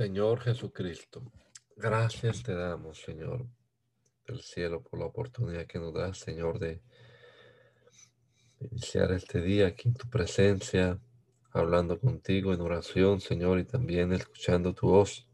Señor 0.00 0.40
Jesucristo, 0.40 1.30
gracias 1.76 2.42
te 2.42 2.54
damos, 2.54 3.02
Señor 3.02 3.46
del 4.26 4.40
cielo, 4.40 4.82
por 4.82 4.98
la 4.98 5.04
oportunidad 5.04 5.66
que 5.66 5.78
nos 5.78 5.92
das, 5.92 6.16
Señor, 6.16 6.58
de 6.58 6.80
iniciar 8.60 9.12
este 9.12 9.42
día 9.42 9.66
aquí 9.66 9.88
en 9.88 9.94
tu 9.94 10.08
presencia, 10.08 10.98
hablando 11.52 12.00
contigo 12.00 12.54
en 12.54 12.62
oración, 12.62 13.20
Señor, 13.20 13.58
y 13.58 13.64
también 13.64 14.14
escuchando 14.14 14.72
tu 14.72 14.88
voz 14.88 15.28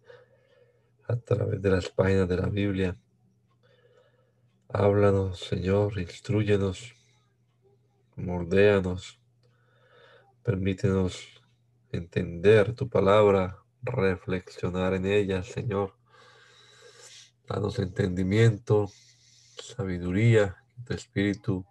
a 1.06 1.14
través 1.14 1.62
de 1.62 1.70
las 1.70 1.89
páginas 1.89 2.28
de 2.28 2.36
la 2.36 2.48
Biblia. 2.48 2.98
Háblanos, 4.67 5.39
Señor, 5.39 5.97
instruyenos, 5.97 6.92
mordéanos, 8.17 9.20
permítenos 10.42 11.41
entender 11.92 12.75
tu 12.75 12.89
palabra 12.89 13.62
reflexionar 13.87 14.95
en 14.95 15.06
ella, 15.06 15.42
Señor. 15.42 15.95
Danos 17.48 17.79
entendimiento, 17.79 18.91
sabiduría, 19.56 20.56
tu 20.84 20.95
Espíritu 20.95 21.65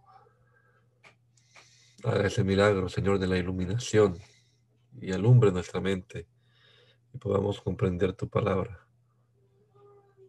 haga 2.04 2.28
ese 2.28 2.44
milagro, 2.44 2.88
Señor, 2.88 3.20
de 3.20 3.28
la 3.28 3.38
iluminación 3.38 4.20
y 5.02 5.12
alumbre 5.12 5.52
nuestra 5.52 5.82
mente 5.82 6.28
y 7.14 7.18
podamos 7.18 7.62
comprender 7.62 8.14
tu 8.14 8.30
palabra. 8.30 8.88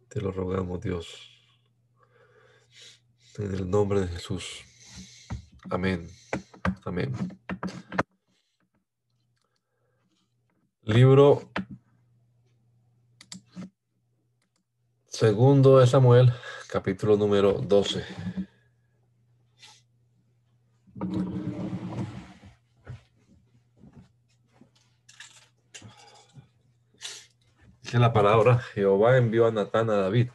Te 0.08 0.20
lo 0.20 0.32
rogamos, 0.32 0.80
Dios. 0.80 1.32
En 3.38 3.54
el 3.54 3.68
nombre 3.68 4.00
de 4.00 4.08
Jesús. 4.08 4.64
Amén. 5.68 6.08
Amén. 6.84 7.12
Libro 10.82 11.50
segundo 15.16 15.78
de 15.78 15.86
Samuel, 15.86 16.30
capítulo 16.68 17.16
número 17.16 17.54
12. 17.54 18.04
Dice 27.80 27.98
la 27.98 28.12
palabra, 28.12 28.58
Jehová 28.58 29.16
envió 29.16 29.46
a 29.46 29.50
Natán 29.50 29.88
a 29.88 29.94
David, 29.94 30.28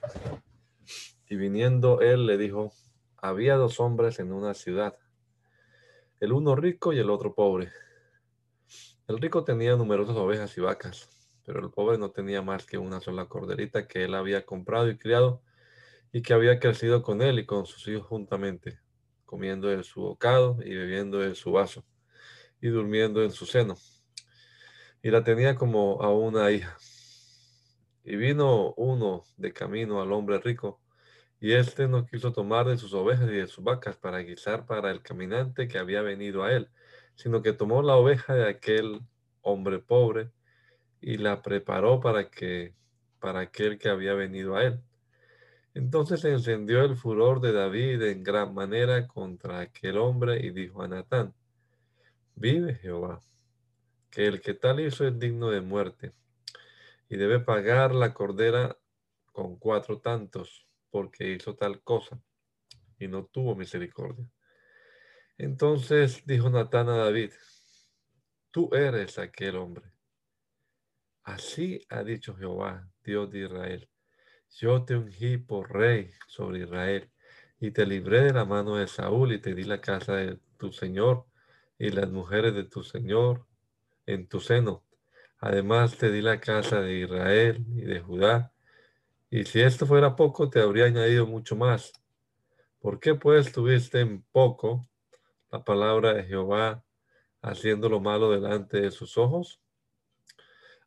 y 1.30 1.36
viniendo 1.36 2.02
él 2.02 2.26
le 2.26 2.40
dijo, 2.40 2.74
había 3.18 3.58
dos 3.58 3.80
hombres 3.80 4.18
en 4.18 4.34
una 4.34 4.56
ciudad, 4.56 4.98
el 6.20 6.34
uno 6.34 6.56
rico 6.56 6.92
y 6.92 6.98
el 6.98 7.12
otro 7.12 7.36
pobre. 7.36 7.70
El 9.08 9.20
rico 9.20 9.44
tenía 9.44 9.76
numerosas 9.76 10.18
ovejas 10.18 10.58
y 10.58 10.62
vacas, 10.62 11.21
pero 11.52 11.66
el 11.66 11.72
pobre 11.74 11.98
no 11.98 12.12
tenía 12.12 12.42
más 12.42 12.66
que 12.66 12.78
una 12.78 13.02
sola 13.02 13.26
corderita 13.26 13.86
que 13.86 14.06
él 14.06 14.16
había 14.16 14.46
comprado 14.46 14.90
y 14.90 14.98
criado 14.98 15.44
y 16.14 16.22
que 16.22 16.34
había 16.34 16.62
crecido 16.62 17.04
con 17.04 17.22
él 17.22 17.40
y 17.40 17.46
con 17.46 17.66
sus 17.66 17.86
hijos 17.90 18.08
juntamente, 18.08 18.80
comiendo 19.26 19.68
de 19.68 19.84
su 19.84 20.00
bocado 20.00 20.60
y 20.64 20.74
bebiendo 20.74 21.20
de 21.20 21.36
su 21.36 21.52
vaso 21.52 21.84
y 22.62 22.70
durmiendo 22.70 23.22
en 23.22 23.32
su 23.32 23.46
seno. 23.46 23.76
Y 25.04 25.12
la 25.12 25.26
tenía 25.26 25.56
como 25.56 26.02
a 26.02 26.14
una 26.14 26.50
hija. 26.52 26.78
Y 28.06 28.16
vino 28.16 28.74
uno 28.78 29.26
de 29.36 29.52
camino 29.52 30.02
al 30.02 30.14
hombre 30.14 30.40
rico, 30.40 30.80
y 31.42 31.52
éste 31.52 31.90
no 31.90 32.06
quiso 32.06 32.32
tomar 32.32 32.66
de 32.66 32.78
sus 32.78 32.94
ovejas 32.94 33.30
y 33.30 33.36
de 33.36 33.48
sus 33.48 33.62
vacas 33.62 33.98
para 33.98 34.20
guisar 34.20 34.66
para 34.66 34.90
el 34.90 35.02
caminante 35.02 35.68
que 35.68 35.80
había 35.80 36.02
venido 36.02 36.46
a 36.46 36.54
él, 36.54 36.70
sino 37.16 37.42
que 37.42 37.52
tomó 37.52 37.82
la 37.82 37.98
oveja 37.98 38.36
de 38.36 38.48
aquel 38.48 39.02
hombre 39.42 39.80
pobre 39.80 40.32
y 41.02 41.18
la 41.18 41.42
preparó 41.42 42.00
para 42.00 42.30
que 42.30 42.74
para 43.20 43.42
aquel 43.42 43.78
que 43.78 43.90
había 43.90 44.14
venido 44.14 44.56
a 44.56 44.64
él. 44.64 44.82
Entonces 45.74 46.22
se 46.22 46.32
encendió 46.32 46.84
el 46.84 46.98
furor 46.98 47.40
de 47.40 47.54
David 47.54 48.02
en 48.02 48.24
gran 48.24 48.54
manera 48.54 49.08
contra 49.08 49.60
aquel 49.60 49.98
hombre 49.98 50.46
y 50.46 50.50
dijo 50.52 50.82
a 50.82 50.88
Natán, 50.88 51.34
vive 52.36 52.76
Jehová, 52.76 53.22
que 54.10 54.26
el 54.26 54.42
que 54.42 54.54
tal 54.54 54.80
hizo 54.80 55.08
es 55.08 55.18
digno 55.18 55.50
de 55.50 55.62
muerte 55.62 56.14
y 57.08 57.16
debe 57.16 57.40
pagar 57.40 57.94
la 57.94 58.14
cordera 58.14 58.78
con 59.32 59.58
cuatro 59.58 60.00
tantos 60.00 60.68
porque 60.90 61.32
hizo 61.32 61.56
tal 61.56 61.82
cosa 61.82 62.22
y 63.00 63.08
no 63.08 63.26
tuvo 63.26 63.56
misericordia. 63.56 64.26
Entonces 65.38 66.26
dijo 66.26 66.50
Natán 66.50 66.90
a 66.90 66.98
David, 66.98 67.32
tú 68.52 68.70
eres 68.74 69.18
aquel 69.18 69.56
hombre. 69.56 69.91
Así 71.24 71.86
ha 71.90 72.04
dicho 72.04 72.36
Jehová, 72.36 72.90
Dios 73.04 73.30
de 73.30 73.46
Israel. 73.46 73.90
Yo 74.58 74.84
te 74.84 74.96
ungí 74.96 75.38
por 75.38 75.72
rey 75.72 76.10
sobre 76.28 76.64
Israel 76.64 77.10
y 77.60 77.72
te 77.72 77.86
libré 77.86 78.22
de 78.22 78.34
la 78.34 78.44
mano 78.44 78.76
de 78.76 78.88
Saúl 78.88 79.34
y 79.34 79.40
te 79.40 79.54
di 79.54 79.64
la 79.64 79.80
casa 79.80 80.16
de 80.16 80.40
tu 80.58 80.72
Señor 80.72 81.26
y 81.78 81.92
las 81.92 82.10
mujeres 82.10 82.56
de 82.56 82.64
tu 82.64 82.84
Señor 82.84 83.46
en 84.08 84.28
tu 84.28 84.40
seno. 84.40 84.84
Además 85.40 85.98
te 85.98 86.12
di 86.12 86.22
la 86.22 86.40
casa 86.40 86.82
de 86.82 87.00
Israel 87.00 87.64
y 87.76 87.82
de 87.82 88.00
Judá. 88.00 88.52
Y 89.30 89.46
si 89.46 89.62
esto 89.62 89.86
fuera 89.86 90.16
poco, 90.16 90.50
te 90.50 90.60
habría 90.60 90.86
añadido 90.86 91.28
mucho 91.28 91.56
más. 91.56 91.94
¿Por 92.80 93.00
qué 93.00 93.14
pues 93.14 93.52
tuviste 93.52 94.00
en 94.00 94.24
poco 94.32 94.88
la 95.52 95.64
palabra 95.64 96.14
de 96.14 96.24
Jehová 96.24 96.84
haciendo 97.42 97.90
lo 97.90 98.00
malo 98.00 98.32
delante 98.32 98.82
de 98.82 98.92
sus 98.92 99.18
ojos? 99.18 99.61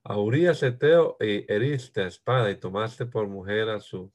A 0.07 0.19
Urias 0.19 0.63
Eteo 0.63 1.17
y 1.19 1.51
heriste 1.51 2.03
a 2.03 2.09
espada 2.09 2.51
y 2.51 2.57
tomaste 2.57 3.07
por 3.07 3.27
mujer 3.27 3.71
a 3.71 3.81
su, 3.81 4.13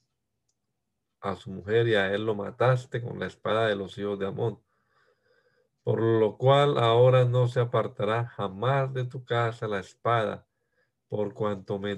a 1.20 1.36
su 1.36 1.50
mujer 1.50 1.88
y 1.88 1.96
a 1.96 2.14
él 2.14 2.28
lo 2.28 2.36
mataste 2.36 3.02
con 3.02 3.18
la 3.20 3.26
espada 3.26 3.66
de 3.66 3.76
los 3.76 3.98
hijos 3.98 4.20
de 4.20 4.28
Amón. 4.28 4.64
Por 5.82 6.00
lo 6.00 6.38
cual 6.38 6.78
ahora 6.78 7.26
no 7.26 7.48
se 7.48 7.60
apartará 7.60 8.28
jamás 8.28 8.94
de 8.94 9.06
tu 9.06 9.26
casa 9.26 9.68
la 9.68 9.80
espada, 9.80 10.48
por 11.08 11.34
cuanto 11.34 11.80
me 11.80 11.98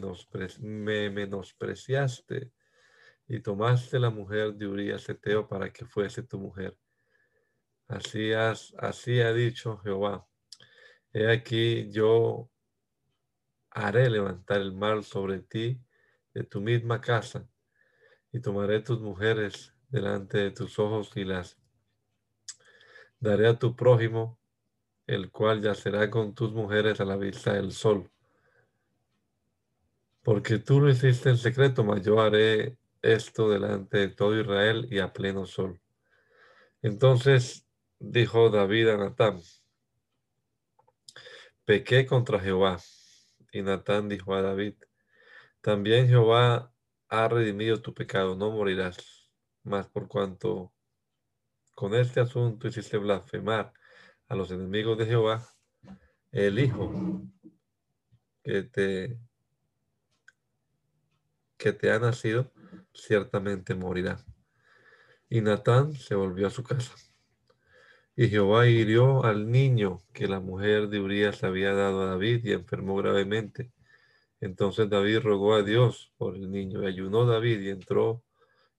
menospreciaste 1.10 2.50
y 3.28 3.42
tomaste 3.42 4.00
la 4.00 4.10
mujer 4.10 4.54
de 4.54 4.68
Urias 4.68 5.10
Eteo 5.10 5.50
para 5.50 5.70
que 5.70 5.86
fuese 5.86 6.24
tu 6.24 6.40
mujer. 6.40 6.78
Así, 7.90 8.32
así 8.32 9.20
ha 9.20 9.34
dicho 9.34 9.80
Jehová. 9.80 10.26
He 11.12 11.30
aquí 11.30 11.92
yo 11.92 12.50
haré 13.72 14.10
levantar 14.10 14.62
el 14.62 14.74
mal 14.74 15.04
sobre 15.04 15.40
ti 15.40 15.82
de 16.34 16.44
tu 16.44 16.62
misma 16.62 17.02
casa 17.02 17.48
y 18.32 18.40
tomaré 18.40 18.82
tus 18.82 19.00
mujeres 19.02 19.74
delante 19.90 20.38
de 20.38 20.52
tus 20.52 20.80
ojos 20.80 21.12
y 21.16 21.24
las 21.24 21.58
daré 23.20 23.48
a 23.48 23.60
tu 23.60 23.76
prójimo, 23.76 24.40
el 25.08 25.32
cual 25.32 25.62
yacerá 25.62 26.10
con 26.10 26.34
tus 26.34 26.52
mujeres 26.52 27.00
a 27.00 27.06
la 27.06 27.18
vista 27.18 27.54
del 27.54 27.72
sol. 27.72 28.10
Porque 30.24 30.60
tú 30.60 30.80
lo 30.80 30.90
hiciste 30.90 31.30
en 31.30 31.38
secreto, 31.38 31.84
mas 31.84 32.04
yo 32.04 32.22
haré 32.22 32.78
esto 33.02 33.50
delante 33.50 33.98
de 33.98 34.08
todo 34.10 34.40
Israel 34.40 34.88
y 34.90 35.00
a 35.00 35.12
pleno 35.12 35.46
sol. 35.46 35.80
Entonces 36.82 37.66
dijo 38.00 38.50
David 38.50 38.90
a 38.90 38.98
Natán, 38.98 39.42
pequé 41.66 42.06
contra 42.06 42.40
Jehová. 42.40 42.80
Y 43.52 43.62
Natán 43.62 44.08
dijo 44.08 44.34
a 44.34 44.42
David, 44.42 44.76
también 45.62 46.08
Jehová 46.08 46.74
ha 47.10 47.28
redimido 47.28 47.82
tu 47.82 47.94
pecado, 47.94 48.36
no 48.36 48.52
morirás. 48.52 49.30
Más 49.64 49.88
por 49.88 50.08
cuanto 50.08 50.74
con 51.76 51.94
este 51.94 52.20
asunto 52.20 52.68
hiciste 52.68 52.98
blasfemar 52.98 53.74
a 54.28 54.36
los 54.36 54.50
enemigos 54.52 54.98
de 54.98 55.06
Jehová, 55.06 55.48
el 56.32 56.60
Hijo 56.60 57.24
que 58.44 58.64
te, 58.64 59.20
que 61.58 61.74
te 61.74 61.92
ha 61.92 62.00
nacido, 62.00 62.52
ciertamente 62.94 63.76
morirá. 63.76 64.24
Y 65.30 65.42
Natán 65.42 65.94
se 65.94 66.16
volvió 66.16 66.48
a 66.48 66.52
su 66.52 66.64
casa. 66.64 66.94
Y 68.22 68.30
Jehová 68.30 68.68
hirió 68.68 69.26
al 69.26 69.50
niño 69.50 70.04
que 70.14 70.28
la 70.28 70.40
mujer 70.40 70.90
de 70.90 71.00
Urias 71.00 71.44
había 71.44 71.74
dado 71.74 72.04
a 72.04 72.06
David 72.06 72.46
y 72.46 72.52
enfermó 72.52 72.96
gravemente. 72.98 73.72
Entonces 74.40 74.88
David 74.92 75.22
rogó 75.22 75.56
a 75.56 75.64
Dios 75.64 76.14
por 76.18 76.36
el 76.36 76.52
niño 76.52 76.84
y 76.84 76.86
ayunó 76.86 77.26
David 77.26 77.62
y 77.62 77.70
entró 77.70 78.24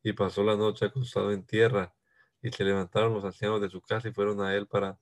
y 0.01 0.13
pasó 0.13 0.45
la 0.45 0.55
noche 0.55 0.85
acostado 0.85 1.33
en 1.33 1.45
tierra. 1.45 1.93
Y 2.41 2.53
se 2.53 2.63
levantaron 2.63 3.15
los 3.15 3.25
ancianos 3.25 3.61
de 3.61 3.69
su 3.69 3.81
casa 3.81 4.07
y 4.07 4.13
fueron 4.13 4.41
a 4.43 4.55
él 4.55 4.69
para 4.69 5.01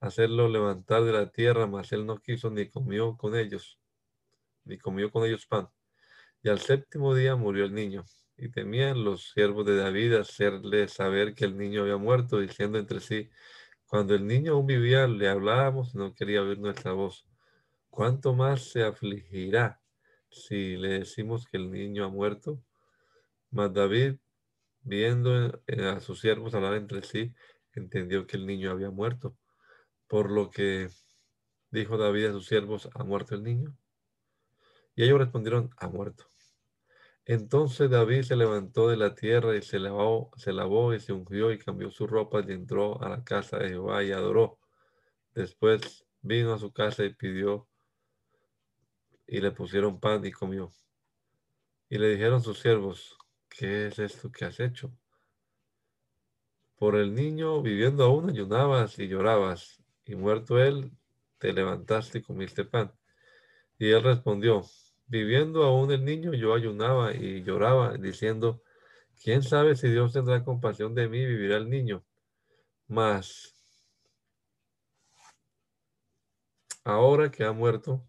hacerlo 0.00 0.50
levantar 0.50 1.04
de 1.04 1.12
la 1.12 1.30
tierra, 1.30 1.66
mas 1.66 1.92
él 1.92 2.04
no 2.04 2.18
quiso 2.18 2.50
ni 2.50 2.68
comió 2.68 3.16
con 3.16 3.34
ellos, 3.34 3.78
ni 4.64 4.76
comió 4.76 5.10
con 5.10 5.24
ellos 5.24 5.46
pan. 5.46 5.70
Y 6.42 6.50
al 6.50 6.58
séptimo 6.58 7.14
día 7.14 7.36
murió 7.36 7.64
el 7.64 7.72
niño. 7.72 8.04
Y 8.36 8.50
temían 8.50 9.02
los 9.02 9.30
siervos 9.32 9.64
de 9.64 9.76
David 9.76 10.12
hacerle 10.16 10.88
saber 10.88 11.34
que 11.34 11.46
el 11.46 11.56
niño 11.56 11.82
había 11.82 11.96
muerto, 11.96 12.38
diciendo 12.38 12.78
entre 12.78 13.00
sí, 13.00 13.30
cuando 13.92 14.14
el 14.14 14.26
niño 14.26 14.54
aún 14.54 14.66
vivía, 14.66 15.06
le 15.06 15.28
hablábamos 15.28 15.94
y 15.94 15.98
no 15.98 16.14
quería 16.14 16.40
oír 16.40 16.58
nuestra 16.58 16.92
voz. 16.92 17.26
¿Cuánto 17.90 18.32
más 18.32 18.70
se 18.70 18.84
afligirá 18.84 19.82
si 20.30 20.78
le 20.78 21.00
decimos 21.00 21.46
que 21.46 21.58
el 21.58 21.70
niño 21.70 22.06
ha 22.06 22.08
muerto? 22.08 22.58
Mas 23.50 23.70
David, 23.74 24.14
viendo 24.80 25.60
a 25.66 26.00
sus 26.00 26.22
siervos 26.22 26.54
hablar 26.54 26.72
entre 26.72 27.02
sí, 27.02 27.34
entendió 27.74 28.26
que 28.26 28.38
el 28.38 28.46
niño 28.46 28.70
había 28.70 28.88
muerto. 28.88 29.36
Por 30.06 30.30
lo 30.30 30.50
que 30.50 30.88
dijo 31.70 31.98
David 31.98 32.28
a 32.28 32.32
sus 32.32 32.46
siervos, 32.46 32.88
¿ha 32.94 33.04
muerto 33.04 33.34
el 33.34 33.42
niño? 33.42 33.76
Y 34.96 35.02
ellos 35.02 35.18
respondieron, 35.18 35.68
ha 35.76 35.88
muerto. 35.88 36.24
Entonces 37.24 37.88
David 37.88 38.22
se 38.22 38.36
levantó 38.36 38.88
de 38.88 38.96
la 38.96 39.14
tierra 39.14 39.56
y 39.56 39.62
se 39.62 39.78
lavó, 39.78 40.30
se 40.36 40.52
lavó 40.52 40.92
y 40.92 41.00
se 41.00 41.12
ungió 41.12 41.52
y 41.52 41.58
cambió 41.58 41.90
su 41.90 42.06
ropa 42.06 42.42
y 42.46 42.52
entró 42.52 43.00
a 43.02 43.08
la 43.08 43.22
casa 43.22 43.58
de 43.58 43.68
Jehová 43.68 44.02
y 44.02 44.10
adoró. 44.10 44.58
Después 45.34 46.04
vino 46.20 46.52
a 46.52 46.58
su 46.58 46.72
casa 46.72 47.04
y 47.04 47.14
pidió 47.14 47.68
y 49.26 49.40
le 49.40 49.52
pusieron 49.52 50.00
pan 50.00 50.24
y 50.26 50.32
comió. 50.32 50.72
Y 51.88 51.98
le 51.98 52.08
dijeron 52.10 52.42
sus 52.42 52.58
siervos, 52.58 53.16
¿qué 53.48 53.86
es 53.86 53.98
esto 53.98 54.32
que 54.32 54.44
has 54.44 54.58
hecho? 54.58 54.92
Por 56.76 56.96
el 56.96 57.14
niño 57.14 57.62
viviendo 57.62 58.02
aún 58.04 58.30
ayunabas 58.30 58.98
y 58.98 59.06
llorabas, 59.06 59.80
y 60.04 60.16
muerto 60.16 60.58
él, 60.58 60.90
te 61.38 61.52
levantaste 61.52 62.18
y 62.18 62.22
comiste 62.22 62.64
pan. 62.64 62.92
Y 63.78 63.90
él 63.90 64.02
respondió, 64.02 64.64
Viviendo 65.12 65.64
aún 65.64 65.92
el 65.92 66.06
niño, 66.06 66.32
yo 66.32 66.54
ayunaba 66.54 67.12
y 67.14 67.42
lloraba, 67.44 67.98
diciendo, 67.98 68.62
¿quién 69.22 69.42
sabe 69.42 69.76
si 69.76 69.90
Dios 69.90 70.14
tendrá 70.14 70.42
compasión 70.42 70.94
de 70.94 71.06
mí 71.06 71.18
y 71.18 71.26
vivirá 71.26 71.58
el 71.58 71.68
niño? 71.68 72.02
Mas, 72.88 73.52
ahora 76.82 77.30
que 77.30 77.44
ha 77.44 77.52
muerto, 77.52 78.08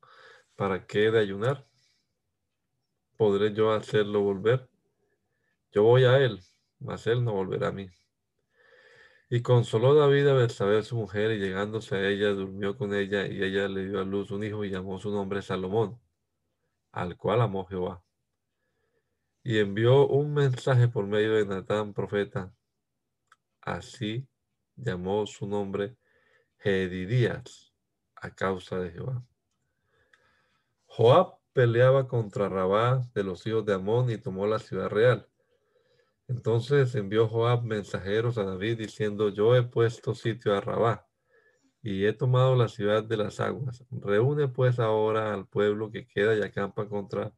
¿para 0.56 0.88
qué 0.88 1.12
de 1.12 1.20
ayunar? 1.20 1.68
¿Podré 3.18 3.54
yo 3.54 3.74
hacerlo 3.74 4.22
volver? 4.22 4.70
Yo 5.74 5.84
voy 5.84 6.06
a 6.06 6.20
él, 6.20 6.40
mas 6.80 7.06
él 7.06 7.26
no 7.26 7.34
volverá 7.34 7.68
a 7.68 7.74
mí. 7.74 7.90
Y 9.30 9.42
consoló 9.42 9.94
David 9.94 10.28
a 10.28 10.48
saber 10.48 10.86
su 10.86 10.96
mujer, 10.96 11.32
y 11.32 11.40
llegándose 11.40 11.98
a 11.98 12.08
ella, 12.08 12.30
durmió 12.30 12.78
con 12.78 12.94
ella, 12.94 13.28
y 13.28 13.44
ella 13.44 13.68
le 13.68 13.88
dio 13.90 14.00
a 14.00 14.06
luz 14.06 14.32
un 14.32 14.46
hijo 14.46 14.64
y 14.64 14.70
llamó 14.70 15.00
su 15.00 15.12
nombre 15.12 15.42
Salomón 15.42 16.03
al 16.94 17.18
cual 17.18 17.42
amó 17.42 17.66
Jehová. 17.66 18.02
Y 19.44 19.58
envió 19.58 20.08
un 20.08 20.34
mensaje 20.34 20.88
por 20.88 21.06
medio 21.06 21.34
de 21.34 21.46
Natán, 21.46 21.94
profeta. 21.94 22.54
Así 23.60 24.26
llamó 24.76 25.26
su 25.26 25.48
nombre 25.48 25.98
Gedidías 26.60 27.74
a 28.16 28.34
causa 28.34 28.80
de 28.80 28.92
Jehová. 28.92 29.26
Joab 30.86 31.40
peleaba 31.52 32.08
contra 32.08 32.48
Rabá 32.48 33.02
de 33.14 33.24
los 33.24 33.46
hijos 33.48 33.66
de 33.66 33.74
Amón 33.74 34.10
y 34.10 34.18
tomó 34.18 34.48
la 34.48 34.60
ciudad 34.60 34.90
real. 34.90 35.28
Entonces 36.28 36.96
envió 36.96 37.28
Joab 37.28 37.64
mensajeros 37.64 38.38
a 38.38 38.44
David 38.44 38.78
diciendo, 38.78 39.30
yo 39.30 39.56
he 39.56 39.64
puesto 39.64 40.16
sitio 40.16 40.56
a 40.56 40.62
Rabá 40.62 41.08
y 41.84 42.06
he 42.06 42.14
tomado 42.14 42.56
la 42.56 42.70
ciudad 42.70 43.04
de 43.04 43.18
las 43.18 43.42
aguas. 43.42 43.84
Reúne 43.92 44.48
pues 44.48 44.80
ahora 44.80 45.34
al 45.34 45.46
pueblo 45.48 45.92
que 45.92 46.08
queda 46.08 46.36
y 46.36 46.42
acampa 46.42 46.88
contra 46.88 47.34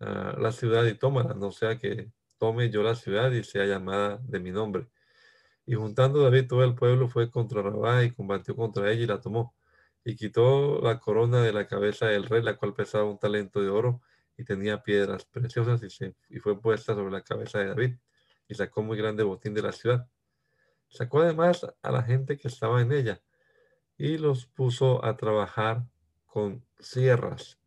ah, 0.00 0.36
la 0.38 0.52
ciudad 0.52 0.84
y 0.84 0.94
tómala, 0.94 1.34
no 1.34 1.50
sea 1.52 1.78
que 1.78 2.10
tome 2.38 2.70
yo 2.70 2.82
la 2.82 2.94
ciudad 2.94 3.32
y 3.32 3.42
sea 3.44 3.64
llamada 3.64 4.20
de 4.24 4.40
mi 4.40 4.50
nombre. 4.50 4.88
Y 5.66 5.74
juntando 5.74 6.22
David 6.22 6.48
todo 6.48 6.64
el 6.64 6.74
pueblo 6.74 7.08
fue 7.08 7.30
contra 7.30 7.62
Rabá 7.62 8.04
y 8.04 8.12
combatió 8.12 8.54
contra 8.56 8.92
ella 8.92 9.02
y 9.04 9.06
la 9.06 9.20
tomó. 9.20 9.54
Y 10.04 10.16
quitó 10.16 10.80
la 10.82 10.98
corona 11.00 11.42
de 11.42 11.52
la 11.52 11.66
cabeza 11.66 12.06
del 12.06 12.26
rey, 12.26 12.42
la 12.42 12.56
cual 12.56 12.74
pesaba 12.74 13.04
un 13.04 13.18
talento 13.18 13.62
de 13.62 13.70
oro 13.70 14.02
y 14.36 14.44
tenía 14.44 14.82
piedras 14.82 15.24
preciosas 15.24 15.82
y, 15.82 15.90
se, 15.90 16.14
y 16.28 16.40
fue 16.40 16.60
puesta 16.60 16.94
sobre 16.94 17.12
la 17.12 17.22
cabeza 17.22 17.60
de 17.60 17.68
David 17.68 17.96
y 18.48 18.54
sacó 18.54 18.82
muy 18.82 18.98
grande 18.98 19.22
botín 19.22 19.54
de 19.54 19.62
la 19.62 19.72
ciudad. 19.72 20.06
Sacó 20.88 21.20
además 21.20 21.66
a 21.80 21.90
la 21.90 22.02
gente 22.02 22.36
que 22.36 22.48
estaba 22.48 22.82
en 22.82 22.92
ella 22.92 23.22
y 23.96 24.18
los 24.18 24.46
puso 24.46 25.04
a 25.04 25.16
trabajar 25.16 25.86
con 26.26 26.64
sierras, 26.78 27.58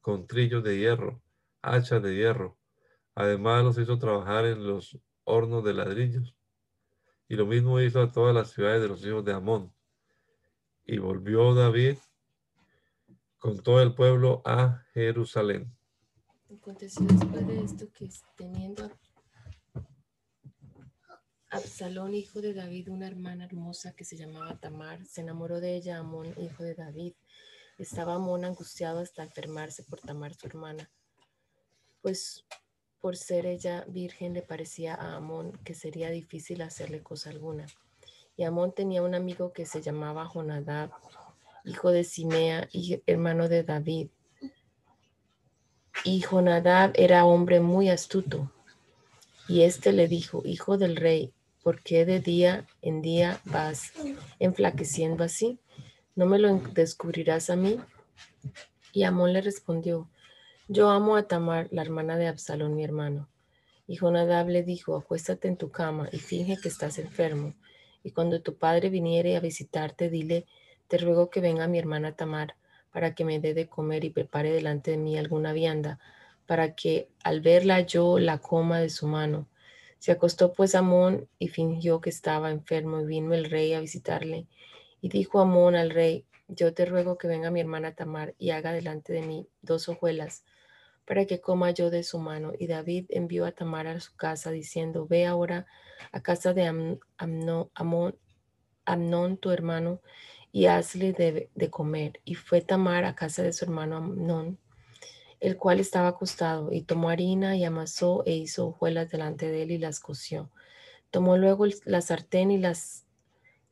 con 0.00 0.26
trillos 0.26 0.62
de 0.64 0.78
hierro, 0.78 1.22
hachas 1.60 2.02
de 2.02 2.14
hierro. 2.14 2.56
Además 3.14 3.64
los 3.64 3.78
hizo 3.78 3.98
trabajar 3.98 4.46
en 4.46 4.66
los 4.66 4.98
hornos 5.24 5.64
de 5.64 5.74
ladrillos. 5.74 6.34
Y 7.28 7.36
lo 7.36 7.46
mismo 7.46 7.80
hizo 7.80 8.00
a 8.00 8.12
todas 8.12 8.34
las 8.34 8.50
ciudades 8.50 8.82
de 8.82 8.88
los 8.88 9.04
hijos 9.04 9.24
de 9.24 9.32
Amón. 9.32 9.72
Y 10.84 10.98
volvió 10.98 11.54
David 11.54 11.98
con 13.38 13.62
todo 13.62 13.82
el 13.82 13.94
pueblo 13.94 14.42
a 14.44 14.84
Jerusalén. 14.92 15.74
Aconteció 16.54 17.06
después 17.06 17.46
de 17.46 17.60
esto 17.60 17.86
que 17.92 18.08
teniendo 18.36 18.90
Absalón, 21.52 22.14
hijo 22.14 22.40
de 22.40 22.54
David, 22.54 22.88
una 22.88 23.06
hermana 23.06 23.44
hermosa 23.44 23.92
que 23.92 24.06
se 24.06 24.16
llamaba 24.16 24.58
Tamar, 24.58 25.04
se 25.04 25.20
enamoró 25.20 25.60
de 25.60 25.76
ella 25.76 25.98
Amón, 25.98 26.34
hijo 26.38 26.64
de 26.64 26.74
David. 26.74 27.12
Estaba 27.76 28.14
Amón 28.14 28.46
angustiado 28.46 29.00
hasta 29.00 29.22
enfermarse 29.22 29.82
por 29.82 30.00
Tamar, 30.00 30.32
su 30.32 30.46
hermana, 30.46 30.90
pues 32.00 32.46
por 33.02 33.18
ser 33.18 33.44
ella 33.44 33.84
virgen 33.86 34.32
le 34.32 34.40
parecía 34.40 34.94
a 34.94 35.16
Amón 35.16 35.52
que 35.62 35.74
sería 35.74 36.08
difícil 36.08 36.62
hacerle 36.62 37.02
cosa 37.02 37.28
alguna. 37.28 37.66
Y 38.34 38.44
Amón 38.44 38.72
tenía 38.72 39.02
un 39.02 39.14
amigo 39.14 39.52
que 39.52 39.66
se 39.66 39.82
llamaba 39.82 40.24
Jonadab, 40.24 40.90
hijo 41.66 41.90
de 41.90 42.04
Simea 42.04 42.66
y 42.72 43.02
hermano 43.06 43.50
de 43.50 43.62
David. 43.62 44.08
Y 46.02 46.22
Jonadab 46.22 46.92
era 46.94 47.26
hombre 47.26 47.60
muy 47.60 47.90
astuto. 47.90 48.50
Y 49.48 49.64
éste 49.64 49.92
le 49.92 50.08
dijo, 50.08 50.40
hijo 50.46 50.78
del 50.78 50.96
rey, 50.96 51.34
¿por 51.62 51.82
qué 51.82 52.04
de 52.04 52.20
día 52.20 52.66
en 52.82 53.02
día 53.02 53.40
vas 53.44 53.92
enflaqueciendo 54.38 55.24
así? 55.24 55.58
¿No 56.14 56.26
me 56.26 56.38
lo 56.38 56.54
descubrirás 56.58 57.50
a 57.50 57.56
mí? 57.56 57.78
Y 58.92 59.04
Amón 59.04 59.32
le 59.32 59.40
respondió, 59.40 60.08
yo 60.68 60.90
amo 60.90 61.16
a 61.16 61.26
Tamar, 61.28 61.68
la 61.70 61.82
hermana 61.82 62.16
de 62.16 62.26
Absalón, 62.26 62.74
mi 62.74 62.84
hermano. 62.84 63.28
Y 63.86 63.96
Jonadab 63.96 64.48
le 64.48 64.62
dijo, 64.62 64.96
acuéstate 64.96 65.48
en 65.48 65.56
tu 65.56 65.70
cama 65.70 66.08
y 66.12 66.18
finge 66.18 66.58
que 66.60 66.68
estás 66.68 66.98
enfermo. 66.98 67.54
Y 68.02 68.10
cuando 68.10 68.42
tu 68.42 68.56
padre 68.56 68.88
viniere 68.88 69.36
a 69.36 69.40
visitarte, 69.40 70.10
dile, 70.10 70.46
te 70.88 70.98
ruego 70.98 71.30
que 71.30 71.40
venga 71.40 71.68
mi 71.68 71.78
hermana 71.78 72.12
Tamar 72.12 72.56
para 72.92 73.14
que 73.14 73.24
me 73.24 73.40
dé 73.40 73.54
de 73.54 73.68
comer 73.68 74.04
y 74.04 74.10
prepare 74.10 74.52
delante 74.52 74.90
de 74.90 74.98
mí 74.98 75.16
alguna 75.16 75.52
vianda, 75.52 75.98
para 76.46 76.74
que 76.74 77.08
al 77.24 77.40
verla 77.40 77.80
yo 77.80 78.18
la 78.18 78.38
coma 78.38 78.80
de 78.80 78.90
su 78.90 79.06
mano 79.06 79.46
se 80.02 80.10
acostó 80.10 80.52
pues 80.52 80.74
Amón 80.74 81.28
y 81.38 81.46
fingió 81.46 82.00
que 82.00 82.10
estaba 82.10 82.50
enfermo 82.50 83.00
y 83.00 83.04
vino 83.04 83.34
el 83.34 83.44
rey 83.44 83.72
a 83.72 83.78
visitarle. 83.78 84.48
Y 85.00 85.10
dijo 85.10 85.38
Amón 85.38 85.76
al 85.76 85.90
rey, 85.90 86.26
yo 86.48 86.74
te 86.74 86.86
ruego 86.86 87.18
que 87.18 87.28
venga 87.28 87.52
mi 87.52 87.60
hermana 87.60 87.94
Tamar 87.94 88.34
y 88.36 88.50
haga 88.50 88.72
delante 88.72 89.12
de 89.12 89.22
mí 89.22 89.46
dos 89.60 89.88
hojuelas 89.88 90.44
para 91.06 91.24
que 91.24 91.40
coma 91.40 91.70
yo 91.70 91.88
de 91.88 92.02
su 92.02 92.18
mano. 92.18 92.50
Y 92.58 92.66
David 92.66 93.06
envió 93.10 93.46
a 93.46 93.52
Tamar 93.52 93.86
a 93.86 94.00
su 94.00 94.16
casa 94.16 94.50
diciendo, 94.50 95.06
ve 95.06 95.24
ahora 95.24 95.66
a 96.10 96.20
casa 96.20 96.52
de 96.52 96.66
Amnón, 96.66 98.18
Amnón, 98.84 99.36
tu 99.36 99.52
hermano 99.52 100.00
y 100.50 100.66
hazle 100.66 101.12
de, 101.12 101.48
de, 101.54 101.70
comer. 101.70 102.20
Y 102.24 102.34
fue 102.34 102.60
Tamar 102.60 103.04
a 103.04 103.14
casa 103.14 103.44
de 103.44 103.52
su 103.52 103.66
hermano 103.66 103.98
Amnón 103.98 104.58
el 105.42 105.56
cual 105.56 105.80
estaba 105.80 106.06
acostado, 106.06 106.70
y 106.70 106.82
tomó 106.82 107.10
harina 107.10 107.56
y 107.56 107.64
amasó 107.64 108.22
e 108.24 108.32
hizo 108.32 108.68
hojuelas 108.68 109.10
delante 109.10 109.50
de 109.50 109.62
él 109.64 109.72
y 109.72 109.78
las 109.78 109.98
coció. 109.98 110.48
Tomó 111.10 111.36
luego 111.36 111.66
la 111.84 112.00
sartén 112.00 112.52
y 112.52 112.58
las 112.58 113.06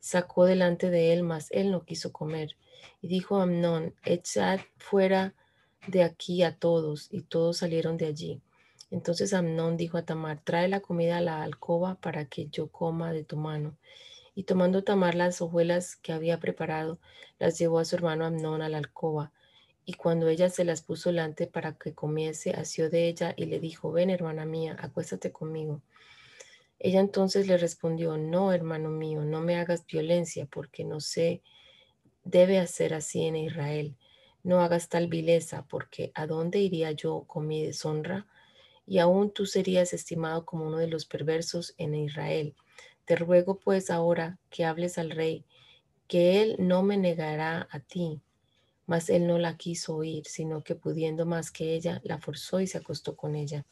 sacó 0.01 0.43
delante 0.43 0.89
de 0.89 1.13
él, 1.13 1.23
mas 1.23 1.47
él 1.51 1.71
no 1.71 1.85
quiso 1.85 2.11
comer. 2.11 2.57
Y 3.01 3.07
dijo 3.07 3.37
a 3.37 3.43
Amnón, 3.43 3.95
echad 4.03 4.59
fuera 4.77 5.33
de 5.87 6.03
aquí 6.03 6.43
a 6.43 6.57
todos, 6.57 7.07
y 7.09 7.21
todos 7.21 7.59
salieron 7.59 7.95
de 7.95 8.07
allí. 8.07 8.41
Entonces 8.89 9.33
Amnón 9.33 9.77
dijo 9.77 9.97
a 9.97 10.03
Tamar, 10.03 10.41
trae 10.43 10.67
la 10.67 10.81
comida 10.81 11.19
a 11.19 11.21
la 11.21 11.41
alcoba 11.41 11.95
para 11.95 12.25
que 12.25 12.47
yo 12.47 12.67
coma 12.67 13.13
de 13.13 13.23
tu 13.23 13.37
mano. 13.37 13.77
Y 14.35 14.43
tomando 14.43 14.83
Tamar 14.83 15.15
las 15.15 15.41
hojuelas 15.41 15.95
que 15.95 16.11
había 16.11 16.37
preparado, 16.37 16.99
las 17.39 17.57
llevó 17.57 17.79
a 17.79 17.85
su 17.85 17.95
hermano 17.95 18.25
Amnón 18.25 18.61
a 18.61 18.67
la 18.67 18.77
alcoba. 18.77 19.31
Y 19.85 19.93
cuando 19.93 20.27
ella 20.27 20.49
se 20.49 20.63
las 20.63 20.81
puso 20.81 21.09
delante 21.09 21.47
para 21.47 21.73
que 21.73 21.93
comiese, 21.93 22.51
asió 22.51 22.89
de 22.89 23.07
ella 23.07 23.33
y 23.35 23.45
le 23.45 23.59
dijo, 23.59 23.91
ven 23.91 24.09
hermana 24.09 24.45
mía, 24.45 24.77
acuéstate 24.79 25.31
conmigo. 25.31 25.81
Ella 26.83 26.99
entonces 26.99 27.47
le 27.47 27.57
respondió, 27.57 28.17
no, 28.17 28.53
hermano 28.53 28.89
mío, 28.89 29.23
no 29.23 29.41
me 29.41 29.55
hagas 29.55 29.85
violencia, 29.85 30.47
porque 30.47 30.83
no 30.83 30.99
se 30.99 31.43
debe 32.23 32.57
hacer 32.57 32.93
así 32.93 33.25
en 33.25 33.35
Israel. 33.35 33.95
No 34.43 34.61
hagas 34.61 34.89
tal 34.89 35.07
vileza, 35.07 35.65
porque 35.69 36.11
¿a 36.15 36.25
dónde 36.25 36.59
iría 36.59 36.91
yo 36.91 37.25
con 37.27 37.47
mi 37.47 37.63
deshonra? 37.63 38.25
Y 38.87 38.97
aún 38.97 39.31
tú 39.31 39.45
serías 39.45 39.93
estimado 39.93 40.45
como 40.45 40.65
uno 40.65 40.77
de 40.77 40.87
los 40.87 41.05
perversos 41.05 41.75
en 41.77 41.93
Israel. 41.93 42.55
Te 43.05 43.15
ruego 43.15 43.59
pues 43.59 43.91
ahora 43.91 44.39
que 44.49 44.65
hables 44.65 44.97
al 44.97 45.11
rey, 45.11 45.45
que 46.07 46.41
él 46.41 46.55
no 46.57 46.81
me 46.81 46.97
negará 46.97 47.67
a 47.69 47.79
ti. 47.79 48.21
Mas 48.91 49.09
él 49.09 49.25
no 49.25 49.37
la 49.37 49.55
quiso 49.55 49.95
oír, 49.95 50.25
sino 50.25 50.65
que 50.65 50.75
pudiendo 50.75 51.25
más 51.25 51.49
que 51.49 51.75
ella, 51.75 52.01
la 52.03 52.17
forzó 52.17 52.59
y 52.59 52.67
se 52.67 52.77
acostó 52.77 53.15
con 53.15 53.35
ella. 53.35 53.65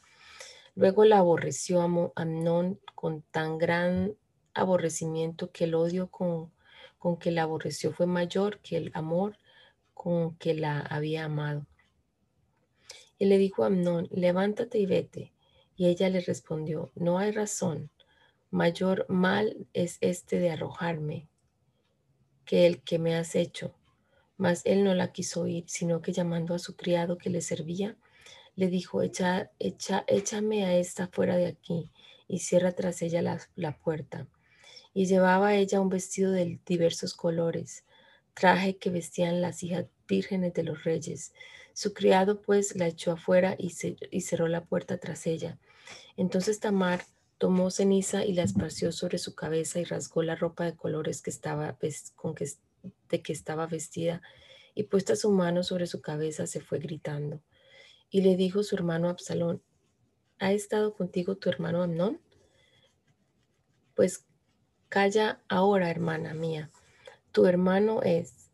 Luego 0.76 1.04
la 1.04 1.18
aborreció 1.18 1.82
Amnón 2.16 2.80
con 2.96 3.24
tan 3.24 3.58
gran 3.58 4.16
aborrecimiento 4.54 5.52
que 5.52 5.66
el 5.66 5.76
odio 5.76 6.08
con, 6.10 6.54
con 6.98 7.18
que 7.18 7.32
la 7.32 7.44
aborreció 7.44 7.92
fue 7.92 8.06
mayor 8.06 8.62
que 8.62 8.78
el 8.78 8.92
amor 8.94 9.38
con 9.94 10.38
que 10.38 10.54
la 10.54 10.80
había 10.80 11.26
amado. 11.26 11.68
Y 13.18 13.26
le 13.26 13.38
dijo 13.38 13.66
a 13.66 13.68
Amnón, 13.68 14.08
levántate 14.12 14.78
y 14.78 14.86
vete. 14.86 15.34
Y 15.76 15.88
ella 15.88 16.08
le 16.08 16.22
respondió, 16.22 16.94
no 16.96 17.20
hay 17.20 17.32
razón 17.32 17.92
mayor 18.52 19.06
mal 19.10 19.68
es 19.74 19.98
este 20.00 20.40
de 20.40 20.52
arrojarme 20.52 21.28
que 22.46 22.66
el 22.66 22.82
que 22.84 23.00
me 23.00 23.18
has 23.18 23.36
hecho. 23.36 23.76
Mas 24.40 24.64
él 24.66 24.84
no 24.84 24.96
la 24.96 25.12
quiso 25.12 25.42
oír, 25.42 25.66
sino 25.68 26.02
que 26.02 26.12
llamando 26.12 26.56
a 26.56 26.60
su 26.60 26.76
criado 26.76 27.20
que 27.20 27.30
le 27.30 27.42
servía, 27.42 27.96
le 28.56 28.70
dijo, 28.70 29.04
Echa, 29.04 29.52
echa, 29.60 30.04
échame 30.08 30.66
a 30.66 30.76
esta 30.76 31.08
fuera 31.08 31.38
de 31.38 31.46
aquí 31.46 31.92
y 32.28 32.40
cierra 32.40 32.72
tras 32.72 33.04
ella 33.04 33.22
la, 33.22 33.40
la 33.56 33.78
puerta. 33.78 34.28
Y 34.96 35.06
llevaba 35.06 35.54
ella 35.54 35.80
un 35.80 35.90
vestido 35.90 36.32
de 36.32 36.60
diversos 36.66 37.14
colores, 37.14 37.86
traje 38.34 38.78
que 38.78 38.90
vestían 38.90 39.42
las 39.42 39.62
hijas 39.62 39.86
vírgenes 40.08 40.56
de 40.56 40.64
los 40.64 40.84
reyes. 40.84 41.34
Su 41.74 41.94
criado 41.94 42.42
pues 42.42 42.76
la 42.76 42.88
echó 42.88 43.12
afuera 43.12 43.56
y, 43.60 43.72
y 44.10 44.22
cerró 44.22 44.48
la 44.48 44.66
puerta 44.66 44.98
tras 44.98 45.28
ella. 45.28 45.60
Entonces 46.18 46.60
Tamar 46.60 47.04
Tomó 47.40 47.72
ceniza 47.72 48.26
y 48.26 48.34
la 48.34 48.44
esparció 48.44 48.92
sobre 48.92 49.18
su 49.18 49.34
cabeza 49.34 49.80
y 49.80 49.86
rasgó 49.86 50.24
la 50.24 50.36
ropa 50.36 50.66
de 50.66 50.76
colores 50.76 51.22
que 51.22 51.30
estaba, 51.30 51.78
con 52.18 52.36
que, 52.36 52.46
de 53.10 53.22
que 53.22 53.34
estaba 53.34 53.68
vestida 53.68 54.22
y 54.76 54.84
puesta 54.84 55.16
su 55.16 55.32
mano 55.32 55.64
sobre 55.64 55.88
su 55.88 56.02
cabeza 56.02 56.48
se 56.48 56.62
fue 56.62 56.80
gritando. 56.80 57.42
Y 58.10 58.22
le 58.22 58.36
dijo 58.36 58.64
su 58.64 58.76
hermano 58.76 59.10
Absalón, 59.10 59.62
¿ha 60.40 60.52
estado 60.52 60.94
contigo 60.94 61.36
tu 61.36 61.50
hermano 61.50 61.84
Amnón? 61.84 62.22
Pues 63.94 64.26
calla 64.88 65.42
ahora, 65.50 65.92
hermana 65.92 66.34
mía, 66.34 66.72
tu 67.32 67.46
hermano 67.46 68.02
es. 68.04 68.50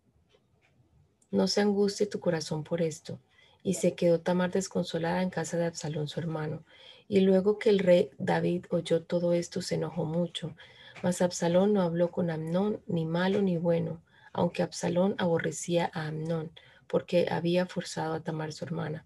No 1.32 1.48
se 1.48 1.62
angustie 1.62 2.08
tu 2.08 2.20
corazón 2.20 2.64
por 2.64 2.82
esto. 2.82 3.20
Y 3.62 3.76
se 3.76 3.96
quedó 3.96 4.20
Tamar 4.20 4.52
desconsolada 4.52 5.22
en 5.22 5.30
casa 5.30 5.58
de 5.58 5.66
Absalón 5.66 6.08
su 6.08 6.20
hermano. 6.20 6.64
Y 7.08 7.22
luego 7.22 7.58
que 7.60 7.70
el 7.70 7.80
rey 7.80 8.12
David 8.18 8.66
oyó 8.70 9.04
todo 9.04 9.34
esto, 9.34 9.62
se 9.62 9.76
enojó 9.76 10.06
mucho. 10.06 10.56
Mas 11.04 11.22
Absalón 11.22 11.74
no 11.74 11.82
habló 11.82 12.12
con 12.12 12.30
Amnón, 12.30 12.82
ni 12.88 13.06
malo 13.06 13.42
ni 13.42 13.58
bueno, 13.58 14.02
aunque 14.38 14.64
Absalón 14.64 15.16
aborrecía 15.18 15.90
a 15.94 16.08
Amnón, 16.08 16.52
porque 16.88 17.28
había 17.32 17.66
forzado 17.68 18.16
a 18.16 18.20
Tamar 18.20 18.52
su 18.52 18.66
hermana. 18.66 19.06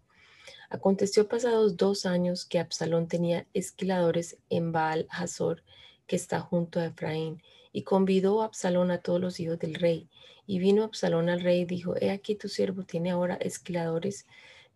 Aconteció 0.72 1.28
pasados 1.28 1.78
dos 1.78 2.08
años 2.08 2.46
que 2.46 2.58
Absalón 2.58 3.08
tenía 3.08 3.46
esquiladores 3.54 4.38
en 4.50 4.72
Baal 4.72 5.06
Hazor, 5.12 5.64
que 6.08 6.16
está 6.16 6.40
junto 6.40 6.80
a 6.80 6.88
Efraín, 6.88 7.44
y 7.72 7.84
convidó 7.84 8.42
a 8.42 8.46
Absalón 8.46 8.90
a 8.90 8.98
todos 8.98 9.22
los 9.22 9.40
hijos 9.40 9.60
del 9.60 9.76
rey. 9.76 10.10
Y 10.48 10.58
vino 10.58 10.84
Absalón 10.84 11.30
al 11.30 11.42
rey 11.42 11.62
y 11.62 11.66
dijo, 11.66 11.96
He 12.02 12.10
aquí 12.10 12.34
tu 12.34 12.50
siervo 12.50 12.82
tiene 12.82 13.12
ahora 13.12 13.36
esquiladores. 13.36 14.26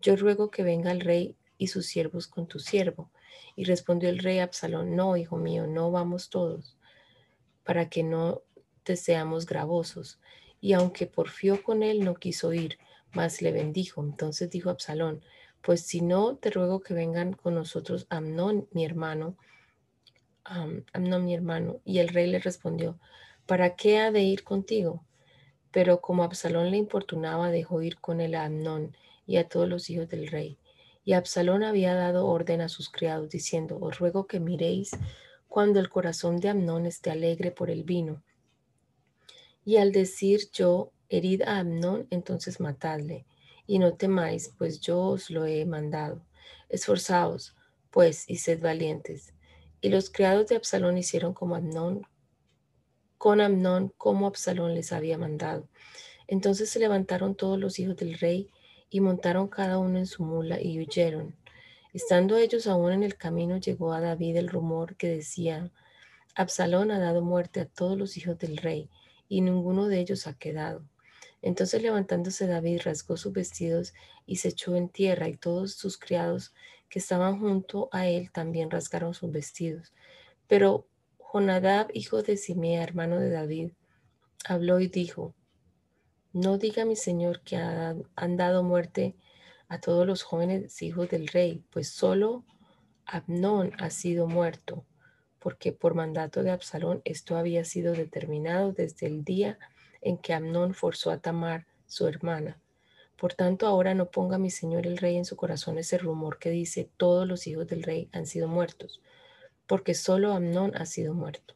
Yo 0.04 0.16
ruego 0.16 0.52
que 0.52 0.62
venga 0.62 0.92
el 0.92 1.02
rey 1.02 1.36
y 1.58 1.68
sus 1.68 1.88
siervos 1.88 2.28
con 2.28 2.46
tu 2.46 2.60
siervo. 2.60 3.10
Y 3.56 3.64
respondió 3.64 4.10
el 4.10 4.20
rey 4.20 4.38
Absalón, 4.38 4.96
no, 4.96 5.18
hijo 5.18 5.38
mío, 5.38 5.66
no 5.66 5.90
vamos 5.90 6.30
todos, 6.30 6.78
para 7.64 7.90
que 7.90 8.04
no 8.04 8.44
te 8.84 8.96
seamos 8.96 9.48
gravosos. 9.48 10.20
Y 10.64 10.72
aunque 10.72 11.08
porfió 11.08 11.62
con 11.62 11.84
él, 11.84 12.06
no 12.06 12.16
quiso 12.16 12.54
ir, 12.54 12.78
mas 13.12 13.42
le 13.42 13.52
bendijo. 13.52 14.02
Entonces 14.02 14.50
dijo 14.50 14.70
Absalón, 14.70 15.22
pues 15.62 15.82
si 15.82 16.00
no, 16.00 16.38
te 16.38 16.52
ruego 16.52 16.80
que 16.80 16.94
vengan 16.94 17.34
con 17.34 17.56
nosotros 17.56 18.08
Amnón, 18.10 18.70
mi 18.72 18.86
hermano, 18.86 19.36
Amnón, 20.46 21.26
mi 21.26 21.36
hermano. 21.36 21.82
Y 21.84 22.00
el 22.00 22.08
rey 22.08 22.32
le 22.32 22.40
respondió, 22.40 22.98
¿para 23.46 23.76
qué 23.76 24.00
ha 24.00 24.10
de 24.10 24.22
ir 24.22 24.46
contigo? 24.46 25.04
Pero 25.72 26.00
como 26.00 26.24
Absalón 26.24 26.72
le 26.72 26.78
importunaba, 26.78 27.52
dejó 27.52 27.82
ir 27.82 27.98
con 27.98 28.22
él 28.22 28.34
a 28.34 28.46
Amnón 28.46 28.96
y 29.28 29.36
a 29.36 29.50
todos 29.50 29.68
los 29.68 29.90
hijos 29.90 30.08
del 30.08 30.28
rey. 30.28 30.58
Y 31.04 31.12
Absalón 31.12 31.64
había 31.64 31.94
dado 31.94 32.26
orden 32.26 32.62
a 32.62 32.70
sus 32.70 32.90
criados, 32.90 33.30
diciendo, 33.30 33.80
os 33.82 34.00
ruego 34.00 34.28
que 34.28 34.40
miréis 34.40 34.92
cuando 35.50 35.82
el 35.82 35.90
corazón 35.90 36.40
de 36.40 36.48
Amnón 36.48 36.86
esté 36.86 37.12
alegre 37.12 37.52
por 37.52 37.70
el 37.70 37.84
vino. 37.84 38.24
Y 39.66 39.78
al 39.78 39.92
decir 39.92 40.50
yo, 40.52 40.92
herid 41.10 41.42
a 41.44 41.60
Amnón, 41.60 42.08
entonces 42.10 42.60
matadle, 42.60 43.26
y 43.66 43.80
no 43.80 43.94
temáis, 43.94 44.54
pues 44.58 44.82
yo 44.82 45.00
os 45.00 45.30
lo 45.30 45.46
he 45.46 45.66
mandado. 45.66 46.22
Esforzaos, 46.70 47.56
pues, 47.92 48.26
y 48.28 48.38
sed 48.38 48.62
valientes. 48.62 49.34
Y 49.82 49.90
los 49.90 50.10
criados 50.10 50.48
de 50.48 50.56
Absalón 50.56 50.98
hicieron 50.98 51.34
como 51.34 51.56
Amnón, 51.56 52.06
con 53.18 53.40
Amnón, 53.40 53.94
como 53.98 54.28
Absalón 54.28 54.74
les 54.74 54.92
había 54.92 55.18
mandado. 55.18 55.70
Entonces 56.28 56.70
se 56.70 56.80
levantaron 56.80 57.36
todos 57.36 57.58
los 57.60 57.80
hijos 57.80 57.96
del 57.96 58.20
rey, 58.20 58.50
y 58.90 59.00
montaron 59.00 59.48
cada 59.48 59.80
uno 59.80 59.98
en 59.98 60.06
su 60.06 60.24
mula 60.24 60.62
y 60.62 60.80
huyeron. 60.80 61.36
Estando 61.94 62.38
ellos 62.38 62.68
aún 62.68 62.92
en 62.92 63.02
el 63.02 63.18
camino, 63.18 63.58
llegó 63.58 63.92
a 63.92 64.00
David 64.00 64.38
el 64.38 64.50
rumor 64.50 64.96
que 64.98 65.08
decía, 65.08 65.72
Absalón 66.36 66.92
ha 66.92 67.00
dado 67.00 67.24
muerte 67.24 67.60
a 67.60 67.66
todos 67.66 67.98
los 67.98 68.18
hijos 68.18 68.38
del 68.38 68.58
rey, 68.58 68.90
y 69.28 69.42
ninguno 69.42 69.88
de 69.88 70.00
ellos 70.00 70.28
ha 70.28 70.34
quedado. 70.34 70.86
Entonces 71.42 71.82
levantándose 71.82 72.48
David 72.48 72.82
rasgó 72.86 73.18
sus 73.18 73.34
vestidos 73.34 73.94
y 74.26 74.38
se 74.38 74.50
echó 74.50 74.76
en 74.76 74.90
tierra, 74.90 75.28
y 75.28 75.36
todos 75.36 75.74
sus 75.74 75.98
criados 75.98 76.54
que 76.90 77.00
estaban 77.00 77.40
junto 77.40 77.90
a 77.92 78.08
él 78.08 78.32
también 78.32 78.72
rasgaron 78.72 79.14
sus 79.14 79.32
vestidos. 79.32 79.92
Pero 80.48 80.88
Jonadab, 81.18 81.88
hijo 81.94 82.22
de 82.22 82.38
Simea, 82.38 82.84
hermano 82.84 83.20
de 83.20 83.30
David, 83.30 83.72
habló 84.46 84.80
y 84.80 84.88
dijo, 84.88 85.34
no 86.32 86.58
diga 86.58 86.86
mi 86.86 86.96
señor 86.96 87.42
que 87.42 87.58
han 87.58 88.38
dado 88.38 88.64
muerte 88.64 89.16
a 89.68 89.80
todos 89.80 90.06
los 90.06 90.24
jóvenes 90.24 90.82
hijos 90.82 91.10
del 91.10 91.28
rey, 91.28 91.64
pues 91.72 91.90
solo 91.90 92.46
Abnón 93.06 93.72
ha 93.80 93.90
sido 93.90 94.28
muerto, 94.28 94.86
porque 95.44 95.74
por 95.74 95.94
mandato 95.94 96.42
de 96.42 96.52
Absalón 96.52 97.02
esto 97.04 97.36
había 97.36 97.66
sido 97.66 97.92
determinado 97.92 98.72
desde 98.72 99.08
el 99.08 99.26
día 99.26 99.60
en 100.02 100.18
que 100.18 100.34
Amnón 100.34 100.74
forzó 100.74 101.12
a 101.12 101.18
Tamar, 101.18 101.66
su 101.86 102.08
hermana. 102.08 102.58
Por 103.18 103.34
tanto, 103.34 103.68
ahora 103.68 103.94
no 103.94 104.10
ponga 104.10 104.38
mi 104.38 104.50
señor 104.50 104.88
el 104.88 104.98
rey 104.98 105.18
en 105.18 105.26
su 105.26 105.36
corazón 105.36 105.78
ese 105.78 105.98
rumor 105.98 106.40
que 106.40 106.50
dice 106.50 106.90
todos 106.96 107.28
los 107.28 107.46
hijos 107.46 107.68
del 107.68 107.84
rey 107.84 108.08
han 108.14 108.26
sido 108.26 108.48
muertos, 108.48 109.02
porque 109.68 109.96
solo 109.96 110.32
Amnón 110.32 110.78
ha 110.78 110.86
sido 110.86 111.14
muerto. 111.14 111.56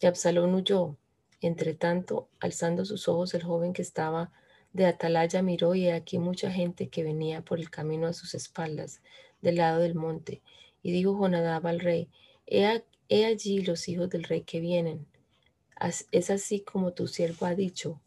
Y 0.00 0.06
Absalón 0.06 0.52
huyó, 0.52 0.96
entre 1.40 1.74
tanto, 1.74 2.28
alzando 2.40 2.84
sus 2.84 3.06
ojos, 3.06 3.32
el 3.34 3.44
joven 3.44 3.72
que 3.72 3.82
estaba 3.82 4.32
de 4.72 4.86
atalaya 4.86 5.40
miró 5.40 5.76
y 5.76 5.88
aquí 5.88 6.18
mucha 6.18 6.50
gente 6.50 6.88
que 6.88 7.04
venía 7.04 7.42
por 7.42 7.60
el 7.60 7.70
camino 7.70 8.08
a 8.08 8.12
sus 8.12 8.34
espaldas, 8.34 9.02
del 9.40 9.56
lado 9.56 9.78
del 9.78 9.94
monte. 9.94 10.42
Y 10.82 10.90
dijo 10.90 11.16
Jonadab 11.16 11.68
al 11.68 11.78
rey, 11.78 12.08
he, 12.46 12.82
he 13.10 13.26
allí 13.26 13.60
los 13.60 13.88
hijos 13.88 14.08
del 14.08 14.24
rey 14.24 14.42
que 14.42 14.60
vienen. 14.60 15.06
Es 16.12 16.30
así 16.30 16.60
como 16.60 16.92
tu 16.92 17.08
siervo 17.08 17.44
ha 17.44 17.54
dicho. 17.54 18.00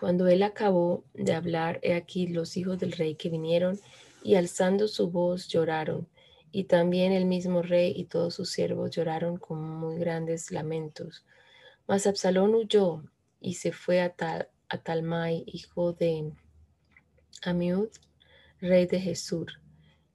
Cuando 0.00 0.26
él 0.26 0.42
acabó 0.42 1.04
de 1.12 1.34
hablar, 1.34 1.78
he 1.82 1.94
aquí 1.94 2.28
los 2.28 2.56
hijos 2.56 2.78
del 2.78 2.92
rey 2.92 3.14
que 3.14 3.28
vinieron 3.28 3.78
y 4.22 4.36
alzando 4.36 4.88
su 4.88 5.10
voz 5.10 5.48
lloraron. 5.48 6.08
Y 6.50 6.64
también 6.64 7.12
el 7.12 7.26
mismo 7.26 7.62
rey 7.62 7.92
y 7.94 8.04
todos 8.04 8.34
sus 8.34 8.50
siervos 8.50 8.90
lloraron 8.90 9.36
con 9.36 9.60
muy 9.60 9.98
grandes 9.98 10.50
lamentos. 10.50 11.26
Mas 11.86 12.06
Absalón 12.06 12.54
huyó 12.54 13.02
y 13.40 13.54
se 13.54 13.72
fue 13.72 14.00
a, 14.00 14.14
Talmai, 14.14 15.44
hijo 15.46 15.92
de 15.92 16.32
Amiud, 17.42 17.88
rey 18.60 18.86
de 18.86 19.00
Jesur. 19.00 19.52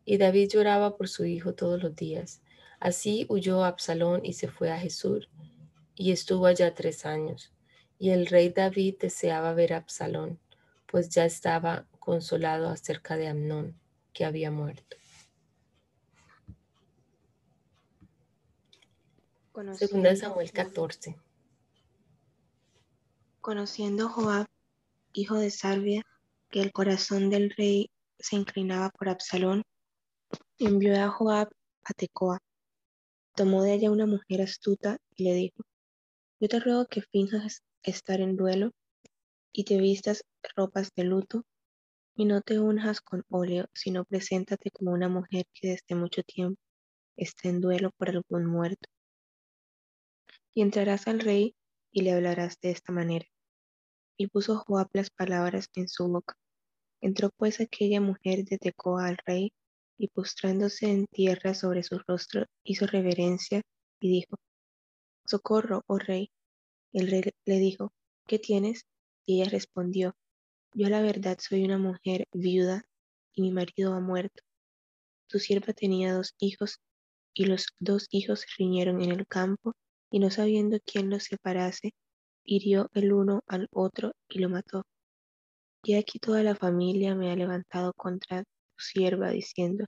Y 0.05 0.17
David 0.17 0.49
lloraba 0.49 0.97
por 0.97 1.07
su 1.07 1.25
hijo 1.25 1.53
todos 1.53 1.83
los 1.83 1.95
días. 1.95 2.42
Así 2.83 3.25
huyó 3.29 3.63
Absalón 3.63 4.25
y 4.25 4.33
se 4.33 4.49
fue 4.49 4.69
a 4.69 4.77
Jesur. 4.77 5.29
y 5.95 6.11
estuvo 6.11 6.47
allá 6.47 6.73
tres 6.75 7.05
años. 7.05 7.53
Y 7.97 8.09
el 8.09 8.25
rey 8.25 8.49
David 8.49 8.95
deseaba 8.99 9.53
ver 9.53 9.71
a 9.71 9.77
Absalón, 9.77 10.37
pues 10.85 11.07
ya 11.07 11.23
estaba 11.23 11.87
consolado 11.99 12.67
acerca 12.67 13.15
de 13.15 13.29
Amnón, 13.29 13.79
que 14.11 14.25
había 14.25 14.51
muerto. 14.51 14.97
Segunda 19.75 20.13
Samuel 20.17 20.51
14. 20.51 21.15
Conociendo 23.39 24.09
Joab, 24.09 24.47
hijo 25.13 25.35
de 25.35 25.51
Salvia, 25.51 26.03
que 26.49 26.59
el 26.59 26.73
corazón 26.73 27.29
del 27.29 27.51
rey 27.51 27.89
se 28.19 28.35
inclinaba 28.35 28.89
por 28.89 29.07
Absalón, 29.07 29.61
envió 30.57 31.01
a 31.01 31.07
Joab 31.07 31.49
a 31.85 31.93
Tecoa. 31.93 32.39
Tomó 33.35 33.63
de 33.63 33.73
ella 33.73 33.91
una 33.91 34.05
mujer 34.05 34.41
astuta 34.41 34.97
y 35.15 35.23
le 35.23 35.33
dijo, 35.33 35.63
yo 36.39 36.47
te 36.47 36.59
ruego 36.59 36.85
que 36.85 37.01
finjas 37.01 37.63
estar 37.81 38.21
en 38.21 38.35
duelo 38.35 38.71
y 39.51 39.63
te 39.63 39.77
vistas 39.77 40.23
ropas 40.55 40.91
de 40.95 41.03
luto 41.03 41.43
y 42.15 42.25
no 42.25 42.41
te 42.41 42.59
unjas 42.59 43.01
con 43.01 43.23
óleo, 43.29 43.65
sino 43.73 44.05
preséntate 44.05 44.69
como 44.69 44.91
una 44.91 45.09
mujer 45.09 45.45
que 45.53 45.69
desde 45.69 45.95
mucho 45.95 46.21
tiempo 46.21 46.61
está 47.17 47.49
en 47.49 47.59
duelo 47.59 47.89
por 47.97 48.09
algún 48.09 48.45
muerto. 48.45 48.87
Y 50.53 50.61
entrarás 50.61 51.07
al 51.07 51.19
rey 51.19 51.55
y 51.91 52.01
le 52.01 52.11
hablarás 52.11 52.59
de 52.61 52.69
esta 52.69 52.91
manera. 52.91 53.25
Y 54.15 54.27
puso 54.27 54.57
Joab 54.57 54.89
las 54.93 55.09
palabras 55.09 55.69
en 55.75 55.87
su 55.87 56.07
boca. 56.07 56.35
Entró 57.01 57.31
pues 57.35 57.59
aquella 57.59 57.99
mujer 57.99 58.45
de 58.45 58.59
Tecoa 58.59 59.07
al 59.07 59.17
rey, 59.25 59.51
y 59.97 60.07
postrándose 60.07 60.87
en 60.87 61.07
tierra 61.07 61.53
sobre 61.53 61.83
su 61.83 61.99
rostro, 62.07 62.45
hizo 62.63 62.87
reverencia 62.87 63.61
y 63.99 64.09
dijo, 64.09 64.35
Socorro, 65.25 65.83
oh 65.87 65.97
rey. 65.97 66.29
El 66.91 67.09
rey 67.09 67.23
le 67.45 67.59
dijo, 67.59 67.91
¿qué 68.27 68.39
tienes? 68.39 68.85
Y 69.25 69.41
ella 69.41 69.49
respondió, 69.49 70.15
yo 70.73 70.89
la 70.89 71.01
verdad 71.01 71.37
soy 71.39 71.63
una 71.63 71.77
mujer 71.77 72.27
viuda 72.33 72.83
y 73.33 73.41
mi 73.41 73.51
marido 73.51 73.93
ha 73.93 73.99
muerto. 73.99 74.43
Tu 75.27 75.39
sierva 75.39 75.73
tenía 75.73 76.13
dos 76.13 76.33
hijos 76.39 76.79
y 77.33 77.45
los 77.45 77.67
dos 77.79 78.07
hijos 78.11 78.45
riñeron 78.57 79.01
en 79.01 79.11
el 79.11 79.27
campo 79.27 79.73
y 80.11 80.19
no 80.19 80.29
sabiendo 80.29 80.77
quién 80.85 81.09
los 81.09 81.23
separase, 81.23 81.93
hirió 82.43 82.89
el 82.93 83.13
uno 83.13 83.41
al 83.47 83.67
otro 83.71 84.13
y 84.27 84.39
lo 84.39 84.49
mató. 84.49 84.83
Y 85.83 85.95
aquí 85.95 86.19
toda 86.19 86.43
la 86.43 86.55
familia 86.55 87.15
me 87.15 87.31
ha 87.31 87.35
levantado 87.35 87.93
contra 87.93 88.43
sierva, 88.77 89.29
diciendo, 89.31 89.85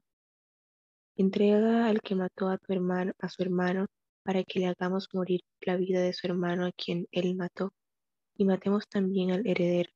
entrega 1.17 1.87
al 1.87 2.01
que 2.01 2.15
mató 2.15 2.49
a 2.49 2.57
tu 2.57 2.73
hermano, 2.73 3.13
a 3.19 3.29
su 3.29 3.43
hermano, 3.43 3.87
para 4.23 4.43
que 4.43 4.59
le 4.59 4.67
hagamos 4.67 5.07
morir 5.13 5.41
la 5.61 5.77
vida 5.77 6.01
de 6.01 6.13
su 6.13 6.27
hermano 6.27 6.65
a 6.65 6.71
quien 6.71 7.07
él 7.11 7.35
mató, 7.35 7.71
y 8.37 8.45
matemos 8.45 8.87
también 8.87 9.31
al 9.31 9.45
heredero. 9.47 9.89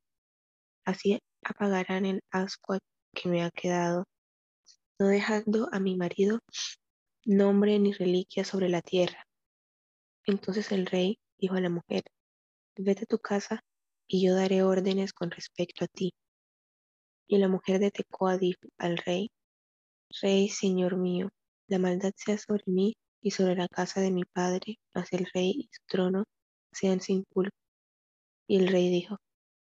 Así 0.84 1.18
apagarán 1.42 2.06
el 2.06 2.20
asco 2.30 2.78
que 3.14 3.28
me 3.28 3.42
ha 3.42 3.50
quedado, 3.50 4.04
no 4.98 5.08
dejando 5.08 5.68
a 5.72 5.80
mi 5.80 5.96
marido 5.96 6.40
nombre 7.24 7.78
ni 7.78 7.92
reliquia 7.92 8.44
sobre 8.44 8.68
la 8.68 8.82
tierra. 8.82 9.26
Entonces 10.26 10.72
el 10.72 10.86
rey 10.86 11.18
dijo 11.38 11.54
a 11.54 11.60
la 11.60 11.70
mujer, 11.70 12.04
vete 12.76 13.04
a 13.04 13.06
tu 13.06 13.18
casa 13.18 13.62
y 14.06 14.26
yo 14.26 14.34
daré 14.34 14.62
órdenes 14.62 15.12
con 15.12 15.30
respecto 15.30 15.84
a 15.84 15.88
ti. 15.88 16.12
Y 17.30 17.38
la 17.38 17.46
mujer 17.46 17.78
de 17.78 17.92
Tecoa 17.92 18.38
dijo 18.38 18.58
al 18.76 18.96
rey, 18.96 19.30
Rey, 20.20 20.48
señor 20.48 20.96
mío, 20.96 21.30
la 21.68 21.78
maldad 21.78 22.12
sea 22.16 22.36
sobre 22.36 22.64
mí 22.66 22.96
y 23.22 23.30
sobre 23.30 23.54
la 23.54 23.68
casa 23.68 24.00
de 24.00 24.10
mi 24.10 24.24
padre, 24.24 24.80
mas 24.92 25.12
el 25.12 25.28
rey 25.32 25.52
y 25.56 25.68
su 25.70 25.80
trono 25.86 26.24
sean 26.72 27.00
sin 27.00 27.22
culpa. 27.32 27.54
Y 28.48 28.56
el 28.56 28.66
rey 28.66 28.90
dijo, 28.90 29.18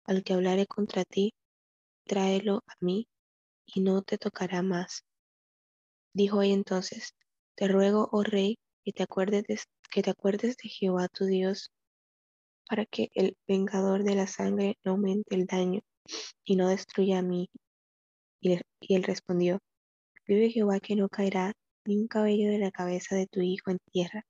al 0.05 0.23
que 0.23 0.33
hablare 0.33 0.65
contra 0.65 1.03
ti, 1.05 1.35
tráelo 2.07 2.63
a 2.65 2.73
mí 2.79 3.05
y 3.67 3.81
no 3.81 4.01
te 4.01 4.17
tocará 4.17 4.63
más. 4.63 5.03
Dijo 6.15 6.41
entonces, 6.41 7.13
te 7.53 7.67
ruego, 7.67 8.09
oh 8.11 8.23
rey, 8.23 8.57
que 8.83 8.91
te 8.91 9.03
acuerdes 9.03 9.43
de, 9.43 9.59
que 9.91 10.01
te 10.01 10.09
acuerdes 10.09 10.57
de 10.57 10.67
Jehová 10.67 11.09
tu 11.09 11.25
Dios 11.25 11.69
para 12.67 12.87
que 12.87 13.11
el 13.13 13.37
vengador 13.47 14.03
de 14.03 14.15
la 14.15 14.25
sangre 14.25 14.79
no 14.83 14.93
aumente 14.93 15.35
el 15.35 15.45
daño 15.45 15.81
y 16.43 16.55
no 16.55 16.67
destruya 16.67 17.19
a 17.19 17.21
mí. 17.21 17.49
Y, 18.41 18.59
él 18.89 19.03
respondió, 19.03 19.59
vive 20.25 20.49
Jehová 20.49 20.79
que 20.79 20.95
no 20.95 21.09
caerá 21.09 21.53
ni 21.85 21.97
un 21.97 22.07
cabello 22.07 22.49
de 22.49 22.59
la 22.59 22.71
cabeza 22.71 23.15
de 23.15 23.27
tu 23.27 23.41
hijo 23.41 23.71
en 23.71 23.79
tierra. 23.91 24.25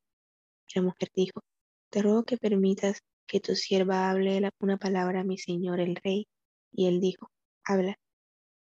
Y 0.68 0.80
la 0.80 0.84
mujer 0.84 1.10
dijo, 1.16 1.42
te 1.90 2.02
ruego 2.02 2.24
que 2.24 2.38
permitas 2.38 3.00
que 3.28 3.40
tu 3.40 3.56
sierva 3.56 4.10
hable 4.10 4.42
una 4.60 4.78
palabra 4.78 5.22
a 5.22 5.24
mi 5.24 5.38
señor 5.38 5.80
el 5.80 5.96
rey. 5.96 6.28
Y 6.72 6.88
él 6.88 7.00
dijo, 7.00 7.30
habla. 7.66 7.98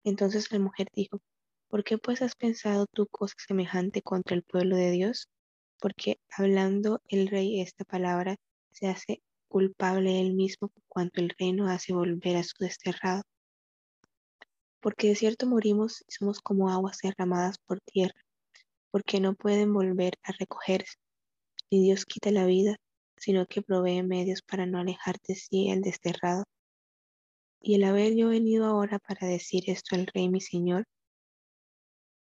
Entonces 0.04 0.52
la 0.52 0.60
mujer 0.60 0.88
dijo, 0.94 1.22
¿por 1.70 1.84
qué 1.84 1.98
pues 1.98 2.22
has 2.22 2.36
pensado 2.36 2.86
tú 2.94 3.08
cosa 3.08 3.36
semejante 3.48 4.02
contra 4.02 4.36
el 4.36 4.44
pueblo 4.44 4.76
de 4.76 4.92
Dios? 4.92 5.30
Porque 5.80 6.20
hablando 6.30 7.02
el 7.08 7.28
rey 7.28 7.62
esta 7.62 7.86
palabra, 7.86 8.36
se 8.72 8.88
hace 8.88 9.22
culpable 9.48 10.20
él 10.20 10.34
mismo 10.34 10.70
cuanto 11.00 11.22
el 11.22 11.30
reino 11.40 11.70
hace 11.70 11.94
volver 11.94 12.36
a 12.36 12.44
su 12.44 12.56
desterrado. 12.60 13.24
Porque 14.82 15.08
de 15.08 15.16
cierto 15.16 15.48
morimos 15.48 16.04
y 16.06 16.12
somos 16.12 16.42
como 16.42 16.70
aguas 16.70 16.98
derramadas 17.02 17.58
por 17.66 17.80
tierra, 17.80 18.20
porque 18.92 19.22
no 19.22 19.34
pueden 19.34 19.72
volver 19.72 20.16
a 20.24 20.34
recogerse. 20.34 20.96
Ni 21.72 21.82
Dios 21.84 22.04
quita 22.04 22.32
la 22.32 22.46
vida, 22.46 22.76
sino 23.16 23.46
que 23.46 23.62
provee 23.62 24.04
medios 24.04 24.42
para 24.42 24.66
no 24.66 24.80
alejar 24.80 25.16
de 25.26 25.36
sí 25.36 25.70
el 25.70 25.80
desterrado. 25.80 26.44
Y 27.62 27.76
el 27.76 27.86
haber 27.86 28.14
yo 28.18 28.28
venido 28.28 28.66
ahora 28.66 29.00
para 29.00 29.26
decir 29.26 29.70
esto 29.70 29.96
al 29.96 30.06
rey 30.06 30.28
mi 30.28 30.42
señor, 30.42 30.84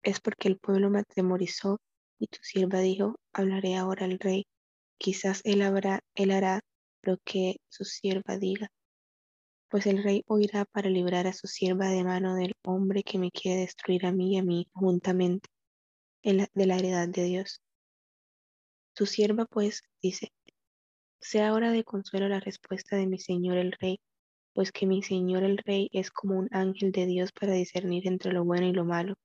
es 0.03 0.19
porque 0.19 0.49
el 0.49 0.59
pueblo 0.59 0.91
me 0.91 0.99
atemorizó 0.99 1.79
y 2.19 2.27
tu 2.27 2.37
sierva 2.43 2.79
dijo, 2.81 3.15
hablaré 3.33 3.75
ahora 3.75 4.05
al 4.05 4.19
rey, 4.19 4.45
quizás 4.99 5.41
él, 5.45 5.63
habrá, 5.63 6.01
él 6.13 6.29
hará 6.29 6.59
lo 7.01 7.17
que 7.23 7.57
su 7.69 7.83
sierva 7.85 8.37
diga. 8.37 8.71
Pues 9.69 9.85
el 9.85 10.03
rey 10.03 10.23
oirá 10.27 10.65
para 10.65 10.89
librar 10.89 11.27
a 11.27 11.33
su 11.33 11.47
sierva 11.47 11.89
de 11.89 12.03
mano 12.03 12.35
del 12.35 12.53
hombre 12.63 13.03
que 13.03 13.19
me 13.19 13.31
quiere 13.31 13.61
destruir 13.61 14.05
a 14.05 14.11
mí 14.11 14.35
y 14.35 14.37
a 14.37 14.43
mí 14.43 14.67
juntamente 14.73 15.49
de 16.23 16.65
la 16.65 16.77
heredad 16.77 17.07
de 17.07 17.23
Dios. 17.23 17.61
Tu 18.93 19.05
sierva 19.05 19.45
pues 19.45 19.83
dice, 20.01 20.31
sea 21.19 21.49
ahora 21.49 21.71
de 21.71 21.83
consuelo 21.83 22.27
la 22.29 22.39
respuesta 22.39 22.95
de 22.95 23.07
mi 23.07 23.19
señor 23.19 23.57
el 23.57 23.71
rey, 23.73 23.99
pues 24.53 24.71
que 24.71 24.87
mi 24.87 25.03
señor 25.03 25.43
el 25.43 25.57
rey 25.57 25.89
es 25.91 26.09
como 26.11 26.37
un 26.37 26.47
ángel 26.51 26.91
de 26.91 27.05
Dios 27.05 27.31
para 27.31 27.53
discernir 27.53 28.07
entre 28.07 28.33
lo 28.33 28.43
bueno 28.43 28.67
y 28.67 28.73
lo 28.73 28.85
malo. 28.85 29.15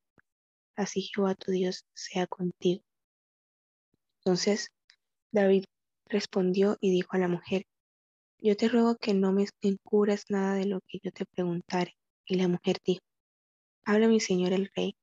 Así 0.77 1.03
Jehová 1.03 1.35
tu 1.35 1.53
Dios 1.53 1.85
sea 1.95 2.27
contigo. 2.27 2.83
Entonces 4.19 4.69
David 5.31 5.65
respondió 6.13 6.77
y 6.81 6.91
dijo 6.91 7.09
a 7.13 7.19
la 7.19 7.29
mujer, 7.29 7.67
yo 8.39 8.57
te 8.57 8.69
ruego 8.69 8.97
que 8.97 9.15
no 9.15 9.33
me 9.33 9.47
encubras 9.63 10.25
nada 10.29 10.55
de 10.55 10.67
lo 10.67 10.81
que 10.87 10.99
yo 11.03 11.13
te 11.13 11.25
preguntare. 11.25 11.97
Y 12.27 12.37
la 12.37 12.49
mujer 12.49 12.79
dijo, 12.85 13.03
habla 13.85 14.09
mi 14.09 14.21
señor 14.21 14.53
el 14.53 14.71
rey. 14.75 14.97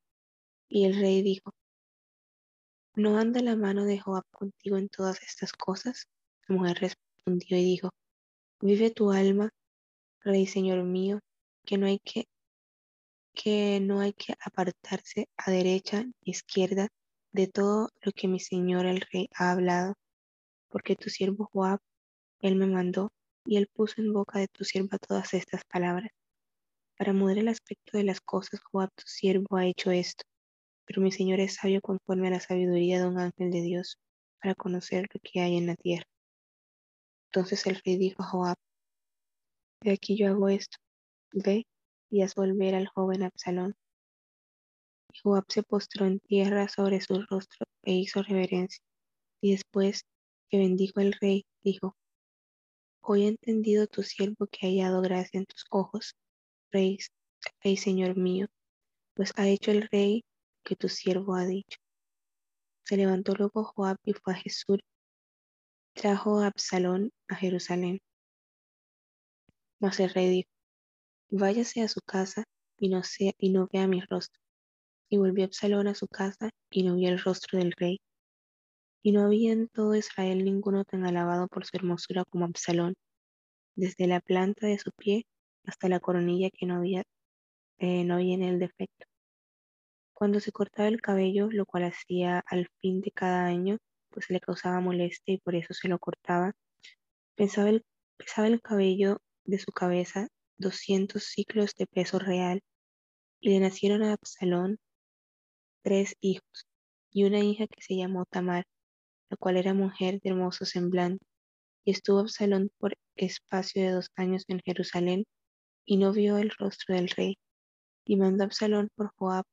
Y 0.70 0.86
el 0.86 1.00
rey 1.00 1.22
dijo, 1.22 1.52
¿no 2.96 3.18
anda 3.18 3.42
la 3.42 3.56
mano 3.56 3.86
de 3.86 4.00
Joab 4.00 4.26
contigo 4.32 4.78
en 4.78 4.90
todas 4.90 5.22
estas 5.24 5.54
cosas? 5.54 6.08
La 6.48 6.56
mujer 6.56 6.78
respondió 6.80 7.58
y 7.58 7.64
dijo, 7.64 7.90
vive 8.62 8.92
tu 8.92 9.12
alma, 9.12 9.50
rey 10.22 10.46
señor 10.46 10.84
mío, 10.84 11.20
que 11.66 11.78
no 11.78 11.88
hay 11.88 12.00
que 12.00 12.26
que 13.34 13.80
no 13.80 14.02
hay 14.02 14.12
que 14.12 14.34
apartarse 14.44 15.30
a 15.38 15.50
derecha 15.50 16.04
ni 16.04 16.14
izquierda 16.32 16.90
de 17.32 17.48
todo 17.48 17.90
lo 18.02 18.12
que 18.12 18.28
mi 18.28 18.40
señor 18.40 18.86
el 18.86 19.00
rey 19.00 19.30
ha 19.34 19.52
hablado, 19.52 19.94
porque 20.70 20.96
tu 20.96 21.10
siervo 21.10 21.50
Joab, 21.52 21.80
él 22.42 22.56
me 22.56 22.68
mandó, 22.68 23.12
y 23.46 23.58
él 23.58 23.68
puso 23.74 24.02
en 24.02 24.14
boca 24.14 24.40
de 24.40 24.48
tu 24.48 24.64
sierva 24.64 24.98
todas 24.98 25.34
estas 25.34 25.64
palabras. 25.66 26.12
Para 26.98 27.14
mudar 27.14 27.38
el 27.38 27.48
aspecto 27.48 27.98
de 27.98 28.04
las 28.04 28.22
cosas, 28.22 28.60
Joab, 28.72 28.90
tu 28.96 29.04
siervo, 29.06 29.58
ha 29.58 29.66
hecho 29.66 29.92
esto, 29.92 30.24
pero 30.86 31.02
mi 31.02 31.12
señor 31.12 31.40
es 31.40 31.56
sabio 31.56 31.82
conforme 31.82 32.28
a 32.28 32.32
la 32.32 32.40
sabiduría 32.40 33.00
de 33.00 33.08
un 33.08 33.20
ángel 33.20 33.52
de 33.52 33.62
Dios, 33.62 33.98
para 34.42 34.56
conocer 34.56 35.08
lo 35.14 35.20
que 35.22 35.42
hay 35.42 35.58
en 35.58 35.68
la 35.68 35.76
tierra. 35.76 36.06
Entonces 37.32 37.66
el 37.68 37.80
rey 37.84 37.98
dijo 37.98 38.24
a 38.24 38.26
Joab, 38.26 38.58
de 39.82 39.92
aquí 39.92 40.18
yo 40.18 40.28
hago 40.28 40.50
esto, 40.50 40.78
ve 41.32 41.66
y 42.10 42.22
haz 42.22 42.36
volver 42.36 42.76
al 42.76 42.88
joven 42.88 43.24
Absalón. 43.24 43.76
Y 45.14 45.20
Joab 45.20 45.46
se 45.48 45.64
postró 45.64 46.06
en 46.06 46.20
tierra 46.20 46.68
sobre 46.68 47.02
su 47.02 47.22
rostro 47.30 47.66
e 47.84 47.94
hizo 47.94 48.22
reverencia. 48.24 48.82
Y 49.42 49.52
después 49.52 50.04
que 50.50 50.58
bendijo 50.58 51.00
el 51.00 51.14
rey, 51.14 51.46
dijo, 51.64 51.96
Hoy 53.02 53.24
he 53.24 53.28
entendido 53.28 53.88
tu 53.88 54.04
siervo 54.04 54.48
que 54.48 54.68
ha 54.68 54.70
hallado 54.70 55.02
gracia 55.02 55.40
en 55.40 55.46
tus 55.46 55.66
ojos, 55.70 56.16
rey, 56.72 56.98
rey 57.64 57.78
señor 57.78 58.18
mío, 58.18 58.48
pues 59.16 59.34
ha 59.38 59.48
hecho 59.48 59.72
el 59.72 59.88
rey 59.92 60.24
que 60.64 60.76
tu 60.76 60.90
siervo 60.90 61.36
ha 61.36 61.46
dicho. 61.46 61.80
Se 62.84 62.98
levantó 62.98 63.34
luego 63.36 63.64
Joab 63.64 63.98
y 64.04 64.14
fue 64.14 64.34
a 64.34 64.38
Jesús 64.38 64.80
trajo 66.00 66.40
a 66.40 66.48
Absalón 66.48 67.12
a 67.28 67.36
Jerusalén. 67.36 68.00
Mas 69.80 70.00
el 70.00 70.10
rey 70.10 70.30
dijo, 70.30 70.50
váyase 71.30 71.82
a 71.82 71.90
su 71.90 72.00
casa 72.02 72.46
y 72.78 72.90
no, 72.90 73.04
sea, 73.04 73.34
y 73.38 73.50
no 73.50 73.68
vea 73.72 73.88
mi 73.88 74.00
rostro. 74.02 74.40
Y 75.10 75.18
volvió 75.18 75.46
Absalón 75.46 75.88
a 75.88 75.96
su 75.96 76.08
casa 76.08 76.52
y 76.70 76.84
no 76.84 76.96
vio 76.96 77.10
el 77.10 77.20
rostro 77.20 77.60
del 77.60 77.74
rey. 77.74 78.00
Y 79.02 79.12
no 79.12 79.24
había 79.24 79.54
en 79.54 79.68
todo 79.70 79.96
Israel 79.96 80.44
ninguno 80.44 80.84
tan 80.86 81.06
alabado 81.06 81.48
por 81.48 81.66
su 81.66 81.78
hermosura 81.78 82.26
como 82.26 82.46
Absalón, 82.46 82.96
desde 83.76 84.08
la 84.08 84.20
planta 84.20 84.68
de 84.68 84.78
su 84.78 84.92
pie 84.92 85.26
hasta 85.66 85.90
la 85.90 86.00
coronilla 86.00 86.50
que 86.52 86.66
no 86.66 86.76
había, 86.76 87.04
eh, 87.78 88.04
no 88.04 88.16
había 88.16 88.36
en 88.36 88.44
el 88.44 88.60
defecto. 88.60 89.06
Cuando 90.14 90.40
se 90.40 90.52
cortaba 90.52 90.90
el 90.90 91.02
cabello, 91.02 91.50
lo 91.52 91.66
cual 91.66 91.86
hacía 91.86 92.44
al 92.48 92.68
fin 92.82 93.02
de 93.02 93.12
cada 93.12 93.46
año, 93.46 93.78
pues 94.10 94.30
le 94.30 94.42
causaba 94.42 94.82
molestia 94.82 95.36
y 95.36 95.38
por 95.38 95.56
eso 95.56 95.74
se 95.74 95.88
lo 95.88 95.98
cortaba, 96.00 96.54
pesaba 97.36 97.70
el, 97.70 97.86
pesaba 98.18 98.48
el 98.48 98.62
cabello 98.62 99.22
de 99.46 99.60
su 99.60 99.72
cabeza 99.72 100.28
doscientos 100.60 101.24
ciclos 101.24 101.74
de 101.76 101.88
peso 101.88 102.20
real, 102.20 102.62
y 103.40 103.52
le 103.52 103.60
nacieron 103.62 104.04
a 104.04 104.14
Absalón 104.14 104.78
tres 105.82 106.16
hijos, 106.20 106.68
y 107.12 107.24
una 107.24 107.40
hija 107.40 107.66
que 107.68 107.82
se 107.82 107.96
llamó 107.96 108.26
Tamar, 108.26 108.66
la 109.30 109.38
cual 109.38 109.58
era 109.58 109.74
mujer 109.74 110.20
de 110.22 110.32
hermoso 110.32 110.66
semblante. 110.66 111.26
Y 111.86 111.92
estuvo 111.92 112.20
Absalón 112.20 112.72
por 112.78 112.96
espacio 113.16 113.82
de 113.84 113.92
dos 113.92 114.10
años 114.16 114.44
en 114.48 114.60
Jerusalén, 114.60 115.26
y 115.86 115.98
no 115.98 116.12
vio 116.12 116.38
el 116.38 116.52
rostro 116.52 116.96
del 116.96 117.10
rey. 117.10 117.38
Y 118.06 118.16
mandó 118.16 118.44
Absalón 118.44 118.90
por 118.96 119.12
Joab 119.16 119.46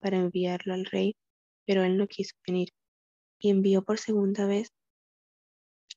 para 0.00 0.18
enviarlo 0.18 0.74
al 0.74 0.84
rey, 0.84 1.16
pero 1.66 1.82
él 1.84 1.96
no 1.96 2.06
quiso 2.06 2.34
venir. 2.46 2.68
Y 3.38 3.50
envió 3.50 3.82
por 3.82 3.98
segunda 3.98 4.46
vez, 4.46 4.68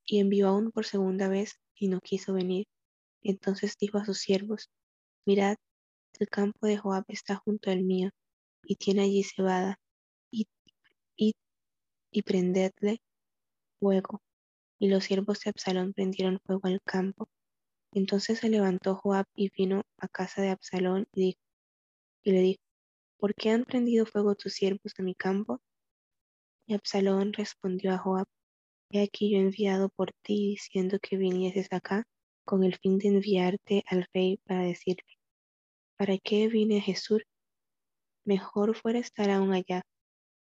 y 0.05 0.19
envió 0.19 0.49
aún 0.49 0.71
por 0.71 0.85
segunda 0.85 1.27
vez, 1.27 1.59
y 1.75 1.87
no 1.87 1.99
quiso 1.99 2.33
venir. 2.33 2.65
Entonces 3.21 3.75
dijo 3.79 3.97
a 3.97 4.05
sus 4.05 4.19
siervos, 4.19 4.69
mirad, 5.25 5.57
el 6.19 6.29
campo 6.29 6.67
de 6.67 6.77
Joab 6.77 7.05
está 7.07 7.35
junto 7.35 7.71
al 7.71 7.83
mío, 7.83 8.09
y 8.63 8.75
tiene 8.75 9.03
allí 9.03 9.23
cebada, 9.23 9.79
y, 10.31 10.47
y, 11.15 11.33
y 12.11 12.21
prendedle 12.21 12.99
fuego. 13.83 14.21
Y 14.79 14.87
los 14.87 15.03
siervos 15.03 15.41
de 15.41 15.49
Absalón 15.49 15.93
prendieron 15.93 16.39
fuego 16.45 16.61
al 16.67 16.81
campo. 16.83 17.27
Entonces 17.91 18.39
se 18.39 18.49
levantó 18.49 18.95
Joab 18.95 19.25
y 19.35 19.49
vino 19.49 19.83
a 19.99 20.07
casa 20.07 20.41
de 20.41 20.49
Absalón 20.49 21.05
y, 21.13 21.25
dijo, 21.25 21.39
y 22.23 22.31
le 22.31 22.39
dijo, 22.39 22.61
¿por 23.17 23.35
qué 23.35 23.49
han 23.51 23.65
prendido 23.65 24.05
fuego 24.05 24.35
tus 24.35 24.53
siervos 24.53 24.93
a 24.97 25.03
mi 25.03 25.15
campo? 25.15 25.59
Y 26.65 26.73
Absalón 26.75 27.33
respondió 27.33 27.93
a 27.93 27.97
Joab, 27.97 28.27
he 28.89 29.03
aquí 29.03 29.31
yo 29.31 29.39
he 29.39 29.41
enviado 29.41 29.89
por 29.89 30.11
ti 30.23 30.51
diciendo 30.51 30.97
que 31.01 31.17
vinieses 31.17 31.67
acá 31.71 32.05
con 32.45 32.63
el 32.63 32.77
fin 32.77 32.97
de 32.97 33.09
enviarte 33.09 33.83
al 33.87 34.07
rey 34.13 34.37
para 34.45 34.63
decirle, 34.63 35.17
¿para 35.97 36.17
qué 36.17 36.47
vine 36.47 36.77
a 36.77 36.81
Jesús? 36.81 37.21
Mejor 38.25 38.75
fuera 38.75 38.99
estar 38.99 39.29
aún 39.29 39.53
allá. 39.53 39.83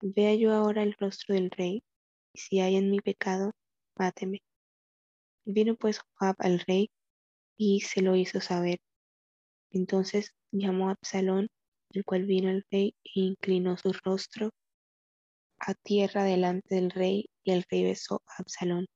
Vea 0.03 0.35
yo 0.35 0.53
ahora 0.53 0.83
el 0.83 0.95
rostro 0.95 1.35
del 1.35 1.51
rey, 1.51 1.83
si 2.35 2.61
hay 2.61 2.77
en 2.77 2.91
mi 2.91 3.01
pecado, 3.01 3.53
máteme. 3.97 4.43
Vino 5.45 5.77
pues 5.77 6.01
Joab 6.15 6.37
al 6.39 6.61
rey 6.61 6.91
y 7.57 7.81
se 7.81 8.03
lo 8.03 8.17
hizo 8.17 8.41
saber. 8.41 8.79
Entonces 9.71 10.35
llamó 10.51 10.89
a 10.89 10.93
Absalón, 10.93 11.49
el 11.91 12.05
cual 12.05 12.25
vino 12.25 12.51
al 12.51 12.65
rey 12.71 12.95
e 13.05 13.21
inclinó 13.21 13.77
su 13.77 13.93
rostro 14.05 14.51
a 15.59 15.75
tierra 15.75 16.25
delante 16.25 16.75
del 16.75 16.91
rey, 16.91 17.31
y 17.45 17.53
el 17.53 17.65
rey 17.71 17.85
besó 17.85 18.23
a 18.27 18.43
Absalón. 18.43 18.87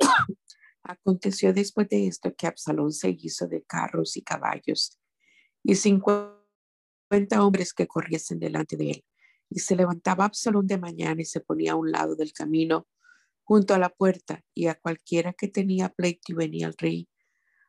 Aconteció 0.82 1.52
después 1.52 1.88
de 1.88 2.08
esto 2.08 2.34
que 2.34 2.48
Absalón 2.48 2.92
se 2.92 3.10
hizo 3.10 3.46
de 3.46 3.62
carros 3.62 4.16
y 4.16 4.22
caballos 4.22 4.98
y 5.62 5.76
cincuenta 5.76 6.42
hombres 7.44 7.72
que 7.72 7.86
corriesen 7.86 8.40
delante 8.40 8.76
de 8.76 8.90
él. 8.90 9.04
Y 9.52 9.60
se 9.60 9.76
levantaba 9.76 10.24
Absalón 10.24 10.66
de 10.66 10.78
mañana 10.78 11.20
y 11.22 11.24
se 11.24 11.40
ponía 11.40 11.72
a 11.72 11.76
un 11.76 11.90
lado 11.90 12.16
del 12.16 12.32
camino 12.32 12.86
junto 13.42 13.74
a 13.74 13.78
la 13.78 13.90
puerta 13.90 14.44
y 14.54 14.68
a 14.68 14.74
cualquiera 14.74 15.32
que 15.32 15.48
tenía 15.48 15.88
pleito 15.90 16.32
y 16.32 16.34
venía 16.34 16.66
al 16.66 16.74
rey 16.78 17.08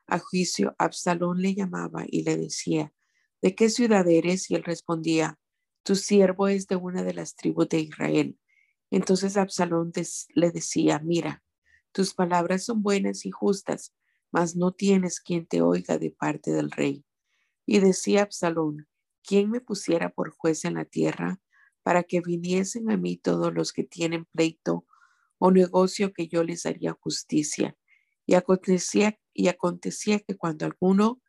a 0.07 0.19
juicio, 0.19 0.75
Absalón 0.77 1.41
le 1.41 1.55
llamaba 1.55 2.05
y 2.07 2.23
le 2.23 2.37
decía, 2.37 2.93
¿de 3.41 3.55
qué 3.55 3.69
ciudad 3.69 4.07
eres? 4.07 4.49
Y 4.51 4.55
él 4.55 4.63
respondía, 4.63 5.39
tu 5.83 5.95
siervo 5.95 6.47
es 6.47 6.67
de 6.67 6.75
una 6.75 7.03
de 7.03 7.13
las 7.13 7.35
tribus 7.35 7.69
de 7.69 7.79
Israel. 7.79 8.37
Entonces 8.91 9.37
Absalón 9.37 9.91
le 10.33 10.51
decía, 10.51 10.99
mira, 10.99 11.43
tus 11.91 12.13
palabras 12.13 12.65
son 12.65 12.81
buenas 12.81 13.25
y 13.25 13.31
justas, 13.31 13.93
mas 14.31 14.55
no 14.55 14.71
tienes 14.71 15.19
quien 15.19 15.45
te 15.45 15.61
oiga 15.61 15.97
de 15.97 16.11
parte 16.11 16.51
del 16.51 16.71
rey. 16.71 17.05
Y 17.65 17.79
decía 17.79 18.23
Absalón, 18.23 18.87
¿quién 19.23 19.49
me 19.49 19.61
pusiera 19.61 20.09
por 20.09 20.31
juez 20.31 20.65
en 20.65 20.75
la 20.75 20.85
tierra 20.85 21.39
para 21.83 22.03
que 22.03 22.21
viniesen 22.21 22.89
a 22.89 22.97
mí 22.97 23.17
todos 23.17 23.53
los 23.53 23.73
que 23.73 23.83
tienen 23.83 24.25
pleito 24.25 24.85
o 25.37 25.51
negocio 25.51 26.13
que 26.13 26.27
yo 26.27 26.43
les 26.43 26.65
haría 26.65 26.93
justicia? 26.93 27.77
Y 28.25 28.35
acontecía, 28.35 29.19
y 29.33 29.49
acontecía 29.49 30.19
que 30.19 30.35
cuando 30.35 30.65
alguno 30.65 31.21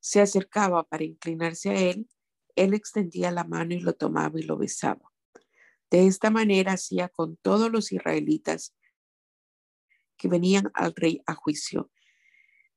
se 0.00 0.20
acercaba 0.20 0.84
para 0.84 1.04
inclinarse 1.04 1.70
a 1.70 1.74
él, 1.74 2.08
él 2.56 2.74
extendía 2.74 3.30
la 3.30 3.44
mano 3.44 3.74
y 3.74 3.80
lo 3.80 3.92
tomaba 3.92 4.40
y 4.40 4.42
lo 4.42 4.56
besaba. 4.56 5.12
De 5.90 6.06
esta 6.06 6.30
manera 6.30 6.72
hacía 6.72 7.08
con 7.08 7.36
todos 7.36 7.70
los 7.70 7.92
israelitas 7.92 8.74
que 10.16 10.28
venían 10.28 10.70
al 10.74 10.94
rey 10.94 11.22
a 11.26 11.34
juicio. 11.34 11.90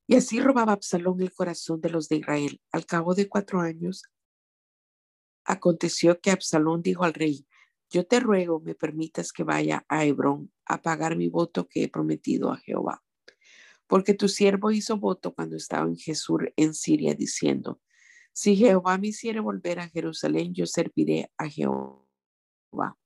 Y 0.06 0.16
así 0.16 0.40
robaba 0.40 0.72
Absalón 0.72 1.20
el 1.20 1.32
corazón 1.32 1.80
de 1.80 1.90
los 1.90 2.08
de 2.08 2.16
Israel. 2.16 2.60
Al 2.70 2.86
cabo 2.86 3.14
de 3.14 3.28
cuatro 3.28 3.60
años, 3.60 4.02
aconteció 5.44 6.20
que 6.20 6.30
Absalón 6.30 6.82
dijo 6.82 7.04
al 7.04 7.14
rey, 7.14 7.46
yo 7.90 8.06
te 8.06 8.20
ruego 8.20 8.60
me 8.60 8.74
permitas 8.74 9.32
que 9.32 9.44
vaya 9.44 9.84
a 9.88 10.04
Hebrón 10.04 10.50
a 10.64 10.80
pagar 10.80 11.16
mi 11.16 11.28
voto 11.28 11.68
que 11.68 11.84
he 11.84 11.88
prometido 11.88 12.50
a 12.50 12.56
Jehová. 12.56 13.02
Porque 13.86 14.14
tu 14.14 14.28
siervo 14.28 14.70
hizo 14.70 14.96
voto 14.96 15.34
cuando 15.34 15.56
estaba 15.56 15.86
en 15.86 15.96
Jesús 15.96 16.40
en 16.56 16.72
Siria, 16.72 17.14
diciendo, 17.14 17.80
si 18.32 18.56
Jehová 18.56 18.96
me 18.96 19.08
hiciere 19.08 19.40
volver 19.40 19.78
a 19.78 19.88
Jerusalén, 19.88 20.54
yo 20.54 20.66
serviré 20.66 21.30
a 21.36 21.48
Jehová. 21.48 22.96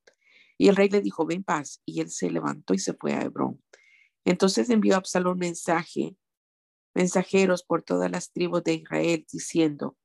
Y 0.56 0.68
el 0.68 0.76
rey 0.76 0.88
le 0.88 1.00
dijo, 1.00 1.26
ven 1.26 1.42
paz. 1.42 1.82
Y 1.84 2.00
él 2.00 2.10
se 2.10 2.30
levantó 2.30 2.74
y 2.74 2.78
se 2.78 2.94
fue 2.94 3.12
a 3.14 3.22
Hebrón. 3.22 3.60
Entonces 4.24 4.70
envió 4.70 4.96
Absalón 4.96 5.38
mensaje, 5.38 6.16
mensajeros 6.94 7.64
por 7.64 7.82
todas 7.82 8.10
las 8.10 8.32
tribus 8.32 8.62
de 8.62 8.74
Israel, 8.74 9.26
diciendo, 9.30 9.96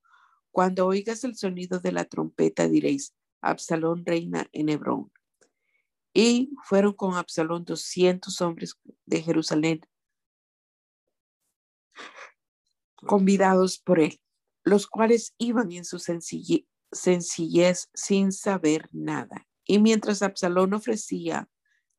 cuando 0.52 0.86
oigas 0.86 1.24
el 1.24 1.36
sonido 1.36 1.80
de 1.80 1.92
la 1.92 2.06
trompeta 2.06 2.68
diréis, 2.68 3.16
Absalón 3.42 4.06
reina 4.06 4.48
en 4.52 4.70
Hebrón. 4.70 5.12
Y 6.14 6.52
fueron 6.64 6.94
con 6.94 7.16
Absalón 7.16 7.64
doscientos 7.64 8.42
hombres 8.42 8.78
de 9.06 9.22
Jerusalén, 9.22 9.82
convidados 12.96 13.80
por 13.80 14.00
él, 14.00 14.22
los 14.64 14.88
cuales 14.88 15.34
iban 15.38 15.72
en 15.72 15.86
su 15.86 16.00
sencillez 16.00 17.90
sin 17.94 18.32
saber 18.32 18.90
nada. 18.92 19.48
Y 19.64 19.80
mientras 19.80 20.22
Absalón 20.22 20.74
ofrecía 20.74 21.50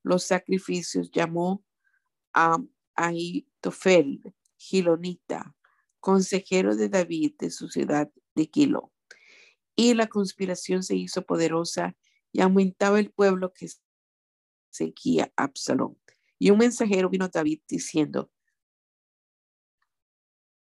los 0.03 0.25
sacrificios, 0.25 1.11
llamó 1.11 1.65
a 2.35 2.59
Aitofel, 2.95 4.35
Gilonita, 4.59 5.57
consejero 6.01 6.77
de 6.77 6.88
David 6.91 7.35
de 7.38 7.51
su 7.51 7.69
ciudad 7.69 8.12
de 8.35 8.51
Kilo. 8.51 8.92
Y 9.75 9.95
la 9.95 10.09
conspiración 10.09 10.83
se 10.83 10.97
hizo 10.97 11.25
poderosa 11.25 11.97
y 12.33 12.40
aumentaba 12.40 12.99
el 12.99 13.11
pueblo 13.11 13.53
que 13.53 13.68
seguía 14.71 15.33
a 15.37 15.45
Absalón. 15.45 15.99
Y 16.38 16.51
un 16.51 16.59
mensajero 16.59 17.09
vino 17.09 17.27
a 17.27 17.29
David 17.29 17.61
diciendo, 17.68 18.31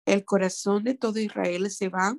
el 0.06 0.23
corazón 0.23 0.84
de 0.84 0.93
todo 0.93 1.19
Israel 1.19 1.69
se 1.71 1.89
va 1.89 2.17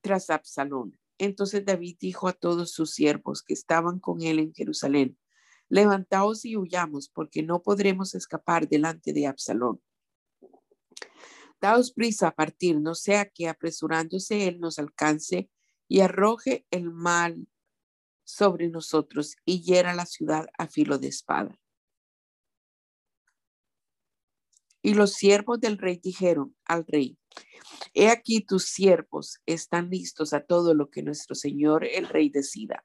tras 0.00 0.28
Absalón. 0.30 0.98
Entonces 1.18 1.64
David 1.64 1.96
dijo 2.00 2.28
a 2.28 2.32
todos 2.32 2.72
sus 2.72 2.92
siervos 2.92 3.42
que 3.42 3.54
estaban 3.54 4.00
con 4.00 4.22
él 4.22 4.38
en 4.38 4.52
Jerusalén, 4.52 5.18
levantaos 5.68 6.44
y 6.44 6.56
huyamos, 6.56 7.08
porque 7.08 7.42
no 7.42 7.62
podremos 7.62 8.14
escapar 8.14 8.68
delante 8.68 9.12
de 9.12 9.26
Absalón. 9.26 9.80
Daos 11.60 11.92
prisa 11.92 12.28
a 12.28 12.34
partir, 12.34 12.80
no 12.80 12.94
sea 12.94 13.28
que 13.30 13.48
apresurándose 13.48 14.46
él 14.46 14.60
nos 14.60 14.78
alcance 14.78 15.50
y 15.88 16.00
arroje 16.00 16.66
el 16.70 16.90
mal 16.90 17.48
sobre 18.24 18.68
nosotros 18.68 19.36
y 19.44 19.62
hiera 19.62 19.94
la 19.94 20.06
ciudad 20.06 20.46
a 20.58 20.66
filo 20.66 20.98
de 20.98 21.08
espada. 21.08 21.58
Y 24.82 24.94
los 24.94 25.14
siervos 25.14 25.60
del 25.60 25.78
rey 25.78 25.98
dijeron 26.02 26.56
al 26.64 26.86
rey, 26.86 27.18
he 27.94 28.08
aquí 28.08 28.40
tus 28.40 28.66
siervos 28.66 29.40
están 29.46 29.90
listos 29.90 30.32
a 30.32 30.44
todo 30.44 30.74
lo 30.74 30.90
que 30.90 31.02
nuestro 31.02 31.34
señor 31.34 31.84
el 31.84 32.08
rey 32.08 32.30
decida. 32.30 32.84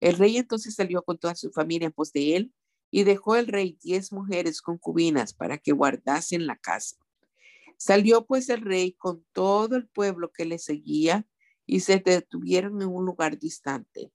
El 0.00 0.16
rey 0.16 0.38
entonces 0.38 0.74
salió 0.74 1.02
con 1.02 1.18
toda 1.18 1.34
su 1.34 1.50
familia 1.50 1.86
en 1.86 1.92
pos 1.92 2.12
de 2.12 2.36
él 2.36 2.54
Y 2.90 3.04
dejó 3.04 3.36
el 3.36 3.46
rey 3.46 3.78
diez 3.82 4.12
mujeres 4.12 4.62
concubinas 4.62 5.32
para 5.34 5.58
que 5.58 5.72
guardasen 5.72 6.46
la 6.46 6.56
casa. 6.56 6.96
Salió 7.80 8.26
pues 8.26 8.50
el 8.50 8.60
rey 8.60 8.92
con 8.92 9.24
todo 9.32 9.74
el 9.74 9.88
pueblo 9.88 10.30
que 10.32 10.44
le 10.44 10.58
seguía 10.58 11.26
y 11.64 11.80
se 11.80 11.98
detuvieron 11.98 12.82
en 12.82 12.88
un 12.88 13.06
lugar 13.06 13.38
distante. 13.38 14.12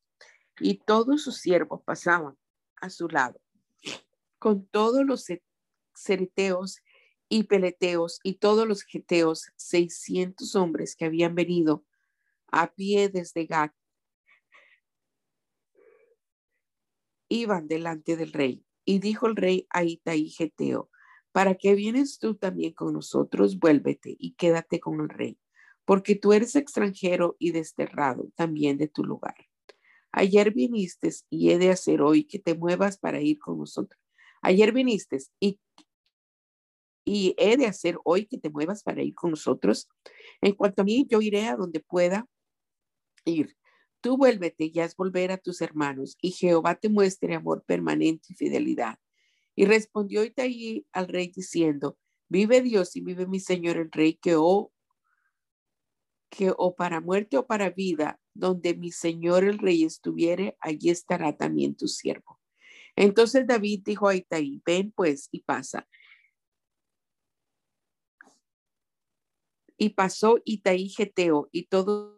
Y 0.59 0.83
todos 0.85 1.23
sus 1.23 1.37
siervos 1.37 1.81
pasaban 1.83 2.37
a 2.75 2.91
su 2.91 3.07
lado, 3.07 3.41
con 4.37 4.67
todos 4.67 5.03
los 5.03 5.25
cereteos 5.95 6.83
y 7.27 7.45
peleteos 7.45 8.19
y 8.21 8.35
todos 8.35 8.67
los 8.67 8.83
geteos, 8.83 9.51
seiscientos 9.55 10.55
hombres 10.55 10.95
que 10.95 11.05
habían 11.05 11.33
venido 11.33 11.87
a 12.51 12.71
pie 12.71 13.09
desde 13.09 13.47
Gat, 13.47 13.73
iban 17.29 17.67
delante 17.67 18.15
del 18.15 18.31
rey. 18.31 18.63
Y 18.85 18.99
dijo 18.99 19.25
el 19.25 19.35
rey 19.35 19.65
a 19.71 19.83
Itaí 19.83 20.29
Geteo, 20.29 20.91
¿para 21.35 21.55
qué 21.55 21.75
vienes 21.75 22.17
tú 22.17 22.35
también 22.35 22.71
con 22.71 22.93
nosotros? 22.93 23.59
Vuélvete 23.59 24.15
y 24.17 24.35
quédate 24.35 24.79
con 24.79 25.01
el 25.01 25.09
rey, 25.09 25.37
porque 25.83 26.15
tú 26.15 26.31
eres 26.31 26.55
extranjero 26.55 27.35
y 27.39 27.51
desterrado 27.51 28.29
también 28.35 28.77
de 28.77 28.87
tu 28.87 29.03
lugar. 29.03 29.35
Ayer 30.13 30.53
viniste 30.53 31.09
y 31.29 31.49
he 31.49 31.57
de 31.57 31.71
hacer 31.71 32.01
hoy 32.01 32.23
que 32.23 32.39
te 32.39 32.55
muevas 32.55 32.97
para 32.97 33.19
ir 33.19 33.37
con 33.37 33.57
nosotros. 33.57 34.01
Ayer 34.41 34.71
viniste 34.71 35.17
y, 35.41 35.59
y 37.03 37.35
he 37.37 37.57
de 37.57 37.65
hacer 37.65 37.97
hoy 38.05 38.27
que 38.27 38.37
te 38.37 38.49
muevas 38.49 38.81
para 38.81 39.03
ir 39.03 39.13
con 39.13 39.31
nosotros. 39.31 39.89
En 40.39 40.53
cuanto 40.53 40.83
a 40.83 40.85
mí, 40.85 41.05
yo 41.09 41.19
iré 41.19 41.47
a 41.47 41.57
donde 41.57 41.81
pueda 41.81 42.25
ir. 43.25 43.57
Tú 43.99 44.15
vuélvete 44.15 44.71
y 44.73 44.79
haz 44.79 44.95
volver 44.95 45.33
a 45.33 45.37
tus 45.37 45.59
hermanos, 45.59 46.15
y 46.21 46.31
Jehová 46.31 46.75
te 46.75 46.87
muestre 46.87 47.35
amor 47.35 47.65
permanente 47.67 48.27
y 48.29 48.35
fidelidad. 48.35 48.99
Y 49.55 49.65
respondió 49.65 50.23
Itaí 50.23 50.85
al 50.91 51.07
rey 51.07 51.31
diciendo, 51.33 51.97
vive 52.27 52.61
Dios 52.61 52.95
y 52.95 53.01
vive 53.01 53.25
mi 53.25 53.39
Señor 53.39 53.77
el 53.77 53.91
rey, 53.91 54.15
que 54.15 54.35
o, 54.35 54.73
que 56.29 56.53
o 56.55 56.75
para 56.75 56.99
muerte 56.99 57.37
o 57.37 57.47
para 57.47 57.69
vida, 57.69 58.19
donde 58.33 58.75
mi 58.75 58.91
Señor 58.91 59.45
el 59.45 59.57
rey 59.57 59.83
estuviere, 59.83 60.57
allí 60.59 60.89
estará 60.89 61.35
también 61.37 61.75
tu 61.75 61.87
siervo. 61.87 62.39
Entonces 62.95 63.47
David 63.47 63.81
dijo 63.85 64.07
a 64.07 64.15
Itaí, 64.15 64.61
ven 64.65 64.91
pues 64.91 65.29
y 65.31 65.41
pasa. 65.41 65.87
Y 69.77 69.89
pasó 69.89 70.39
Itaí 70.45 70.89
Geteo 70.89 71.49
y 71.51 71.67
todo 71.67 72.15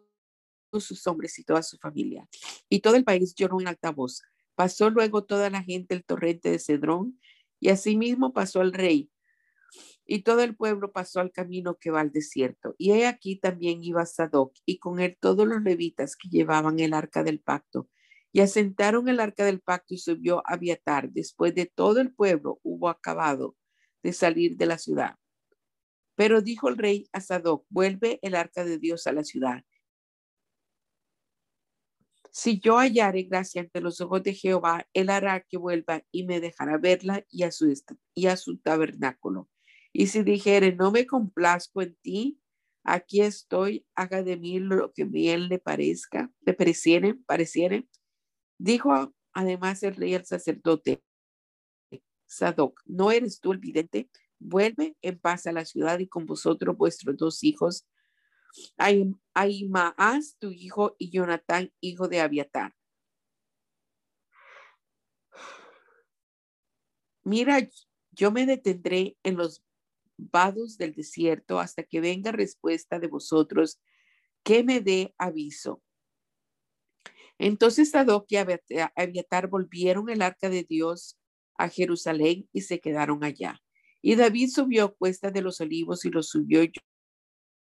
sus 0.72 1.06
hombres 1.06 1.38
y 1.38 1.44
toda 1.44 1.62
su 1.62 1.78
familia. 1.78 2.28
Y 2.68 2.80
todo 2.80 2.96
el 2.96 3.04
país 3.04 3.34
lloró 3.34 3.60
en 3.60 3.68
alta 3.68 3.90
voz. 3.90 4.22
Pasó 4.58 4.90
luego 4.90 5.22
toda 5.22 5.50
la 5.50 5.62
gente 5.62 5.94
el 5.94 6.04
torrente 6.04 6.50
de 6.50 6.58
Cedrón, 6.58 7.20
y 7.60 7.68
asimismo 7.68 8.32
pasó 8.32 8.60
el 8.60 8.72
rey. 8.72 9.08
Y 10.04 10.22
todo 10.22 10.42
el 10.42 10.56
pueblo 10.56 10.90
pasó 10.90 11.20
al 11.20 11.30
camino 11.30 11.76
que 11.76 11.92
va 11.92 12.00
al 12.00 12.10
desierto. 12.10 12.74
Y 12.76 12.90
he 12.90 13.06
aquí 13.06 13.36
también 13.36 13.84
iba 13.84 14.04
Sadoc, 14.04 14.56
y 14.66 14.80
con 14.80 14.98
él 14.98 15.16
todos 15.20 15.46
los 15.46 15.62
levitas 15.62 16.16
que 16.16 16.28
llevaban 16.28 16.80
el 16.80 16.92
arca 16.92 17.22
del 17.22 17.38
pacto. 17.38 17.88
Y 18.32 18.40
asentaron 18.40 19.08
el 19.08 19.20
arca 19.20 19.44
del 19.44 19.60
pacto 19.60 19.94
y 19.94 19.98
subió 19.98 20.38
a 20.38 20.54
Abiatar. 20.54 21.12
Después 21.12 21.54
de 21.54 21.66
todo 21.66 22.00
el 22.00 22.12
pueblo 22.12 22.58
hubo 22.64 22.88
acabado 22.88 23.54
de 24.02 24.12
salir 24.12 24.56
de 24.56 24.66
la 24.66 24.78
ciudad. 24.78 25.14
Pero 26.16 26.42
dijo 26.42 26.68
el 26.68 26.78
rey 26.78 27.08
a 27.12 27.20
Sadoc, 27.20 27.64
vuelve 27.68 28.18
el 28.22 28.34
arca 28.34 28.64
de 28.64 28.78
Dios 28.78 29.06
a 29.06 29.12
la 29.12 29.22
ciudad. 29.22 29.62
Si 32.38 32.60
yo 32.60 32.76
hallare 32.78 33.24
gracia 33.24 33.62
ante 33.62 33.80
los 33.80 34.00
ojos 34.00 34.22
de 34.22 34.32
Jehová, 34.32 34.86
él 34.92 35.10
hará 35.10 35.40
que 35.40 35.56
vuelva 35.56 36.04
y 36.12 36.24
me 36.24 36.38
dejará 36.38 36.78
verla 36.78 37.24
y 37.28 37.42
a 37.42 37.50
su, 37.50 38.58
tabernáculo. 38.58 39.48
Y 39.92 40.06
si 40.06 40.22
dijere, 40.22 40.72
no 40.72 40.92
me 40.92 41.04
complazco 41.04 41.82
en 41.82 41.96
ti, 41.96 42.40
aquí 42.84 43.22
estoy, 43.22 43.84
haga 43.96 44.22
de 44.22 44.36
mí 44.36 44.60
lo 44.60 44.92
que 44.92 45.02
bien 45.02 45.48
le 45.48 45.58
parezca, 45.58 46.30
le 46.42 46.54
pareciere, 46.54 47.14
pareciere. 47.14 47.88
Dijo 48.56 49.12
además 49.32 49.82
el 49.82 49.96
rey 49.96 50.14
al 50.14 50.24
sacerdote, 50.24 51.02
Sadoc, 52.24 52.80
¿no 52.86 53.10
eres 53.10 53.40
tú 53.40 53.50
el 53.50 53.58
vidente? 53.58 54.08
Vuelve 54.38 54.96
en 55.02 55.18
paz 55.18 55.48
a 55.48 55.52
la 55.52 55.64
ciudad 55.64 55.98
y 55.98 56.06
con 56.06 56.24
vosotros 56.24 56.76
vuestros 56.76 57.16
dos 57.16 57.42
hijos, 57.42 57.88
Ahimaas, 59.34 60.36
tu 60.38 60.50
hijo, 60.50 60.96
y 60.98 61.10
Jonatán, 61.10 61.72
hijo 61.80 62.08
de 62.08 62.20
Abiatar. 62.20 62.74
Mira, 67.24 67.68
yo 68.12 68.32
me 68.32 68.46
detendré 68.46 69.16
en 69.22 69.36
los 69.36 69.62
vados 70.16 70.78
del 70.78 70.94
desierto 70.94 71.60
hasta 71.60 71.82
que 71.82 72.00
venga 72.00 72.32
respuesta 72.32 72.98
de 72.98 73.06
vosotros 73.06 73.80
que 74.42 74.64
me 74.64 74.80
dé 74.80 75.14
aviso. 75.18 75.82
Entonces 77.38 77.90
Sadoc 77.90 78.26
y 78.30 78.36
Abiatar 78.36 79.48
volvieron 79.48 80.08
el 80.08 80.22
arca 80.22 80.48
de 80.48 80.64
Dios 80.64 81.18
a 81.56 81.68
Jerusalén 81.68 82.48
y 82.52 82.62
se 82.62 82.80
quedaron 82.80 83.22
allá. 83.22 83.60
Y 84.02 84.16
David 84.16 84.50
subió 84.50 84.94
cuesta 84.96 85.30
de 85.30 85.42
los 85.42 85.60
olivos 85.60 86.04
y 86.04 86.10
lo 86.10 86.22
subió 86.22 86.62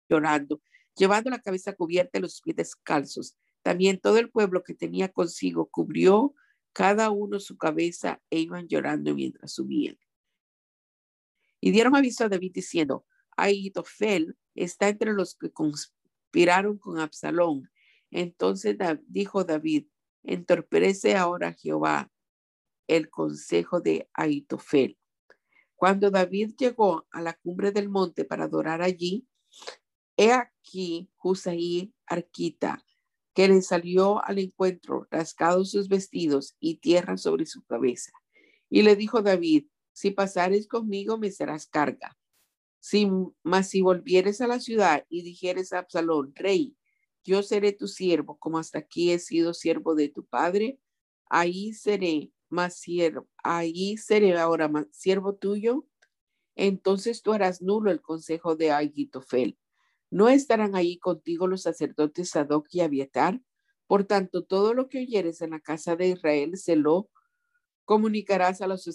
llorando 0.09 0.61
llevando 0.95 1.29
la 1.29 1.41
cabeza 1.41 1.73
cubierta 1.73 2.17
y 2.17 2.21
los 2.21 2.41
pies 2.41 2.55
descalzos. 2.55 3.35
También 3.61 3.99
todo 3.99 4.17
el 4.17 4.29
pueblo 4.29 4.63
que 4.63 4.73
tenía 4.73 5.09
consigo 5.09 5.67
cubrió 5.69 6.33
cada 6.73 7.09
uno 7.09 7.39
su 7.39 7.57
cabeza 7.57 8.21
e 8.29 8.39
iban 8.39 8.67
llorando 8.67 9.13
mientras 9.13 9.53
subían. 9.53 9.97
Y 11.59 11.71
dieron 11.71 11.95
aviso 11.95 12.23
a 12.23 12.29
David 12.29 12.53
diciendo, 12.55 13.05
Aitofel 13.37 14.35
está 14.55 14.89
entre 14.89 15.13
los 15.13 15.35
que 15.35 15.51
conspiraron 15.51 16.77
con 16.77 16.99
Absalón. 16.99 17.69
Entonces 18.09 18.77
dijo 19.07 19.43
David, 19.43 19.87
entorpece 20.23 21.15
ahora 21.15 21.53
Jehová 21.53 22.11
el 22.87 23.09
consejo 23.09 23.79
de 23.79 24.09
Aitofel. 24.13 24.97
Cuando 25.75 26.11
David 26.11 26.53
llegó 26.57 27.07
a 27.11 27.21
la 27.21 27.33
cumbre 27.33 27.71
del 27.71 27.89
monte 27.89 28.25
para 28.25 28.45
adorar 28.45 28.81
allí, 28.81 29.27
He 30.21 30.31
aquí 30.33 31.09
Husaí 31.17 31.95
Arquita, 32.05 32.85
que 33.33 33.47
le 33.47 33.59
salió 33.63 34.23
al 34.23 34.37
encuentro, 34.37 35.07
rascados 35.09 35.71
sus 35.71 35.87
vestidos 35.87 36.55
y 36.59 36.75
tierra 36.75 37.17
sobre 37.17 37.47
su 37.47 37.63
cabeza. 37.63 38.11
Y 38.69 38.83
le 38.83 38.95
dijo 38.95 39.23
David, 39.23 39.65
si 39.93 40.11
pasares 40.11 40.67
conmigo 40.67 41.17
me 41.17 41.31
serás 41.31 41.65
carga. 41.65 42.19
Si, 42.79 43.09
mas 43.41 43.69
si 43.69 43.81
volvieres 43.81 44.41
a 44.41 44.47
la 44.47 44.59
ciudad 44.59 45.07
y 45.09 45.23
dijeres 45.23 45.73
a 45.73 45.79
Absalón, 45.79 46.35
rey, 46.35 46.77
yo 47.23 47.41
seré 47.41 47.71
tu 47.71 47.87
siervo, 47.87 48.37
como 48.37 48.59
hasta 48.59 48.77
aquí 48.77 49.09
he 49.13 49.17
sido 49.17 49.55
siervo 49.55 49.95
de 49.95 50.09
tu 50.09 50.23
padre, 50.23 50.79
ahí 51.31 51.73
seré 51.73 52.31
más 52.47 52.75
siervo, 52.75 53.27
ahí 53.43 53.97
seré 53.97 54.37
ahora 54.37 54.67
más 54.67 54.85
siervo 54.91 55.33
tuyo. 55.33 55.87
Entonces 56.55 57.23
tú 57.23 57.33
harás 57.33 57.63
nulo 57.63 57.89
el 57.89 58.01
consejo 58.01 58.55
de 58.55 58.69
Agitofel 58.69 59.57
no 60.11 60.27
estarán 60.27 60.75
ahí 60.75 60.99
contigo 60.99 61.47
los 61.47 61.63
sacerdotes 61.63 62.31
Sadoc 62.31 62.67
y 62.71 62.81
Abiatar. 62.81 63.41
Por 63.87 64.03
tanto, 64.03 64.43
todo 64.43 64.73
lo 64.73 64.89
que 64.89 64.99
oyeres 64.99 65.41
en 65.41 65.51
la 65.51 65.61
casa 65.61 65.95
de 65.95 66.09
Israel 66.09 66.57
se 66.57 66.75
lo 66.75 67.09
comunicarás 67.85 68.61
a 68.61 68.67
los, 68.67 68.87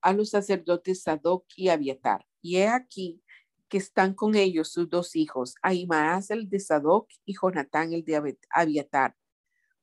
a 0.00 0.12
los 0.12 0.30
sacerdotes 0.30 1.02
Sadoc 1.02 1.44
y 1.56 1.68
Abiatar. 1.68 2.24
Y 2.40 2.56
he 2.58 2.68
aquí 2.68 3.20
que 3.68 3.78
están 3.78 4.14
con 4.14 4.36
ellos 4.36 4.72
sus 4.72 4.88
dos 4.88 5.16
hijos, 5.16 5.54
Ahimaas 5.62 6.30
el 6.30 6.48
de 6.48 6.60
Sadoc 6.60 7.08
y 7.24 7.34
Jonatán 7.34 7.92
el 7.92 8.04
de 8.04 8.36
Abiatar. 8.50 9.16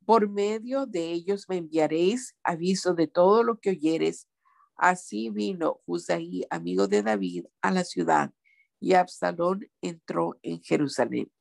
Por 0.05 0.29
medio 0.29 0.85
de 0.85 1.11
ellos 1.11 1.47
me 1.49 1.57
enviaréis 1.57 2.35
aviso 2.43 2.93
de 2.93 3.07
todo 3.07 3.43
lo 3.43 3.59
que 3.59 3.71
oyeres. 3.71 4.29
Así 4.77 5.29
vino 5.29 5.81
Husaí, 5.85 6.45
amigo 6.49 6.87
de 6.87 7.03
David, 7.03 7.45
a 7.61 7.71
la 7.71 7.83
ciudad 7.83 8.31
y 8.79 8.93
Absalón 8.93 9.67
entró 9.81 10.37
en 10.41 10.61
Jerusalén. 10.61 11.31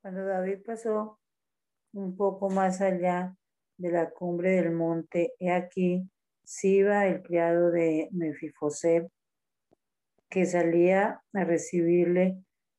Cuando 0.00 0.26
David 0.26 0.58
pasó 0.66 1.18
un 1.94 2.14
poco 2.16 2.50
más 2.50 2.82
allá 2.82 3.34
de 3.78 3.90
la 3.90 4.10
cumbre 4.10 4.50
del 4.50 4.70
monte, 4.70 5.32
he 5.38 5.50
aquí 5.50 6.06
Siba, 6.44 7.06
el 7.06 7.22
criado 7.22 7.70
de 7.70 8.10
Mefifoset, 8.12 9.10
que 10.28 10.44
salía 10.44 11.22
a 11.32 11.44
recibirle 11.44 12.36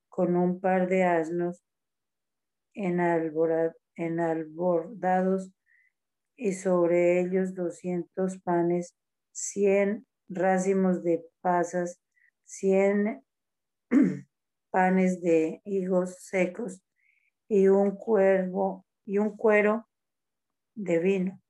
con 0.07 0.35
un 0.35 0.59
par 0.59 0.87
de 0.87 1.03
asnos 1.03 1.65
en, 2.75 2.99
en 2.99 4.19
albordados 4.19 5.51
y 6.37 6.53
sobre 6.53 7.21
ellos 7.21 7.55
doscientos 7.55 8.39
panes, 8.39 8.95
cien 9.31 10.05
racimos 10.27 11.03
de 11.03 11.25
pasas, 11.41 12.01
cien 12.43 13.23
panes 14.69 15.21
de 15.21 15.61
higos 15.63 16.17
secos 16.19 16.81
y 17.47 17.67
un 17.67 17.95
cuervo 17.95 18.85
y 19.05 19.17
un 19.19 19.35
cuero 19.35 19.87
de 20.75 20.99
vino. 20.99 21.41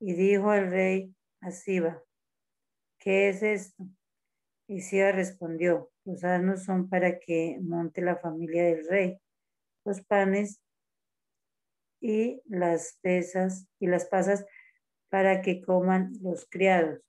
Y 0.00 0.14
dijo 0.14 0.52
el 0.52 0.70
rey 0.70 1.14
a 1.40 1.50
Siba, 1.50 2.02
¿qué 2.98 3.30
es 3.30 3.42
esto? 3.42 3.84
Y 4.68 4.82
Siba 4.82 5.12
respondió, 5.12 5.90
los 6.04 6.22
asnos 6.22 6.64
son 6.64 6.88
para 6.88 7.18
que 7.18 7.58
monte 7.60 8.02
la 8.02 8.16
familia 8.16 8.64
del 8.64 8.86
rey. 8.86 9.18
Los 9.84 10.02
panes 10.02 10.60
y 12.00 12.40
las 12.46 12.98
pesas 13.02 13.66
y 13.78 13.86
las 13.86 14.06
pasas 14.06 14.44
para 15.08 15.42
que 15.42 15.60
coman 15.60 16.12
los 16.20 16.46
criados 16.50 17.00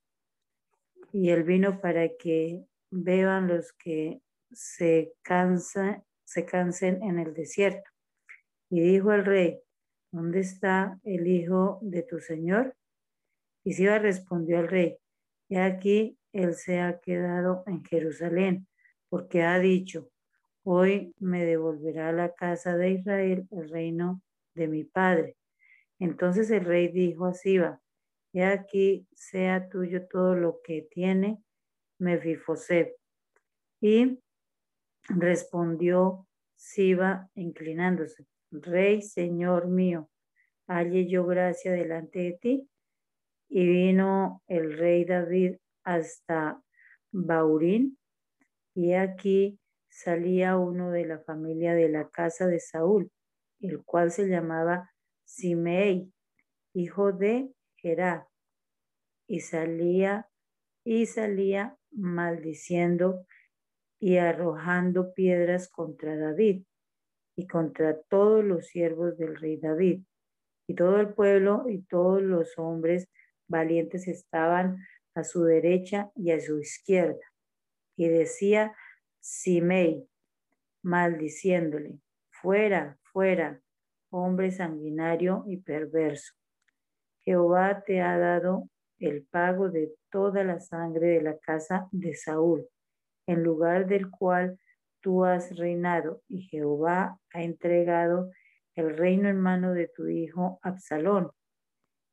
y 1.11 1.29
el 1.29 1.43
vino 1.43 1.79
para 1.81 2.09
que 2.17 2.63
beban 2.91 3.47
los 3.47 3.73
que 3.73 4.21
se 4.51 5.13
cansan, 5.21 6.03
se 6.23 6.45
cansen 6.45 7.01
en 7.03 7.19
el 7.19 7.33
desierto. 7.33 7.89
Y 8.69 8.81
dijo 8.81 9.13
el 9.13 9.25
rey, 9.25 9.59
¿dónde 10.11 10.41
está 10.41 10.99
el 11.03 11.27
hijo 11.27 11.79
de 11.81 12.03
tu 12.03 12.19
señor? 12.19 12.75
Y 13.63 13.73
Siba 13.73 13.99
respondió 13.99 14.59
al 14.59 14.67
rey, 14.67 14.97
y 15.49 15.57
aquí 15.57 16.17
él 16.31 16.53
se 16.53 16.79
ha 16.79 16.99
quedado 16.99 17.63
en 17.65 17.83
Jerusalén, 17.83 18.67
porque 19.09 19.41
ha 19.43 19.59
dicho, 19.59 20.09
hoy 20.63 21.13
me 21.19 21.45
devolverá 21.45 22.09
a 22.09 22.13
la 22.13 22.33
casa 22.33 22.77
de 22.77 22.91
Israel 22.91 23.47
el 23.51 23.69
reino 23.69 24.21
de 24.59 24.67
mi 24.67 24.83
padre. 24.83 25.35
Entonces 25.97 26.51
el 26.51 26.65
rey 26.65 26.89
dijo 26.89 27.25
a 27.25 27.33
Siba, 27.33 27.81
y 28.31 28.41
aquí 28.41 29.07
sea 29.15 29.69
tuyo 29.69 30.07
todo 30.07 30.35
lo 30.35 30.61
que 30.63 30.87
tiene 30.91 31.41
Mefifoset. 31.97 32.95
Y 33.81 34.19
respondió 35.07 36.27
Siba 36.55 37.29
inclinándose, 37.35 38.27
Rey, 38.51 39.01
Señor 39.01 39.67
mío, 39.67 40.09
halle 40.67 41.07
yo 41.07 41.25
gracia 41.25 41.71
delante 41.71 42.19
de 42.19 42.33
ti. 42.33 42.69
Y 43.47 43.65
vino 43.65 44.43
el 44.47 44.77
rey 44.77 45.05
David 45.05 45.55
hasta 45.83 46.61
Baurín, 47.11 47.97
y 48.75 48.93
aquí 48.93 49.59
salía 49.89 50.57
uno 50.57 50.91
de 50.91 51.05
la 51.05 51.19
familia 51.19 51.73
de 51.73 51.89
la 51.89 52.09
casa 52.09 52.45
de 52.45 52.59
Saúl, 52.59 53.11
el 53.59 53.83
cual 53.83 54.11
se 54.11 54.27
llamaba 54.27 54.91
Simei, 55.25 56.11
hijo 56.73 57.11
de 57.11 57.51
Gerá, 57.75 58.27
y 59.27 59.41
salía 59.41 60.27
y 60.83 61.05
salía 61.05 61.77
maldiciendo 61.91 63.25
y 63.99 64.17
arrojando 64.17 65.13
piedras 65.13 65.69
contra 65.69 66.15
David 66.15 66.63
y 67.35 67.47
contra 67.47 68.01
todos 68.09 68.43
los 68.43 68.67
siervos 68.67 69.17
del 69.17 69.35
rey 69.35 69.57
David. 69.57 70.03
Y 70.67 70.75
todo 70.75 70.99
el 70.99 71.13
pueblo 71.13 71.65
y 71.67 71.83
todos 71.83 72.21
los 72.21 72.57
hombres 72.57 73.09
valientes 73.47 74.07
estaban 74.07 74.77
a 75.15 75.23
su 75.23 75.43
derecha 75.43 76.11
y 76.15 76.31
a 76.31 76.39
su 76.39 76.59
izquierda. 76.59 77.19
Y 77.97 78.07
decía 78.07 78.75
Simei, 79.19 80.07
maldiciéndole, 80.81 81.99
fuera, 82.29 82.97
fuera, 83.11 83.59
hombre 84.09 84.51
sanguinario 84.51 85.43
y 85.47 85.57
perverso. 85.57 86.33
Jehová 87.19 87.83
te 87.85 88.01
ha 88.01 88.17
dado 88.17 88.69
el 88.97 89.25
pago 89.25 89.69
de 89.69 89.93
toda 90.11 90.43
la 90.43 90.59
sangre 90.59 91.07
de 91.07 91.21
la 91.21 91.37
casa 91.37 91.87
de 91.91 92.15
Saúl, 92.15 92.67
en 93.27 93.43
lugar 93.43 93.87
del 93.87 94.09
cual 94.09 94.59
tú 95.01 95.25
has 95.25 95.55
reinado, 95.57 96.21
y 96.27 96.41
Jehová 96.43 97.19
ha 97.33 97.43
entregado 97.43 98.31
el 98.75 98.97
reino 98.97 99.29
en 99.29 99.39
mano 99.39 99.73
de 99.73 99.87
tu 99.87 100.07
hijo 100.07 100.59
Absalón. 100.61 101.31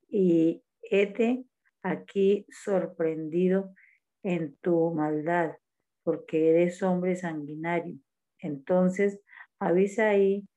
Y 0.07 0.63
hete 0.81 1.45
aquí 1.81 2.45
sorprendido 2.49 3.73
en 4.23 4.55
tu 4.57 4.91
maldad, 4.93 5.55
porque 6.03 6.49
eres 6.51 6.81
hombre 6.83 7.15
sanguinario. 7.15 7.95
Entonces 8.39 9.19
Abisaí, 9.59 10.47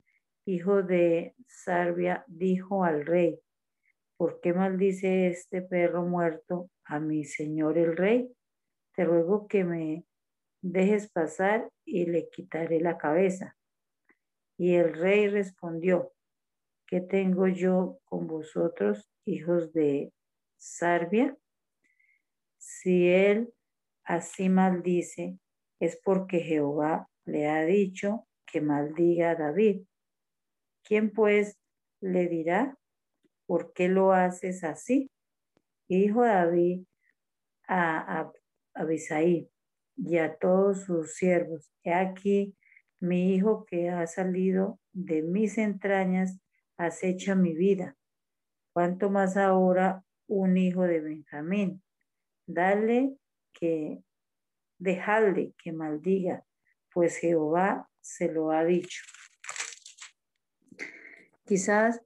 hijo 0.54 0.82
de 0.82 1.34
Sarbia, 1.46 2.24
dijo 2.26 2.84
al 2.84 3.06
rey, 3.06 3.40
¿por 4.16 4.40
qué 4.40 4.52
maldice 4.52 5.28
este 5.28 5.62
perro 5.62 6.04
muerto 6.04 6.70
a 6.84 6.98
mi 6.98 7.24
señor 7.24 7.78
el 7.78 7.96
rey? 7.96 8.32
Te 8.94 9.04
ruego 9.04 9.46
que 9.46 9.64
me 9.64 10.04
dejes 10.60 11.10
pasar 11.10 11.70
y 11.84 12.06
le 12.06 12.28
quitaré 12.30 12.80
la 12.80 12.98
cabeza. 12.98 13.56
Y 14.58 14.74
el 14.74 14.92
rey 14.94 15.28
respondió, 15.28 16.12
¿qué 16.86 17.00
tengo 17.00 17.46
yo 17.46 17.98
con 18.04 18.26
vosotros, 18.26 19.08
hijos 19.24 19.72
de 19.72 20.12
Sarbia? 20.56 21.36
Si 22.58 23.08
él 23.08 23.54
así 24.04 24.48
maldice, 24.48 25.38
es 25.78 25.98
porque 26.04 26.40
Jehová 26.40 27.08
le 27.24 27.48
ha 27.48 27.64
dicho 27.64 28.26
que 28.44 28.60
maldiga 28.60 29.30
a 29.30 29.36
David. 29.36 29.84
¿Quién 30.90 31.12
pues 31.12 31.56
le 32.00 32.26
dirá? 32.26 32.76
¿por 33.46 33.72
qué 33.72 33.88
lo 33.88 34.12
haces 34.12 34.62
así? 34.62 35.10
Y 35.88 36.02
dijo 36.02 36.24
David 36.24 36.84
a, 37.66 38.20
a, 38.20 38.32
y 39.96 40.18
a 40.18 40.36
todos 40.36 40.84
sus 40.84 41.14
siervos, 41.14 41.68
he 41.82 41.92
aquí 41.92 42.56
mi 43.00 43.34
hijo 43.34 43.64
que 43.64 43.90
ha 43.90 44.06
salido 44.06 44.78
de 44.92 45.22
mis 45.22 45.58
entrañas 45.58 46.38
acecha 46.76 47.34
mi 47.34 47.54
vida. 47.54 47.96
¿Cuánto 48.72 49.10
más 49.10 49.36
ahora 49.36 50.04
un 50.28 50.56
hijo 50.56 50.82
de 50.82 51.00
Benjamín? 51.00 51.82
Dale 52.46 53.16
que, 53.52 54.02
dejadle 54.78 55.54
que 55.62 55.72
maldiga, 55.72 56.44
pues 56.92 57.16
Jehová 57.16 57.88
se 58.00 58.30
lo 58.32 58.50
ha 58.50 58.64
dicho. 58.64 59.02
Quizás, 61.50 62.00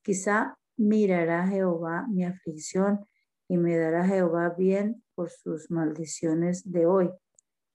quizá 0.00 0.58
mirará 0.78 1.46
Jehová 1.46 2.06
mi 2.08 2.24
aflicción 2.24 3.06
y 3.46 3.58
me 3.58 3.76
dará 3.76 4.06
Jehová 4.06 4.48
bien 4.56 5.04
por 5.14 5.28
sus 5.28 5.70
maldiciones 5.70 6.72
de 6.72 6.86
hoy. 6.86 7.10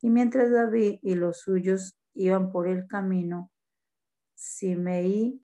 Y 0.02 0.10
mientras 0.10 0.50
David 0.50 0.98
y 1.04 1.14
los 1.14 1.42
suyos 1.42 2.00
iban 2.16 2.52
por 2.52 2.68
el 2.68 2.88
camino, 2.88 3.52
Simeí 4.34 5.40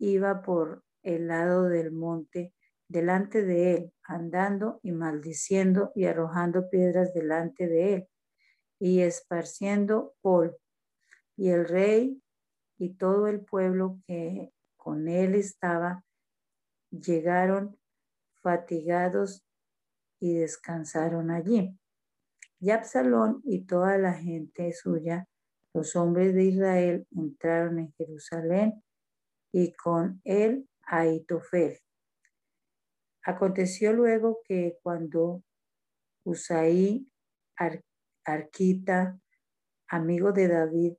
iba 0.00 0.42
por 0.42 0.82
el 1.04 1.28
lado 1.28 1.68
del 1.68 1.92
monte 1.92 2.52
delante 2.88 3.44
de 3.44 3.74
él, 3.74 3.92
andando 4.02 4.80
y 4.82 4.90
maldiciendo 4.90 5.92
y 5.94 6.06
arrojando 6.06 6.68
piedras 6.68 7.14
delante 7.14 7.68
de 7.68 7.94
él 7.94 8.08
y 8.80 9.02
esparciendo 9.02 10.16
polvo. 10.20 10.56
Y 11.36 11.50
el 11.50 11.68
rey 11.68 12.20
y 12.76 12.94
todo 12.94 13.28
el 13.28 13.44
pueblo 13.44 14.00
que 14.08 14.52
con 14.82 15.08
él 15.08 15.34
estaba 15.34 16.02
llegaron 16.90 17.78
fatigados 18.42 19.44
y 20.18 20.34
descansaron 20.34 21.30
allí. 21.30 21.78
Y 22.58 22.70
Absalón 22.70 23.42
y 23.44 23.64
toda 23.66 23.98
la 23.98 24.14
gente 24.14 24.72
suya, 24.72 25.26
los 25.74 25.96
hombres 25.96 26.34
de 26.34 26.44
Israel, 26.44 27.06
entraron 27.14 27.78
en 27.78 27.92
Jerusalén 27.92 28.82
y 29.52 29.72
con 29.72 30.20
él 30.24 30.68
a 30.82 31.06
Itofel. 31.06 31.78
Aconteció 33.22 33.92
luego 33.92 34.40
que 34.44 34.78
cuando 34.82 35.42
Usaí, 36.24 37.06
Arquita, 38.24 39.18
amigo 39.88 40.32
de 40.32 40.48
David, 40.48 40.94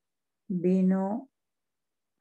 vino 0.47 1.30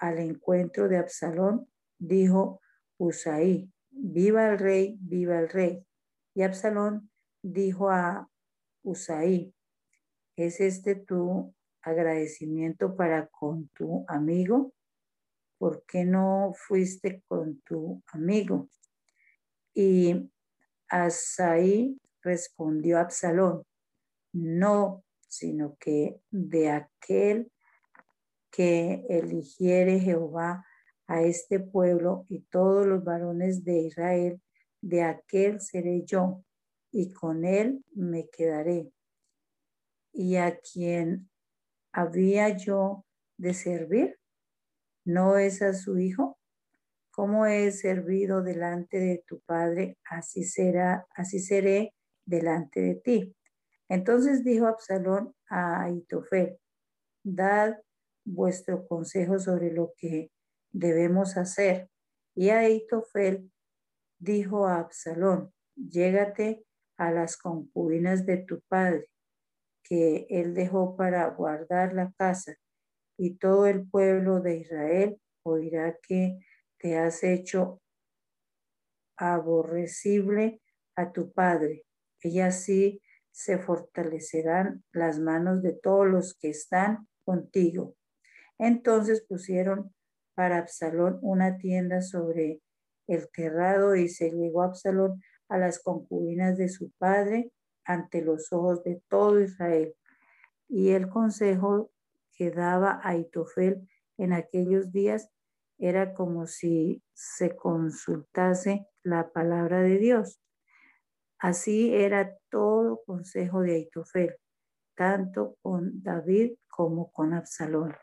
al 0.00 0.18
encuentro 0.18 0.88
de 0.88 0.96
Absalón, 0.96 1.68
dijo, 1.98 2.60
Usaí, 2.98 3.70
viva 3.90 4.50
el 4.50 4.58
rey, 4.58 4.98
viva 5.00 5.38
el 5.38 5.48
rey. 5.48 5.86
Y 6.34 6.42
Absalón 6.42 7.10
dijo 7.42 7.90
a 7.90 8.28
Usaí, 8.82 9.54
¿es 10.36 10.60
este 10.60 10.94
tu 10.94 11.54
agradecimiento 11.82 12.96
para 12.96 13.26
con 13.28 13.68
tu 13.68 14.04
amigo? 14.08 14.72
¿Por 15.58 15.84
qué 15.84 16.04
no 16.04 16.52
fuiste 16.54 17.22
con 17.28 17.60
tu 17.60 18.02
amigo? 18.08 18.68
Y 19.74 20.30
Asaí 20.88 22.00
respondió 22.22 22.98
a 22.98 23.02
Absalón, 23.02 23.64
no, 24.32 25.04
sino 25.28 25.76
que 25.78 26.20
de 26.30 26.70
aquel 26.70 27.52
que 28.50 29.04
eligiere 29.08 30.00
Jehová 30.00 30.64
a 31.06 31.22
este 31.22 31.60
pueblo 31.60 32.26
y 32.28 32.42
todos 32.42 32.86
los 32.86 33.02
varones 33.04 33.64
de 33.64 33.78
Israel, 33.78 34.40
de 34.80 35.02
aquel 35.02 35.60
seré 35.60 36.04
yo, 36.04 36.44
y 36.92 37.12
con 37.12 37.44
él 37.44 37.84
me 37.94 38.28
quedaré. 38.28 38.90
Y 40.12 40.36
a 40.36 40.58
quien 40.58 41.30
¿había 41.92 42.56
yo 42.56 43.04
de 43.36 43.54
servir? 43.54 44.18
¿No 45.04 45.36
es 45.36 45.62
a 45.62 45.74
su 45.74 45.98
hijo? 45.98 46.38
Como 47.10 47.46
he 47.46 47.72
servido 47.72 48.42
delante 48.42 48.98
de 48.98 49.24
tu 49.26 49.40
padre, 49.40 49.98
así 50.04 50.44
será, 50.44 51.06
así 51.14 51.40
seré 51.40 51.94
delante 52.24 52.80
de 52.80 52.94
ti. 52.96 53.36
Entonces 53.88 54.44
dijo 54.44 54.66
Absalón 54.66 55.34
a 55.48 55.82
Aitofel, 55.82 56.58
dad 57.24 57.76
vuestro 58.24 58.86
consejo 58.86 59.38
sobre 59.38 59.72
lo 59.72 59.92
que 59.96 60.30
debemos 60.72 61.36
hacer. 61.36 61.88
Y 62.34 62.50
Aitofel 62.50 63.50
dijo 64.18 64.66
a 64.66 64.78
Absalón, 64.78 65.52
llégate 65.74 66.64
a 66.96 67.10
las 67.10 67.36
concubinas 67.36 68.26
de 68.26 68.38
tu 68.38 68.60
padre, 68.68 69.08
que 69.82 70.26
él 70.28 70.54
dejó 70.54 70.96
para 70.96 71.26
guardar 71.30 71.94
la 71.94 72.12
casa, 72.12 72.54
y 73.16 73.36
todo 73.36 73.66
el 73.66 73.88
pueblo 73.88 74.40
de 74.40 74.56
Israel 74.58 75.20
oirá 75.42 75.98
que 76.06 76.38
te 76.78 76.96
has 76.96 77.22
hecho 77.22 77.80
aborrecible 79.16 80.62
a 80.96 81.12
tu 81.12 81.32
padre. 81.32 81.84
Y 82.22 82.40
así 82.40 83.02
se 83.30 83.58
fortalecerán 83.58 84.84
las 84.92 85.18
manos 85.18 85.62
de 85.62 85.72
todos 85.72 86.06
los 86.06 86.34
que 86.34 86.50
están 86.50 87.08
contigo. 87.24 87.94
Entonces 88.60 89.24
pusieron 89.26 89.94
para 90.34 90.58
Absalón 90.58 91.18
una 91.22 91.56
tienda 91.56 92.02
sobre 92.02 92.60
el 93.06 93.30
terrado 93.30 93.96
y 93.96 94.08
se 94.10 94.30
llegó 94.30 94.62
Absalón 94.62 95.22
a 95.48 95.56
las 95.56 95.82
concubinas 95.82 96.58
de 96.58 96.68
su 96.68 96.90
padre 96.98 97.50
ante 97.84 98.20
los 98.20 98.52
ojos 98.52 98.84
de 98.84 99.02
todo 99.08 99.40
Israel. 99.40 99.94
Y 100.68 100.90
el 100.90 101.08
consejo 101.08 101.90
que 102.36 102.50
daba 102.50 103.00
a 103.02 103.16
en 104.18 104.32
aquellos 104.34 104.92
días 104.92 105.30
era 105.78 106.12
como 106.12 106.46
si 106.46 107.02
se 107.14 107.56
consultase 107.56 108.86
la 109.02 109.30
palabra 109.32 109.80
de 109.80 109.96
Dios. 109.96 110.38
Así 111.38 111.94
era 111.94 112.36
todo 112.50 113.00
consejo 113.06 113.62
de 113.62 113.76
Aitofel, 113.76 114.36
tanto 114.94 115.56
con 115.62 116.02
David 116.02 116.52
como 116.68 117.10
con 117.10 117.32
Absalón. 117.32 117.96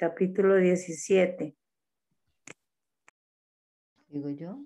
Capítulo 0.00 0.56
17. 0.56 1.54
Digo 4.08 4.30
yo. 4.30 4.64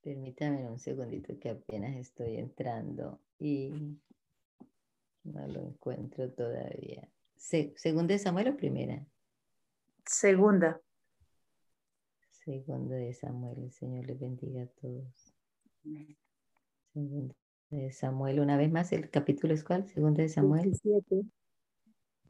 Permítame 0.00 0.70
un 0.70 0.78
segundito 0.78 1.36
que 1.40 1.50
apenas 1.50 1.96
estoy 1.96 2.36
entrando 2.36 3.20
y 3.36 3.98
no 5.24 5.44
lo 5.48 5.60
encuentro 5.60 6.30
todavía. 6.30 7.08
¿Segunda 7.34 8.14
de 8.14 8.20
Samuel 8.20 8.50
o 8.50 8.56
primera? 8.56 9.04
Segunda. 10.06 10.80
Segunda 12.30 12.94
de 12.94 13.12
Samuel, 13.12 13.64
el 13.64 13.72
Señor 13.72 14.06
les 14.06 14.20
bendiga 14.20 14.62
a 14.62 14.66
todos. 14.66 15.34
Segunda 16.92 17.34
de 17.70 17.90
Samuel, 17.90 18.38
una 18.38 18.56
vez 18.56 18.70
más, 18.70 18.92
¿el 18.92 19.10
capítulo 19.10 19.52
es 19.52 19.64
cuál? 19.64 19.88
Segunda 19.88 20.22
de 20.22 20.28
Samuel. 20.28 20.62
17. 20.62 21.24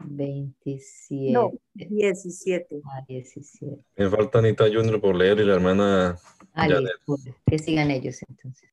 27. 0.05 1.33
No, 1.33 1.53
17. 1.75 2.81
Ah, 2.85 3.05
17. 3.09 3.85
Me 3.97 4.11
falta 4.11 4.39
Anita 4.39 4.65
Junior 4.65 5.01
por 5.01 5.17
leer 5.17 5.41
y 5.41 5.45
la 5.45 5.55
hermana 5.55 6.19
Ah, 6.53 6.69
listo. 6.69 7.17
Que 7.47 7.59
sigan 7.59 7.91
ellos 7.91 8.21
entonces. 8.29 8.71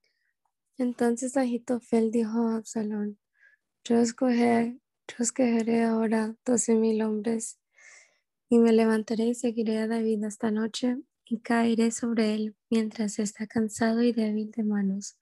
Entonces 0.77 1.37
Agitofel 1.37 2.11
dijo 2.11 2.47
a 2.49 2.57
Absalón, 2.57 3.17
yo 3.83 3.99
escogeré, 3.99 4.79
yo 5.07 5.15
escogeré 5.19 5.83
ahora 5.83 6.35
doce 6.45 6.75
mil 6.75 7.01
hombres 7.01 7.59
y 8.49 8.59
me 8.59 8.73
levantaré 8.73 9.25
y 9.25 9.35
seguiré 9.35 9.79
a 9.79 9.87
David 9.87 10.23
esta 10.23 10.51
noche 10.51 10.97
y 11.25 11.39
caeré 11.39 11.91
sobre 11.91 12.33
él 12.35 12.55
mientras 12.69 13.19
está 13.19 13.47
cansado 13.47 14.01
y 14.01 14.11
débil 14.11 14.51
de 14.51 14.63
manos. 14.63 15.17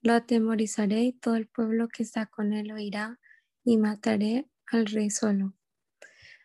Lo 0.00 0.14
atemorizaré 0.14 1.02
y 1.02 1.12
todo 1.12 1.36
el 1.36 1.46
pueblo 1.46 1.88
que 1.88 2.02
está 2.02 2.26
con 2.26 2.52
él 2.52 2.72
oirá 2.72 3.20
y 3.64 3.76
mataré 3.78 4.48
al 4.72 4.86
rey 4.86 5.10
solo. 5.10 5.54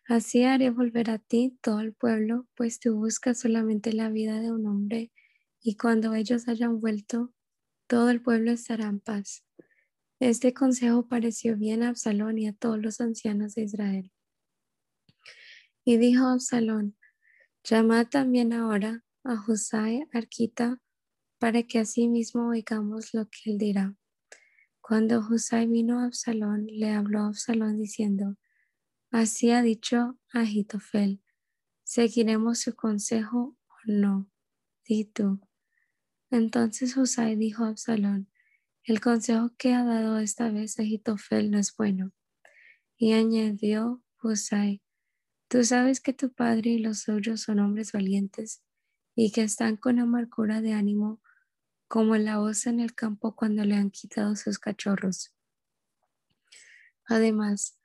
Así 0.06 0.44
haré 0.44 0.70
volver 0.70 1.10
a 1.10 1.18
ti 1.18 1.58
todo 1.62 1.82
el 1.82 1.94
pueblo, 1.94 2.48
pues 2.56 2.80
tú 2.80 2.96
buscas 2.96 3.40
solamente 3.40 3.92
la 3.92 4.10
vida 4.10 4.40
de 4.40 4.52
un 4.52 4.66
hombre, 4.66 5.12
y 5.62 5.76
cuando 5.76 6.14
ellos 6.14 6.48
hayan 6.48 6.80
vuelto, 6.80 7.34
todo 7.88 8.10
el 8.10 8.22
pueblo 8.22 8.52
estará 8.52 8.86
en 8.86 9.00
paz. 9.00 9.44
Este 10.20 10.54
consejo 10.54 11.08
pareció 11.08 11.58
bien 11.58 11.84
a 11.84 11.90
Absalón 11.90 12.38
y 12.38 12.48
a 12.48 12.54
todos 12.54 12.80
los 12.80 13.02
ancianos 13.02 13.56
de 13.56 13.64
Israel. 13.64 14.12
Y 15.84 15.98
dijo 15.98 16.26
Absalón, 16.26 16.98
llama 17.64 18.10
también 18.10 18.54
ahora 18.54 19.04
a 19.24 19.38
Josai 19.38 20.08
Arquita, 20.14 20.82
para 21.38 21.64
que 21.64 21.80
así 21.80 22.08
mismo 22.08 22.50
oigamos 22.50 23.14
lo 23.14 23.28
que 23.30 23.52
él 23.52 23.58
dirá. 23.58 23.96
Cuando 24.88 25.20
Husay 25.20 25.68
vino 25.68 26.00
a 26.00 26.06
Absalón, 26.06 26.66
le 26.68 26.92
habló 26.92 27.20
a 27.20 27.28
Absalón 27.28 27.78
diciendo, 27.78 28.38
Así 29.12 29.52
ha 29.52 29.62
dicho 29.62 30.18
Agitofel, 30.32 31.22
¿seguiremos 31.84 32.60
su 32.60 32.74
consejo 32.74 33.58
o 33.68 33.76
no? 33.86 34.32
Di 34.86 35.04
tú. 35.04 35.42
Entonces 36.32 36.96
Husay 36.96 37.36
dijo 37.36 37.66
a 37.66 37.68
Absalón, 37.68 38.32
el 38.86 39.02
consejo 39.02 39.52
que 39.58 39.74
ha 39.74 39.84
dado 39.84 40.20
esta 40.20 40.52
vez 40.52 40.80
Agitofel 40.80 41.52
no 41.52 41.60
es 41.60 41.76
bueno. 41.76 42.14
Y 42.96 43.12
añadió 43.12 44.02
Husay, 44.24 44.82
tú 45.50 45.66
sabes 45.66 46.00
que 46.00 46.14
tu 46.14 46.32
padre 46.32 46.70
y 46.70 46.80
los 46.80 47.00
suyos 47.00 47.42
son 47.42 47.60
hombres 47.60 47.92
valientes 47.92 48.64
y 49.16 49.34
que 49.34 49.42
están 49.42 49.76
con 49.76 50.00
amargura 50.00 50.62
de 50.62 50.72
ánimo 50.72 51.22
como 51.88 52.18
la 52.18 52.42
osa 52.42 52.70
en 52.70 52.80
el 52.80 52.94
campo 52.94 53.36
cuando 53.36 53.64
le 53.64 53.76
han 53.76 53.92
quitado 53.92 54.36
sus 54.36 54.60
cachorros. 54.60 55.34
Además, 57.06 57.80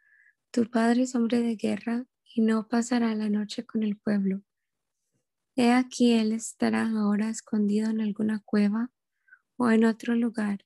tu 0.51 0.69
padre 0.69 1.03
es 1.03 1.15
hombre 1.15 1.41
de 1.41 1.57
guerra 1.57 2.07
y 2.35 2.43
no 2.43 2.69
pasará 2.69 3.15
la 3.15 3.29
noche 3.29 3.65
con 3.65 3.83
el 3.83 3.97
pueblo. 3.97 4.43
He 5.55 5.71
aquí 5.73 6.13
él 6.13 6.33
estará 6.33 6.89
ahora 6.89 7.29
escondido 7.29 7.91
en 7.91 8.01
alguna 8.01 8.41
cueva 8.45 8.91
o 9.57 9.71
en 9.71 9.85
otro 9.85 10.15
lugar, 10.15 10.65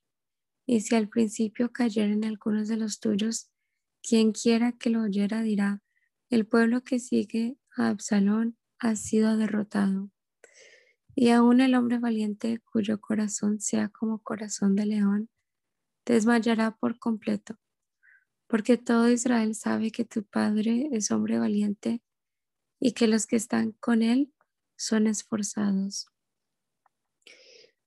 y 0.65 0.81
si 0.81 0.95
al 0.95 1.09
principio 1.09 1.73
cayeren 1.73 2.25
algunos 2.25 2.69
de 2.69 2.77
los 2.77 3.01
tuyos, 3.01 3.51
quien 4.03 4.33
quiera 4.33 4.73
que 4.73 4.91
lo 4.91 5.03
oyera 5.03 5.43
dirá, 5.43 5.83
el 6.31 6.47
pueblo 6.47 6.83
que 6.83 6.99
sigue 6.99 7.59
a 7.77 7.89
Absalón 7.89 8.57
ha 8.79 8.97
sido 8.97 9.37
derrotado. 9.37 10.11
Y 11.19 11.31
aún 11.31 11.63
el 11.63 11.75
hombre 11.75 11.99
valiente 11.99 12.61
cuyo 12.71 13.01
corazón 13.01 13.59
sea 13.59 13.89
como 13.89 14.23
corazón 14.23 14.77
de 14.77 14.85
león, 14.85 15.31
desmayará 16.05 16.77
por 16.77 16.99
completo, 16.99 17.59
porque 18.47 18.77
todo 18.77 19.09
Israel 19.09 19.55
sabe 19.55 19.91
que 19.91 20.05
tu 20.05 20.25
padre 20.25 20.91
es 20.93 21.11
hombre 21.11 21.39
valiente 21.39 22.03
y 22.79 22.93
que 22.93 23.09
los 23.09 23.27
que 23.27 23.37
están 23.37 23.73
con 23.81 24.03
él 24.03 24.33
son 24.77 25.07
esforzados. 25.07 26.07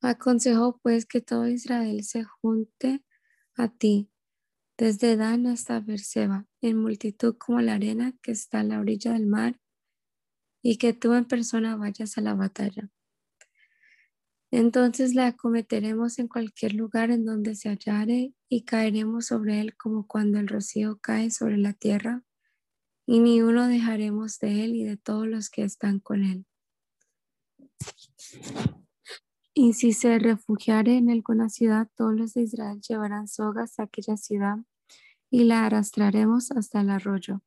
Aconsejo 0.01 0.79
pues 0.81 1.05
que 1.05 1.21
todo 1.21 1.47
Israel 1.47 2.03
se 2.03 2.23
junte 2.23 3.05
a 3.55 3.67
ti, 3.67 4.09
desde 4.75 5.17
Dan 5.17 5.45
hasta 5.45 5.79
Berseba, 5.81 6.47
en 6.61 6.77
multitud 6.77 7.35
como 7.37 7.61
la 7.61 7.75
arena 7.75 8.13
que 8.23 8.31
está 8.31 8.61
a 8.61 8.63
la 8.63 8.79
orilla 8.79 9.13
del 9.13 9.27
mar, 9.27 9.59
y 10.63 10.77
que 10.77 10.93
tú 10.93 11.13
en 11.13 11.25
persona 11.25 11.75
vayas 11.75 12.17
a 12.17 12.21
la 12.21 12.33
batalla. 12.33 12.89
Entonces 14.51 15.13
le 15.13 15.23
acometeremos 15.23 16.17
en 16.17 16.27
cualquier 16.27 16.73
lugar 16.73 17.11
en 17.11 17.23
donde 17.23 17.55
se 17.55 17.69
hallare 17.69 18.33
y 18.49 18.63
caeremos 18.63 19.27
sobre 19.27 19.61
él 19.61 19.77
como 19.77 20.07
cuando 20.07 20.39
el 20.39 20.47
rocío 20.47 20.97
cae 20.99 21.29
sobre 21.29 21.57
la 21.57 21.73
tierra, 21.73 22.23
y 23.05 23.19
ni 23.19 23.41
uno 23.41 23.67
dejaremos 23.67 24.39
de 24.39 24.63
él 24.63 24.75
y 24.75 24.83
de 24.83 24.97
todos 24.97 25.27
los 25.27 25.49
que 25.49 25.63
están 25.63 25.99
con 25.99 26.23
él. 26.23 26.45
Y 29.53 29.73
si 29.73 29.93
se 29.93 30.17
refugiare 30.19 30.97
en 30.97 31.09
alguna 31.09 31.49
ciudad, 31.49 31.89
todos 31.95 32.15
los 32.15 32.33
de 32.33 32.43
Israel 32.43 32.79
llevarán 32.81 33.27
sogas 33.27 33.79
a 33.79 33.83
aquella 33.83 34.17
ciudad 34.17 34.57
y 35.29 35.43
la 35.43 35.65
arrastraremos 35.65 36.51
hasta 36.51 36.81
el 36.81 36.89
arroyo, 36.89 37.43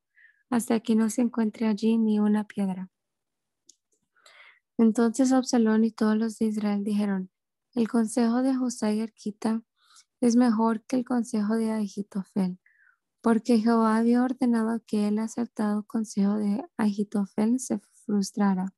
hasta 0.51 0.81
que 0.81 0.95
no 0.95 1.11
se 1.11 1.23
encuentre 1.23 1.67
allí 1.67 1.99
ni 1.99 2.21
una 2.21 2.45
piedra. 2.45 2.92
Entonces 4.79 5.33
Absalón 5.33 5.85
y 5.85 5.91
todos 5.91 6.17
los 6.17 6.39
de 6.39 6.47
Israel 6.47 6.85
dijeron, 6.85 7.31
el 7.75 7.89
consejo 7.89 8.43
de 8.43 8.55
José 8.55 8.95
y 8.97 9.01
Arquita 9.01 9.63
es 10.21 10.37
mejor 10.37 10.85
que 10.85 10.97
el 10.97 11.05
consejo 11.05 11.55
de 11.55 11.73
Agitofel, 11.73 12.59
porque 13.21 13.59
Jehová 13.59 13.97
había 13.97 14.23
ordenado 14.23 14.83
que 14.87 15.09
el 15.09 15.19
acertado 15.19 15.85
consejo 15.85 16.37
de 16.37 16.65
Agitofel 16.77 17.61
se 17.61 17.79
frustrara, 18.05 18.75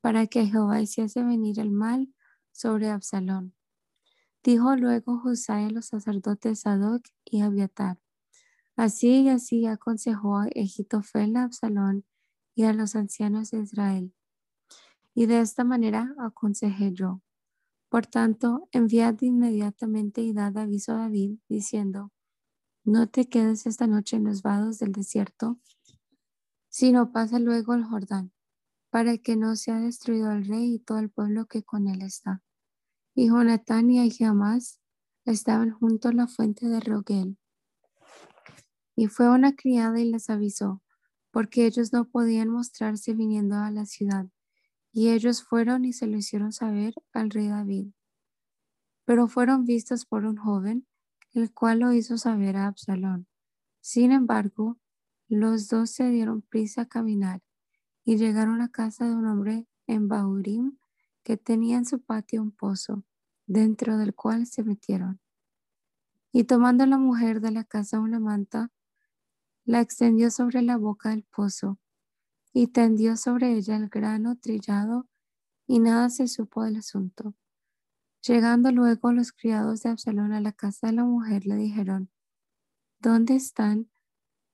para 0.00 0.26
que 0.26 0.46
Jehová 0.46 0.80
hiciese 0.80 1.22
venir 1.22 1.60
el 1.60 1.70
mal 1.70 2.14
sobre 2.52 2.88
Absalón. 2.88 3.54
Dijo 4.42 4.76
luego 4.76 5.18
José 5.18 5.52
a 5.52 5.70
los 5.70 5.86
sacerdotes 5.86 6.60
Sadoc 6.60 7.02
y 7.24 7.42
Abiatar. 7.42 7.98
Así 8.76 9.22
y 9.22 9.28
así 9.28 9.66
aconsejó 9.66 10.38
a 10.38 10.44
Agitofel 10.44 11.36
a 11.36 11.44
Absalón 11.44 12.04
y 12.54 12.64
a 12.64 12.72
los 12.72 12.96
ancianos 12.96 13.50
de 13.50 13.58
Israel. 13.58 14.14
Y 15.18 15.26
de 15.26 15.40
esta 15.40 15.64
manera 15.64 16.14
aconsejé 16.16 16.92
yo. 16.92 17.22
Por 17.88 18.06
tanto, 18.06 18.68
enviad 18.70 19.20
inmediatamente 19.20 20.20
y 20.20 20.32
dad 20.32 20.56
aviso 20.56 20.92
a 20.92 20.98
David, 20.98 21.40
diciendo, 21.48 22.12
no 22.84 23.08
te 23.08 23.28
quedes 23.28 23.66
esta 23.66 23.88
noche 23.88 24.14
en 24.14 24.22
los 24.22 24.42
vados 24.42 24.78
del 24.78 24.92
desierto, 24.92 25.58
sino 26.68 27.10
pasa 27.10 27.40
luego 27.40 27.74
el 27.74 27.82
Jordán, 27.82 28.30
para 28.90 29.18
que 29.18 29.34
no 29.34 29.56
sea 29.56 29.80
destruido 29.80 30.30
el 30.30 30.46
rey 30.46 30.74
y 30.74 30.78
todo 30.78 31.00
el 31.00 31.10
pueblo 31.10 31.46
que 31.46 31.64
con 31.64 31.88
él 31.88 32.02
está. 32.02 32.44
Y 33.16 33.26
Jonatán 33.26 33.90
y 33.90 33.98
Ahiamás 33.98 34.80
estaban 35.24 35.72
junto 35.72 36.10
a 36.10 36.12
la 36.12 36.28
fuente 36.28 36.68
de 36.68 36.78
Rogel. 36.78 37.36
Y 38.94 39.08
fue 39.08 39.28
una 39.28 39.56
criada 39.56 39.98
y 39.98 40.12
les 40.12 40.30
avisó, 40.30 40.80
porque 41.32 41.66
ellos 41.66 41.92
no 41.92 42.04
podían 42.04 42.50
mostrarse 42.50 43.14
viniendo 43.14 43.56
a 43.56 43.72
la 43.72 43.84
ciudad. 43.84 44.28
Y 44.92 45.10
ellos 45.10 45.42
fueron 45.42 45.84
y 45.84 45.92
se 45.92 46.06
lo 46.06 46.16
hicieron 46.16 46.52
saber 46.52 46.94
al 47.12 47.30
rey 47.30 47.48
David. 47.48 47.92
Pero 49.04 49.28
fueron 49.28 49.64
vistos 49.64 50.06
por 50.06 50.24
un 50.24 50.36
joven, 50.36 50.86
el 51.32 51.52
cual 51.52 51.80
lo 51.80 51.92
hizo 51.92 52.18
saber 52.18 52.56
a 52.56 52.66
Absalón. 52.66 53.26
Sin 53.80 54.12
embargo, 54.12 54.78
los 55.28 55.68
dos 55.68 55.90
se 55.90 56.10
dieron 56.10 56.42
prisa 56.42 56.82
a 56.82 56.86
caminar 56.86 57.42
y 58.04 58.16
llegaron 58.16 58.62
a 58.62 58.68
casa 58.70 59.06
de 59.06 59.14
un 59.14 59.26
hombre 59.26 59.66
en 59.86 60.08
Baurim 60.08 60.78
que 61.22 61.36
tenía 61.36 61.76
en 61.76 61.84
su 61.84 62.00
patio 62.00 62.42
un 62.42 62.50
pozo, 62.50 63.04
dentro 63.46 63.98
del 63.98 64.14
cual 64.14 64.46
se 64.46 64.64
metieron. 64.64 65.20
Y 66.32 66.44
tomando 66.44 66.86
la 66.86 66.98
mujer 66.98 67.40
de 67.40 67.50
la 67.50 67.64
casa 67.64 68.00
una 68.00 68.20
manta, 68.20 68.70
la 69.64 69.80
extendió 69.80 70.30
sobre 70.30 70.62
la 70.62 70.78
boca 70.78 71.10
del 71.10 71.24
pozo 71.24 71.78
y 72.60 72.66
tendió 72.66 73.16
sobre 73.16 73.52
ella 73.52 73.76
el 73.76 73.88
grano 73.88 74.34
trillado 74.34 75.06
y 75.68 75.78
nada 75.78 76.10
se 76.10 76.26
supo 76.26 76.64
del 76.64 76.74
asunto. 76.74 77.36
Llegando 78.20 78.72
luego 78.72 79.12
los 79.12 79.30
criados 79.30 79.84
de 79.84 79.90
Absalón 79.90 80.32
a 80.32 80.40
la 80.40 80.50
casa 80.50 80.88
de 80.88 80.94
la 80.94 81.04
mujer, 81.04 81.46
le 81.46 81.54
dijeron, 81.54 82.10
¿dónde 82.98 83.36
están 83.36 83.88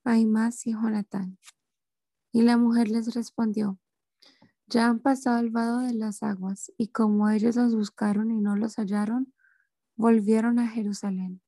Aimás 0.04 0.66
y 0.66 0.72
Jonatán? 0.72 1.38
Y 2.30 2.42
la 2.42 2.58
mujer 2.58 2.90
les 2.90 3.14
respondió, 3.14 3.78
ya 4.66 4.86
han 4.86 5.00
pasado 5.00 5.38
al 5.38 5.48
vado 5.48 5.78
de 5.78 5.94
las 5.94 6.22
aguas, 6.22 6.70
y 6.76 6.88
como 6.88 7.30
ellos 7.30 7.56
los 7.56 7.74
buscaron 7.74 8.30
y 8.30 8.38
no 8.38 8.54
los 8.54 8.76
hallaron, 8.76 9.32
volvieron 9.96 10.58
a 10.58 10.68
Jerusalén. 10.68 11.40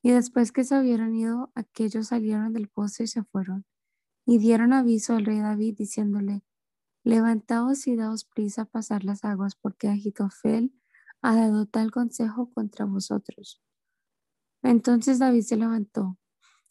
Y 0.00 0.12
después 0.12 0.50
que 0.50 0.64
se 0.64 0.80
hubieran 0.80 1.14
ido, 1.14 1.52
aquellos 1.54 2.06
salieron 2.06 2.54
del 2.54 2.70
pozo 2.70 3.02
y 3.02 3.06
se 3.06 3.22
fueron, 3.22 3.66
y 4.24 4.38
dieron 4.38 4.72
aviso 4.72 5.14
al 5.14 5.24
rey 5.24 5.40
David 5.40 5.76
diciéndole, 5.76 6.42
levantaos 7.04 7.86
y 7.86 7.96
daos 7.96 8.24
prisa 8.24 8.62
a 8.62 8.66
pasar 8.66 9.04
las 9.04 9.24
aguas, 9.24 9.56
porque 9.56 9.88
Agitofel 9.88 10.72
ha 11.20 11.34
dado 11.34 11.66
tal 11.66 11.90
consejo 11.90 12.52
contra 12.52 12.84
vosotros. 12.84 13.62
Entonces 14.62 15.18
David 15.18 15.42
se 15.42 15.56
levantó 15.56 16.18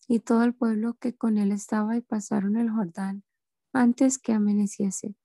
y 0.08 0.20
todo 0.20 0.44
el 0.44 0.54
pueblo 0.54 0.96
que 0.96 1.16
con 1.16 1.38
él 1.38 1.52
estaba 1.52 1.98
y 1.98 2.02
pasaron 2.02 2.58
el 2.58 2.70
Jordán 2.70 3.24
antes 3.74 4.18
que 4.18 4.34
amaneciese. 4.34 5.16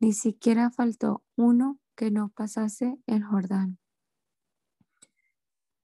Ni 0.00 0.12
siquiera 0.12 0.70
faltó 0.70 1.24
uno 1.36 1.80
que 1.96 2.10
no 2.10 2.30
pasase 2.30 2.98
el 3.06 3.24
Jordán. 3.24 3.78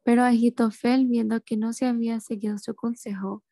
Pero 0.04 0.22
Agitofel, 0.22 1.06
viendo 1.06 1.40
que 1.40 1.56
no 1.56 1.72
se 1.72 1.86
había 1.86 2.20
seguido 2.20 2.58
su 2.58 2.74
consejo, 2.74 3.42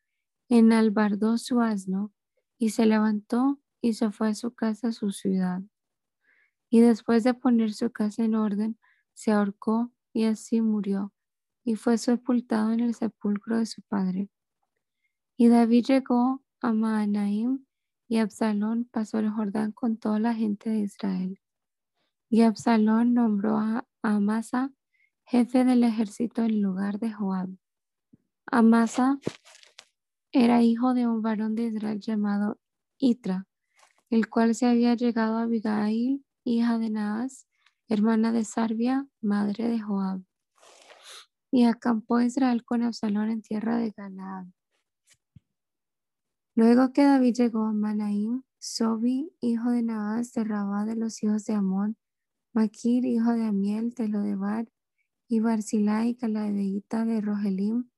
enalbardó 0.57 1.39
su 1.39 1.61
asno 1.61 2.13
y 2.59 2.69
se 2.69 2.85
levantó 2.85 3.59
y 3.81 3.93
se 3.93 4.11
fue 4.11 4.29
a 4.29 4.35
su 4.35 4.53
casa, 4.53 4.89
a 4.89 4.91
su 4.91 5.11
ciudad. 5.11 5.61
Y 6.69 6.81
después 6.81 7.23
de 7.23 7.33
poner 7.33 7.73
su 7.73 7.91
casa 7.91 8.23
en 8.23 8.35
orden, 8.35 8.77
se 9.13 9.31
ahorcó 9.31 9.91
y 10.13 10.25
así 10.25 10.61
murió, 10.61 11.11
y 11.63 11.75
fue 11.75 11.97
sepultado 11.97 12.71
en 12.71 12.81
el 12.81 12.93
sepulcro 12.93 13.57
de 13.57 13.65
su 13.65 13.81
padre. 13.81 14.29
Y 15.37 15.47
David 15.47 15.85
llegó 15.85 16.43
a 16.61 16.71
Maanaim, 16.71 17.65
y 18.07 18.17
Absalón 18.17 18.85
pasó 18.91 19.17
el 19.17 19.31
Jordán 19.31 19.71
con 19.71 19.97
toda 19.97 20.19
la 20.19 20.35
gente 20.35 20.69
de 20.69 20.79
Israel. 20.79 21.39
Y 22.29 22.41
Absalón 22.41 23.15
nombró 23.15 23.57
a 23.57 23.87
Amasa 24.03 24.71
jefe 25.25 25.65
del 25.65 25.83
ejército 25.83 26.43
en 26.43 26.61
lugar 26.61 26.99
de 26.99 27.11
Joab. 27.11 27.49
Amasa 28.45 29.19
era 30.33 30.63
hijo 30.63 30.95
de 30.95 31.07
un 31.07 31.21
varón 31.21 31.53
de 31.53 31.67
Israel 31.67 31.99
llamado 31.99 32.59
Itra, 32.97 33.47
el 34.09 34.29
cual 34.29 34.55
se 34.55 34.65
había 34.65 34.95
llegado 34.95 35.37
a 35.37 35.43
Abigail, 35.43 36.25
hija 36.43 36.79
de 36.79 36.89
Naas, 36.89 37.47
hermana 37.87 38.31
de 38.31 38.43
Sarbia, 38.43 39.07
madre 39.21 39.69
de 39.69 39.79
Joab. 39.79 40.23
Y 41.51 41.65
acampó 41.65 42.19
Israel 42.19 42.65
con 42.65 42.81
Absalón 42.81 43.29
en 43.29 43.43
tierra 43.43 43.77
de 43.77 43.91
Galaad. 43.91 44.47
Luego 46.55 46.93
que 46.93 47.03
David 47.03 47.35
llegó 47.35 47.65
a 47.65 47.73
Manaim, 47.73 48.41
Sobi, 48.57 49.31
hijo 49.39 49.69
de 49.69 49.83
Naas, 49.83 50.33
de 50.33 50.45
Rabá 50.45 50.83
de 50.85 50.95
los 50.95 51.21
hijos 51.21 51.45
de 51.45 51.53
Amón, 51.53 51.95
Maquir, 52.53 53.05
hijo 53.05 53.33
de 53.33 53.45
Amiel, 53.45 53.93
de 53.93 54.07
Lodebar, 54.07 54.67
y 55.27 55.41
Barzilai, 55.41 56.15
caladeíta 56.15 57.05
de 57.05 57.21
Rogelim, 57.21 57.89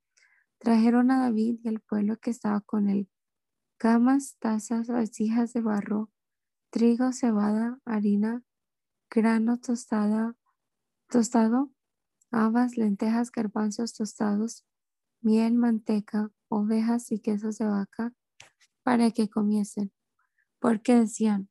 trajeron 0.58 1.10
a 1.10 1.20
David 1.20 1.60
y 1.62 1.68
al 1.68 1.80
pueblo 1.80 2.16
que 2.18 2.30
estaba 2.30 2.60
con 2.60 2.88
él 2.88 3.08
camas, 3.76 4.36
tazas, 4.38 4.88
vasijas 4.88 5.52
de 5.52 5.60
barro, 5.60 6.10
trigo, 6.70 7.12
cebada, 7.12 7.78
harina, 7.84 8.42
grano 9.10 9.58
tostada, 9.58 10.34
tostado, 11.08 11.72
habas, 12.30 12.76
lentejas, 12.76 13.30
garbanzos 13.30 13.94
tostados, 13.94 14.64
miel, 15.20 15.54
manteca, 15.54 16.30
ovejas 16.48 17.12
y 17.12 17.20
quesos 17.20 17.58
de 17.58 17.66
vaca, 17.66 18.12
para 18.82 19.10
que 19.10 19.28
comiesen. 19.28 19.92
Porque 20.58 20.94
decían, 20.94 21.50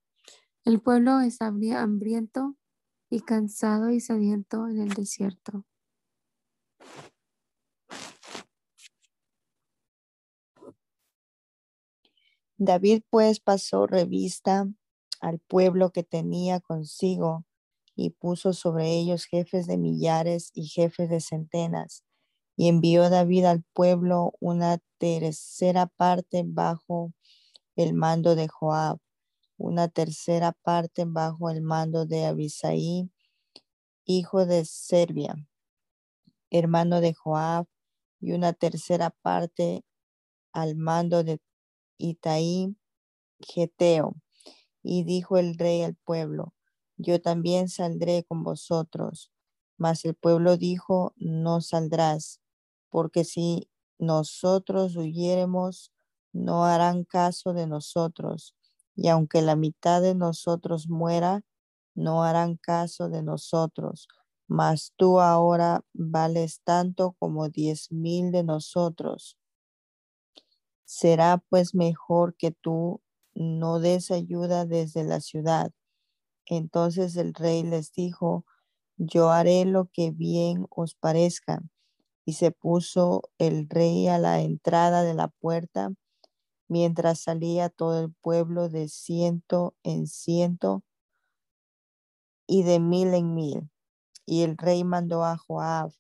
el 0.64 0.82
pueblo 0.82 1.20
es 1.20 1.42
hambriento 1.42 2.58
y 3.10 3.22
cansado 3.22 3.92
y 3.92 4.00
sediento 4.00 4.68
en 4.68 4.80
el 4.80 4.90
desierto. 4.90 5.66
David 12.58 13.02
pues 13.10 13.42
pasó 13.42 13.86
revista 13.86 14.66
al 15.20 15.40
pueblo 15.40 15.92
que 15.92 16.04
tenía 16.04 16.62
consigo 16.62 17.44
y 17.96 18.12
puso 18.12 18.54
sobre 18.54 18.94
ellos 18.94 19.26
jefes 19.26 19.68
de 19.68 19.78
millares 19.78 20.52
y 20.54 20.68
jefes 20.68 21.10
de 21.10 21.20
centenas. 21.20 22.04
Y 22.56 22.70
envió 22.70 23.10
David 23.10 23.46
al 23.46 23.64
pueblo 23.74 24.34
una 24.40 24.78
tercera 24.98 25.88
parte 25.88 26.44
bajo 26.46 27.12
el 27.76 27.94
mando 27.94 28.36
de 28.36 28.48
Joab, 28.48 29.00
una 29.58 29.90
tercera 29.90 30.54
parte 30.54 31.04
bajo 31.06 31.50
el 31.50 31.62
mando 31.62 32.06
de 32.06 32.26
Abisaí, 32.26 33.12
hijo 34.06 34.46
de 34.46 34.64
Serbia, 34.64 35.36
hermano 36.52 37.02
de 37.02 37.14
Joab, 37.14 37.66
y 38.22 38.32
una 38.32 38.54
tercera 38.54 39.10
parte 39.10 39.84
al 40.54 40.76
mando 40.76 41.26
de 41.26 41.40
Itaí, 41.98 42.76
Geteo. 43.42 44.16
Y 44.84 45.04
dijo 45.04 45.38
el 45.38 45.58
rey 45.58 45.84
al 45.84 45.96
pueblo, 45.96 46.54
yo 46.98 47.22
también 47.22 47.70
saldré 47.70 48.24
con 48.24 48.44
vosotros. 48.44 49.32
Mas 49.78 50.06
el 50.06 50.16
pueblo 50.16 50.58
dijo, 50.58 51.14
no 51.18 51.62
saldrás, 51.62 52.40
porque 52.90 53.24
si 53.26 53.70
nosotros 54.00 54.96
huyéremos, 54.96 55.92
no 56.34 56.66
harán 56.66 57.04
caso 57.06 57.54
de 57.54 57.68
nosotros, 57.68 58.56
y 58.96 59.10
aunque 59.10 59.42
la 59.42 59.56
mitad 59.56 60.02
de 60.02 60.16
nosotros 60.16 60.88
muera, 60.90 61.44
no 61.96 62.24
harán 62.24 62.58
caso 62.58 63.10
de 63.10 63.24
nosotros. 63.24 64.08
Mas 64.48 64.94
tú 64.98 65.20
ahora 65.20 65.84
vales 65.94 66.62
tanto 66.64 67.16
como 67.20 67.50
diez 67.50 67.92
mil 67.92 68.32
de 68.32 68.44
nosotros. 68.44 69.38
Será 70.86 71.44
pues 71.50 71.76
mejor 71.76 72.36
que 72.38 72.52
tú 72.52 73.02
no 73.36 73.80
des 73.80 74.12
ayuda 74.12 74.66
desde 74.66 75.04
la 75.04 75.20
ciudad. 75.22 75.72
Entonces 76.48 77.16
el 77.18 77.34
rey 77.34 77.64
les 77.64 77.92
dijo, 77.94 78.46
yo 78.98 79.32
haré 79.32 79.66
lo 79.66 79.90
que 79.94 80.12
bien 80.12 80.68
os 80.70 80.96
parezca. 80.96 81.62
y 82.26 82.34
se 82.34 82.52
puso 82.52 83.24
el 83.40 83.70
rey 83.70 84.08
a 84.08 84.18
la 84.20 84.42
entrada 84.42 85.04
de 85.04 85.14
la 85.16 85.30
puerta, 85.30 85.92
mientras 86.70 87.22
salía 87.22 87.70
todo 87.70 88.02
el 88.04 88.14
pueblo 88.22 88.70
de 88.70 88.90
ciento 88.90 89.76
en 89.84 90.08
ciento 90.08 90.84
y 92.48 92.64
de 92.64 92.80
mil 92.80 93.14
en 93.14 93.34
mil. 93.34 93.70
Y 94.26 94.44
el 94.44 94.58
rey 94.58 94.84
mandó 94.84 95.26
a 95.26 95.38
Joab, 95.38 95.92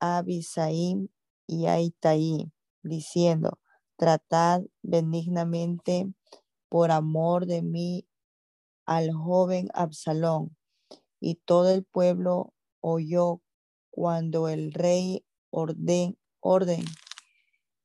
a 0.00 0.18
Abisaim 0.18 1.08
y 1.46 1.66
a 1.66 1.80
Itaí, 1.80 2.52
diciendo, 2.82 3.58
tratad 3.98 4.62
benignamente 4.82 6.10
por 6.70 6.90
amor 6.90 7.46
de 7.46 7.62
mí 7.62 8.06
al 8.86 9.12
joven 9.12 9.68
Absalón. 9.74 10.56
Y 11.20 11.34
todo 11.34 11.70
el 11.70 11.84
pueblo 11.84 12.54
oyó 12.80 13.42
cuando 13.90 14.48
el 14.48 14.72
rey 14.72 15.26
orden, 15.50 16.16
orden 16.40 16.84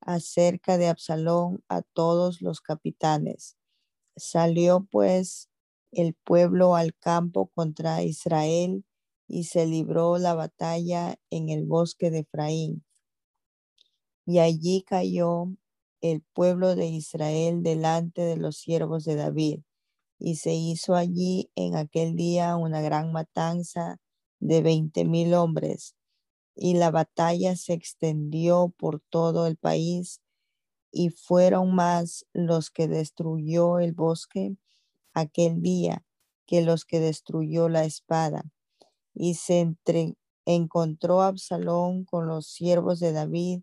acerca 0.00 0.78
de 0.78 0.88
Absalón 0.88 1.64
a 1.68 1.82
todos 1.82 2.40
los 2.40 2.60
capitanes. 2.60 3.56
Salió 4.16 4.86
pues 4.90 5.50
el 5.90 6.14
pueblo 6.14 6.76
al 6.76 6.94
campo 6.94 7.50
contra 7.54 8.02
Israel 8.02 8.84
y 9.26 9.44
se 9.44 9.66
libró 9.66 10.18
la 10.18 10.34
batalla 10.34 11.16
en 11.30 11.48
el 11.48 11.64
bosque 11.64 12.10
de 12.10 12.20
Efraín. 12.20 12.84
Y 14.26 14.38
allí 14.38 14.84
cayó 14.86 15.48
el 16.04 16.20
pueblo 16.34 16.76
de 16.76 16.86
Israel 16.86 17.62
delante 17.62 18.20
de 18.20 18.36
los 18.36 18.58
siervos 18.58 19.04
de 19.04 19.14
David. 19.14 19.60
Y 20.18 20.36
se 20.36 20.52
hizo 20.52 20.94
allí 20.94 21.50
en 21.54 21.76
aquel 21.76 22.14
día 22.14 22.56
una 22.56 22.82
gran 22.82 23.10
matanza 23.10 23.96
de 24.38 24.60
veinte 24.60 25.06
mil 25.06 25.32
hombres. 25.32 25.96
Y 26.54 26.74
la 26.74 26.90
batalla 26.90 27.56
se 27.56 27.72
extendió 27.72 28.74
por 28.76 29.00
todo 29.08 29.46
el 29.46 29.56
país 29.56 30.20
y 30.92 31.08
fueron 31.08 31.74
más 31.74 32.26
los 32.34 32.70
que 32.70 32.86
destruyó 32.86 33.78
el 33.78 33.94
bosque 33.94 34.56
aquel 35.14 35.62
día 35.62 36.04
que 36.46 36.60
los 36.60 36.84
que 36.84 37.00
destruyó 37.00 37.70
la 37.70 37.84
espada. 37.84 38.44
Y 39.14 39.36
se 39.36 39.74
encontró 40.44 41.22
Absalón 41.22 42.04
con 42.04 42.26
los 42.26 42.46
siervos 42.46 43.00
de 43.00 43.12
David 43.12 43.62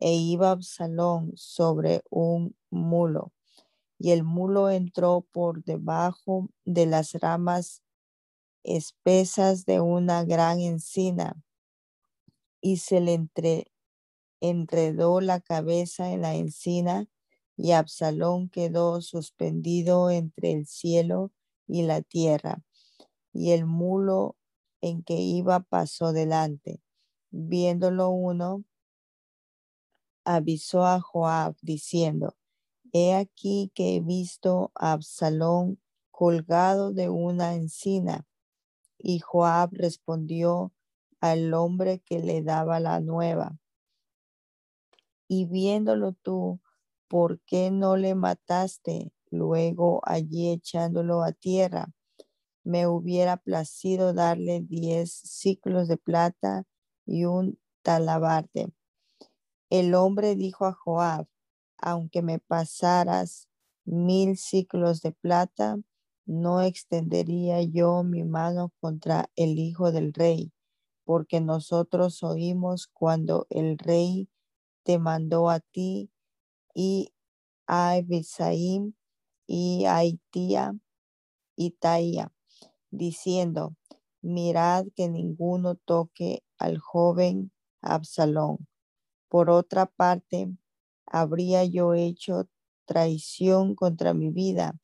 e 0.00 0.14
iba 0.14 0.50
Absalón 0.50 1.32
sobre 1.36 2.02
un 2.10 2.56
mulo. 2.70 3.32
Y 3.98 4.10
el 4.10 4.24
mulo 4.24 4.70
entró 4.70 5.26
por 5.32 5.64
debajo 5.64 6.48
de 6.64 6.86
las 6.86 7.14
ramas 7.14 7.82
espesas 8.62 9.64
de 9.64 9.80
una 9.80 10.24
gran 10.24 10.60
encina 10.60 11.42
y 12.60 12.78
se 12.78 13.00
le 13.00 13.14
entre, 13.14 13.66
enredó 14.40 15.20
la 15.20 15.40
cabeza 15.40 16.10
en 16.12 16.22
la 16.22 16.34
encina 16.34 17.08
y 17.56 17.72
Absalón 17.72 18.48
quedó 18.50 19.00
suspendido 19.00 20.10
entre 20.10 20.52
el 20.52 20.66
cielo 20.66 21.32
y 21.66 21.82
la 21.82 22.02
tierra. 22.02 22.62
Y 23.32 23.52
el 23.52 23.66
mulo 23.66 24.36
en 24.80 25.02
que 25.02 25.14
iba 25.14 25.60
pasó 25.60 26.12
delante. 26.12 26.80
Viéndolo 27.30 28.10
uno, 28.10 28.64
avisó 30.26 30.84
a 30.84 31.00
Joab 31.00 31.56
diciendo, 31.62 32.36
He 32.92 33.14
aquí 33.14 33.70
que 33.74 33.96
he 33.96 34.00
visto 34.00 34.72
a 34.74 34.92
Absalón 34.92 35.80
colgado 36.10 36.92
de 36.92 37.08
una 37.08 37.54
encina. 37.54 38.26
Y 38.98 39.20
Joab 39.20 39.70
respondió 39.72 40.72
al 41.20 41.54
hombre 41.54 42.00
que 42.00 42.18
le 42.18 42.42
daba 42.42 42.80
la 42.80 43.00
nueva. 43.00 43.58
Y 45.28 45.46
viéndolo 45.46 46.12
tú, 46.12 46.60
¿por 47.08 47.40
qué 47.40 47.70
no 47.70 47.96
le 47.96 48.14
mataste 48.14 49.12
luego 49.30 50.00
allí 50.04 50.50
echándolo 50.50 51.22
a 51.22 51.32
tierra? 51.32 51.88
Me 52.64 52.86
hubiera 52.86 53.36
placido 53.36 54.12
darle 54.12 54.60
diez 54.60 55.12
ciclos 55.12 55.86
de 55.86 55.98
plata 55.98 56.64
y 57.04 57.26
un 57.26 57.58
talabarte. 57.82 58.72
El 59.68 59.94
hombre 59.94 60.36
dijo 60.36 60.64
a 60.64 60.72
Joab, 60.72 61.26
aunque 61.78 62.22
me 62.22 62.38
pasaras 62.38 63.48
mil 63.84 64.36
ciclos 64.36 65.02
de 65.02 65.12
plata, 65.12 65.78
no 66.24 66.60
extendería 66.60 67.62
yo 67.62 68.02
mi 68.04 68.24
mano 68.24 68.72
contra 68.80 69.30
el 69.34 69.58
hijo 69.58 69.92
del 69.92 70.12
rey, 70.12 70.52
porque 71.04 71.40
nosotros 71.40 72.22
oímos 72.22 72.86
cuando 72.86 73.46
el 73.50 73.78
rey 73.78 74.28
te 74.84 74.98
mandó 74.98 75.50
a 75.50 75.60
ti 75.60 76.10
y 76.74 77.12
a 77.66 77.96
Ebisaim 77.96 78.94
y 79.48 79.84
a 79.86 80.04
Itía 80.04 80.76
y 81.56 81.72
Taía, 81.72 82.32
diciendo, 82.90 83.76
mirad 84.22 84.86
que 84.94 85.08
ninguno 85.08 85.74
toque 85.74 86.44
al 86.58 86.78
joven 86.78 87.52
Absalón. 87.80 88.66
Por 89.36 89.50
otra 89.50 89.84
parte, 89.84 90.50
habría 91.04 91.62
yo 91.66 91.92
hecho 91.92 92.48
traición 92.86 93.74
contra 93.74 94.14
mi 94.14 94.30
vida, 94.30 94.80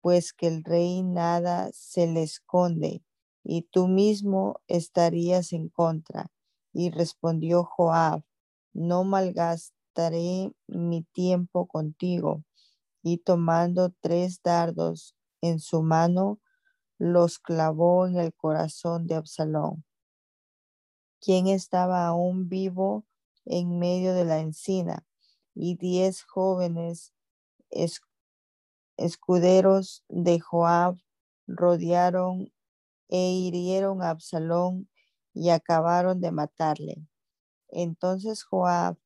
pues 0.00 0.32
que 0.32 0.48
el 0.48 0.64
rey 0.64 1.04
nada 1.04 1.70
se 1.72 2.08
le 2.08 2.24
esconde, 2.24 3.04
y 3.44 3.62
tú 3.70 3.86
mismo 3.86 4.60
estarías 4.66 5.52
en 5.52 5.68
contra. 5.68 6.32
Y 6.72 6.90
respondió 6.90 7.62
Joab, 7.62 8.24
no 8.72 9.04
malgastaré 9.04 10.52
mi 10.66 11.04
tiempo 11.12 11.68
contigo. 11.68 12.42
Y 13.00 13.18
tomando 13.18 13.94
tres 14.00 14.42
dardos 14.42 15.14
en 15.40 15.60
su 15.60 15.84
mano, 15.84 16.40
los 16.98 17.38
clavó 17.38 18.08
en 18.08 18.16
el 18.16 18.34
corazón 18.34 19.06
de 19.06 19.14
Absalón, 19.14 19.84
quien 21.20 21.46
estaba 21.46 22.08
aún 22.08 22.48
vivo 22.48 23.04
en 23.44 23.78
medio 23.78 24.14
de 24.14 24.24
la 24.24 24.40
encina, 24.40 25.06
y 25.54 25.76
diez 25.76 26.22
jóvenes 26.24 27.12
escuderos 28.96 30.04
de 30.08 30.40
Joab 30.40 30.98
rodearon 31.46 32.52
e 33.08 33.30
hirieron 33.32 34.02
a 34.02 34.10
Absalón 34.10 34.88
y 35.32 35.50
acabaron 35.50 36.20
de 36.20 36.32
matarle. 36.32 37.06
Entonces 37.68 38.44
Joab 38.44 38.96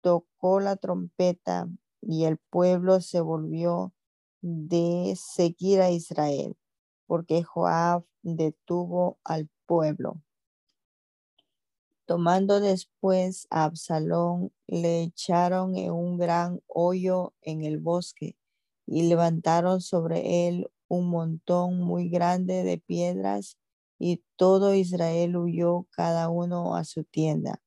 tocó 0.00 0.60
la 0.60 0.76
trompeta 0.76 1.68
y 2.00 2.24
el 2.24 2.38
pueblo 2.38 3.00
se 3.00 3.20
volvió 3.20 3.92
de 4.40 5.14
seguir 5.16 5.80
a 5.80 5.90
Israel, 5.90 6.56
porque 7.06 7.42
Joab 7.42 8.04
detuvo 8.22 9.18
al 9.24 9.48
pueblo. 9.66 10.22
Tomando 12.06 12.60
después 12.60 13.48
a 13.50 13.64
Absalón, 13.64 14.52
le 14.68 15.02
echaron 15.02 15.76
en 15.76 15.90
un 15.90 16.18
gran 16.18 16.62
hoyo 16.68 17.34
en 17.42 17.64
el 17.64 17.78
bosque 17.78 18.36
y 18.86 19.08
levantaron 19.08 19.80
sobre 19.80 20.46
él 20.46 20.70
un 20.88 21.08
montón 21.08 21.80
muy 21.80 22.08
grande 22.08 22.62
de 22.62 22.78
piedras 22.78 23.58
y 23.98 24.22
todo 24.36 24.74
Israel 24.74 25.36
huyó 25.36 25.88
cada 25.90 26.28
uno 26.28 26.76
a 26.76 26.84
su 26.84 27.02
tienda. 27.02 27.60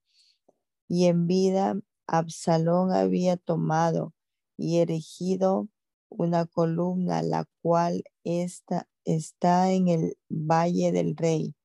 Y 0.88 1.08
en 1.08 1.28
vida 1.28 1.78
Absalón 2.08 2.94
había 2.94 3.36
tomado 3.36 4.14
y 4.58 4.78
erigido 4.80 5.68
una 6.10 6.46
columna, 6.46 7.22
la 7.22 7.46
cual 7.62 8.04
está, 8.24 8.88
está 9.06 9.72
en 9.72 9.90
el 9.90 10.18
valle 10.30 10.92
del 10.92 11.16
rey, 11.16 11.56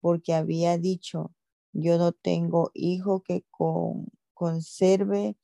porque 0.00 0.34
había 0.34 0.76
dicho, 0.76 1.32
yo 1.72 1.98
no 1.98 2.12
tengo 2.12 2.70
hijo 2.74 3.22
que 3.22 3.44
conserve 4.34 5.36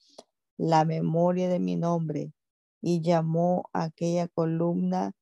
la 0.56 0.84
memoria 0.84 1.48
de 1.48 1.60
mi 1.60 1.76
nombre. 1.76 2.32
Y 2.82 3.00
llamó 3.00 3.68
aquella 3.72 4.28
columna 4.28 5.12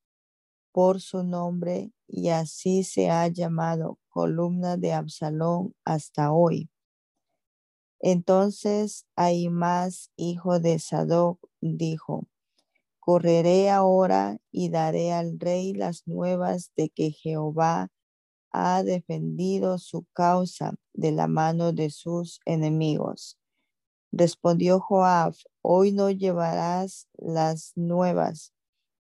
por 0.73 1.01
su 1.01 1.23
nombre 1.23 1.93
y 2.09 2.29
así 2.29 2.83
se 2.85 3.09
ha 3.11 3.27
llamado 3.29 3.99
columna 4.09 4.77
de 4.77 4.93
Absalón 4.93 5.75
hasta 5.85 6.33
hoy. 6.33 6.69
Entonces 8.01 9.07
más 9.51 10.11
hijo 10.17 10.61
de 10.61 10.79
Sadoc, 10.79 11.39
dijo, 11.61 12.27
correré 13.01 13.71
ahora 13.71 14.39
y 14.51 14.69
daré 14.69 15.13
al 15.13 15.39
rey 15.39 15.73
las 15.73 16.07
nuevas 16.07 16.73
de 16.77 16.91
que 16.91 17.13
Jehová 17.13 17.91
ha 18.57 18.85
defendido 18.85 19.79
su 19.79 20.07
causa 20.13 20.77
de 20.93 21.11
la 21.11 21.27
mano 21.27 21.73
de 21.73 21.91
sus 21.91 22.39
enemigos. 22.45 23.37
Respondió 24.13 24.79
Joab, 24.79 25.35
hoy 25.61 25.91
no 25.91 26.09
llevarás 26.09 27.09
las 27.15 27.73
nuevas, 27.75 28.55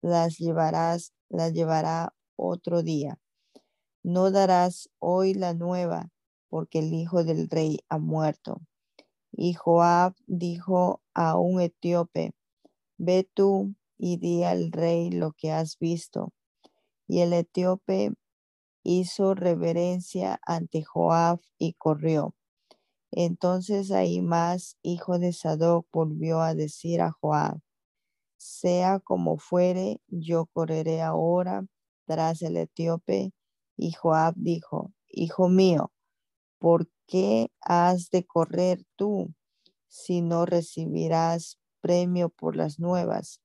las 0.01 0.39
llevarás, 0.39 1.13
las 1.29 1.53
llevará 1.53 2.15
otro 2.37 2.83
día. 2.83 3.21
No 4.03 4.31
darás 4.31 4.89
hoy 5.01 5.35
la 5.35 5.53
nueva, 5.53 6.11
porque 6.49 6.79
el 6.79 6.95
hijo 6.95 7.23
del 7.23 7.51
rey 7.51 7.81
ha 7.91 7.99
muerto. 7.99 8.63
Y 9.33 9.53
Joab 9.53 10.15
dijo 10.27 11.03
a 11.13 11.37
un 11.37 11.61
etíope, 11.61 12.33
ve 12.97 13.29
tú 13.35 13.75
y 13.99 14.17
di 14.17 14.45
al 14.45 14.73
rey 14.73 15.11
lo 15.11 15.33
que 15.33 15.53
has 15.53 15.79
visto. 15.79 16.33
Y 17.07 17.21
el 17.21 17.35
etíope 17.35 18.15
hizo 18.87 19.35
reverencia 19.35 20.39
ante 20.47 20.85
Joab 20.85 21.41
y 21.59 21.75
corrió. 21.75 22.35
Entonces 23.11 23.91
más 24.23 24.79
hijo 24.83 25.19
de 25.19 25.33
Sadoc, 25.33 25.87
volvió 25.93 26.41
a 26.41 26.55
decir 26.55 27.01
a 27.03 27.11
Joab, 27.13 27.59
sea 28.37 29.01
como 29.01 29.39
fuere, 29.39 30.01
yo 30.09 30.47
correré 30.47 31.03
ahora 31.03 31.67
tras 32.07 32.43
el 32.43 32.57
etíope. 32.57 33.33
Y 33.77 33.93
Joab 33.93 34.35
dijo, 34.37 34.93
hijo 35.09 35.49
mío, 35.49 35.93
¿por 36.59 36.89
qué 37.07 37.51
has 37.63 38.11
de 38.11 38.25
correr 38.25 38.85
tú 38.97 39.35
si 39.89 40.23
no 40.23 40.47
recibirás 40.47 41.59
premio 41.81 42.31
por 42.31 42.57
las 42.57 42.79
nuevas? 42.79 43.41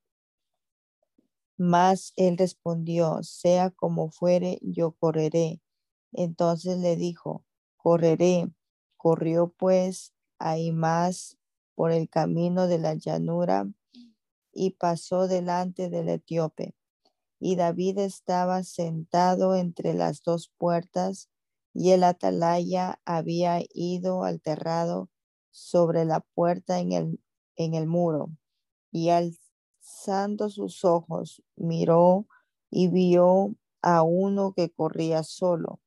Mas 1.64 2.14
él 2.16 2.40
respondió, 2.40 3.22
sea 3.22 3.70
como 3.70 4.10
fuere, 4.10 4.58
yo 4.64 4.94
correré. 4.94 5.62
Entonces 6.12 6.80
le 6.80 6.96
dijo, 6.96 7.46
correré. 7.78 8.52
Corrió 8.98 9.54
pues 9.56 10.12
ahí 10.40 10.72
más 10.72 11.38
por 11.76 11.92
el 11.92 12.10
camino 12.10 12.66
de 12.66 12.80
la 12.80 12.96
llanura 12.96 13.72
y 14.52 14.72
pasó 14.72 15.28
delante 15.28 15.92
del 15.92 16.10
etíope. 16.10 16.74
Y 17.40 17.58
David 17.58 18.00
estaba 18.00 18.64
sentado 18.64 19.56
entre 19.56 19.94
las 19.94 20.24
dos 20.24 20.52
puertas 20.58 21.30
y 21.76 21.92
el 21.92 22.04
atalaya 22.04 23.00
había 23.06 23.60
ido 23.72 24.24
alterrado 24.24 25.12
sobre 25.52 26.06
la 26.06 26.22
puerta 26.22 26.80
en 26.80 26.92
el, 26.92 27.20
en 27.56 27.76
el 27.76 27.86
muro. 27.86 28.32
Y 28.92 29.10
sus 30.50 30.84
ojos, 30.84 31.44
miró 31.56 32.28
y 32.70 32.88
vio 32.88 33.56
a 33.82 34.04
uno 34.04 34.54
que 34.54 34.72
corría 34.72 35.24
solo. 35.24 35.80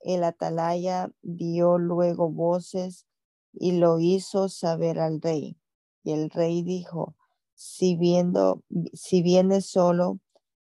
El 0.00 0.24
atalaya 0.24 1.10
dio 1.22 1.78
luego 1.78 2.30
voces 2.30 3.06
y 3.52 3.72
lo 3.72 3.98
hizo 3.98 4.48
saber 4.48 4.98
al 4.98 5.20
rey. 5.20 5.58
Y 6.04 6.12
el 6.12 6.30
rey 6.30 6.62
dijo, 6.62 7.16
si 7.54 7.96
viendo, 7.96 8.62
si 8.92 9.22
viene 9.22 9.60
solo, 9.60 10.20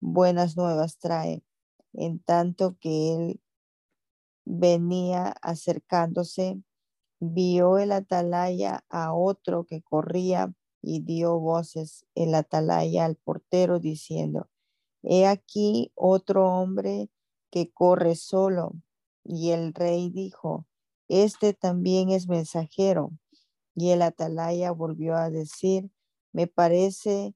buenas 0.00 0.56
nuevas 0.56 0.98
trae. 0.98 1.44
En 1.92 2.20
tanto 2.20 2.76
que 2.80 3.14
él 3.14 3.40
venía 4.44 5.34
acercándose, 5.42 6.62
vio 7.20 7.78
el 7.78 7.92
atalaya 7.92 8.84
a 8.88 9.12
otro 9.12 9.64
que 9.64 9.82
corría 9.82 10.52
y 10.82 11.00
dio 11.00 11.38
voces 11.38 12.06
el 12.14 12.34
atalaya 12.34 13.04
al 13.04 13.16
portero 13.16 13.80
diciendo, 13.80 14.48
he 15.02 15.26
aquí 15.26 15.92
otro 15.94 16.48
hombre 16.48 17.10
que 17.50 17.70
corre 17.72 18.14
solo. 18.14 18.72
Y 19.24 19.50
el 19.50 19.74
rey 19.74 20.10
dijo, 20.10 20.66
este 21.08 21.52
también 21.52 22.10
es 22.10 22.28
mensajero. 22.28 23.10
Y 23.74 23.90
el 23.90 24.02
atalaya 24.02 24.72
volvió 24.72 25.16
a 25.16 25.30
decir, 25.30 25.90
me 26.32 26.46
parece 26.46 27.34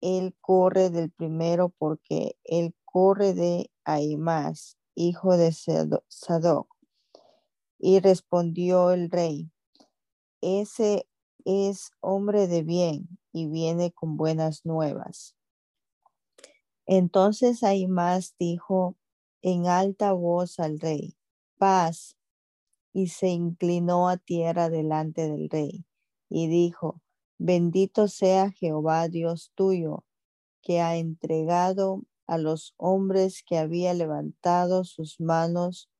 él 0.00 0.34
corre 0.40 0.90
del 0.90 1.10
primero 1.10 1.74
porque 1.78 2.36
él 2.44 2.74
corre 2.84 3.34
de 3.34 3.70
Aimás 3.84 4.78
hijo 4.94 5.36
de 5.36 5.52
Sadoc. 5.52 6.68
Y 7.78 8.00
respondió 8.00 8.90
el 8.90 9.10
rey, 9.10 9.50
ese 10.42 11.08
es 11.44 11.90
hombre 12.00 12.46
de 12.46 12.62
bien 12.62 13.18
y 13.32 13.48
viene 13.48 13.92
con 13.92 14.16
buenas 14.16 14.64
nuevas. 14.64 15.36
Entonces 16.86 17.60
más 17.88 18.34
dijo 18.38 18.96
en 19.42 19.66
alta 19.66 20.12
voz 20.12 20.58
al 20.58 20.80
rey, 20.80 21.16
paz, 21.56 22.16
y 22.92 23.08
se 23.08 23.28
inclinó 23.28 24.08
a 24.08 24.16
tierra 24.16 24.68
delante 24.68 25.28
del 25.28 25.48
rey 25.48 25.84
y 26.28 26.48
dijo, 26.48 27.00
bendito 27.38 28.08
sea 28.08 28.50
Jehová 28.50 29.08
Dios 29.08 29.52
tuyo, 29.54 30.04
que 30.62 30.80
ha 30.80 30.96
entregado 30.96 32.02
a 32.26 32.38
los 32.38 32.74
hombres 32.76 33.42
que 33.44 33.58
había 33.58 33.94
levantado 33.94 34.84
sus 34.84 35.20
manos 35.20 35.90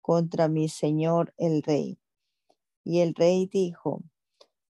contra 0.00 0.48
mi 0.48 0.68
señor 0.68 1.32
el 1.38 1.62
rey. 1.62 1.98
Y 2.84 3.00
el 3.00 3.14
rey 3.14 3.46
dijo, 3.46 4.02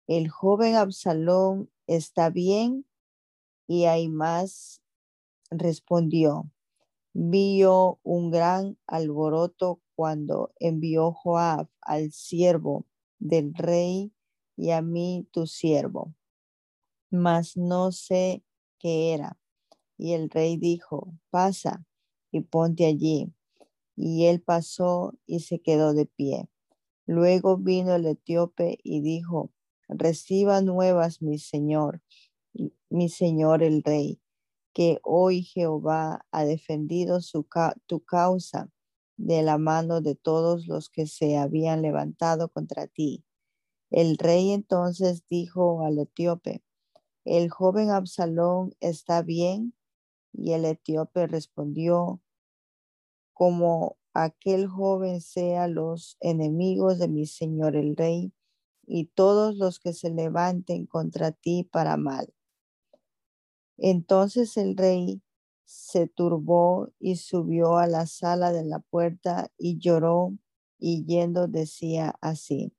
el 0.09 0.27
joven 0.27 0.73
Absalón 0.73 1.69
está 1.85 2.31
bien. 2.31 2.85
Y 3.67 3.85
más 4.07 4.81
respondió, 5.51 6.49
vi 7.13 7.59
yo 7.59 7.99
un 8.01 8.31
gran 8.31 8.79
alboroto 8.87 9.81
cuando 9.93 10.51
envió 10.59 11.11
Joab 11.11 11.69
al 11.81 12.11
siervo 12.11 12.87
del 13.19 13.53
rey 13.53 14.11
y 14.57 14.71
a 14.71 14.81
mí 14.81 15.27
tu 15.31 15.45
siervo, 15.45 16.15
mas 17.11 17.55
no 17.55 17.91
sé 17.91 18.43
qué 18.79 19.13
era. 19.13 19.37
Y 19.95 20.13
el 20.13 20.31
rey 20.31 20.57
dijo, 20.57 21.13
pasa 21.29 21.85
y 22.31 22.41
ponte 22.41 22.87
allí. 22.87 23.31
Y 23.95 24.25
él 24.25 24.41
pasó 24.41 25.13
y 25.27 25.41
se 25.41 25.59
quedó 25.59 25.93
de 25.93 26.07
pie. 26.07 26.49
Luego 27.05 27.57
vino 27.57 27.93
el 27.93 28.07
etíope 28.07 28.79
y 28.81 29.01
dijo, 29.01 29.51
reciba 29.89 30.61
nuevas, 30.61 31.21
mi 31.21 31.39
señor, 31.39 32.01
mi 32.89 33.09
señor 33.09 33.63
el 33.63 33.83
rey, 33.83 34.21
que 34.73 34.99
hoy 35.03 35.43
Jehová 35.43 36.25
ha 36.31 36.45
defendido 36.45 37.21
su 37.21 37.47
tu 37.87 38.05
causa 38.05 38.69
de 39.17 39.41
la 39.41 39.57
mano 39.57 39.99
de 39.99 40.15
todos 40.15 40.67
los 40.67 40.89
que 40.89 41.07
se 41.07 41.37
habían 41.37 41.81
levantado 41.81 42.49
contra 42.49 42.87
ti. 42.87 43.25
El 43.89 44.17
rey 44.17 44.51
entonces 44.51 45.25
dijo 45.27 45.83
al 45.83 45.99
etíope, 45.99 46.63
el 47.25 47.49
joven 47.49 47.89
Absalón 47.89 48.75
está 48.79 49.21
bien 49.23 49.73
y 50.31 50.53
el 50.53 50.65
etíope 50.65 51.27
respondió, 51.27 52.21
como 53.33 53.97
aquel 54.13 54.67
joven 54.67 55.21
sea 55.21 55.67
los 55.67 56.17
enemigos 56.19 56.99
de 56.99 57.07
mi 57.07 57.25
señor 57.25 57.75
el 57.75 57.95
rey 57.95 58.33
y 58.89 59.05
todos 59.05 59.55
los 59.55 59.79
que 59.79 59.93
se 59.93 60.09
levanten 60.09 60.85
contra 60.87 61.31
ti 61.31 61.63
para 61.63 61.95
mal. 61.95 62.33
Entonces 63.77 64.57
el 64.57 64.75
rey 64.75 65.21
se 65.63 66.07
turbó 66.07 66.91
y 66.99 67.17
subió 67.17 67.77
a 67.77 67.87
la 67.87 68.07
sala 68.07 68.51
de 68.51 68.65
la 68.65 68.79
puerta 68.79 69.51
y 69.57 69.77
lloró 69.77 70.33
y 70.79 71.05
yendo 71.05 71.47
decía 71.47 72.15
así, 72.19 72.73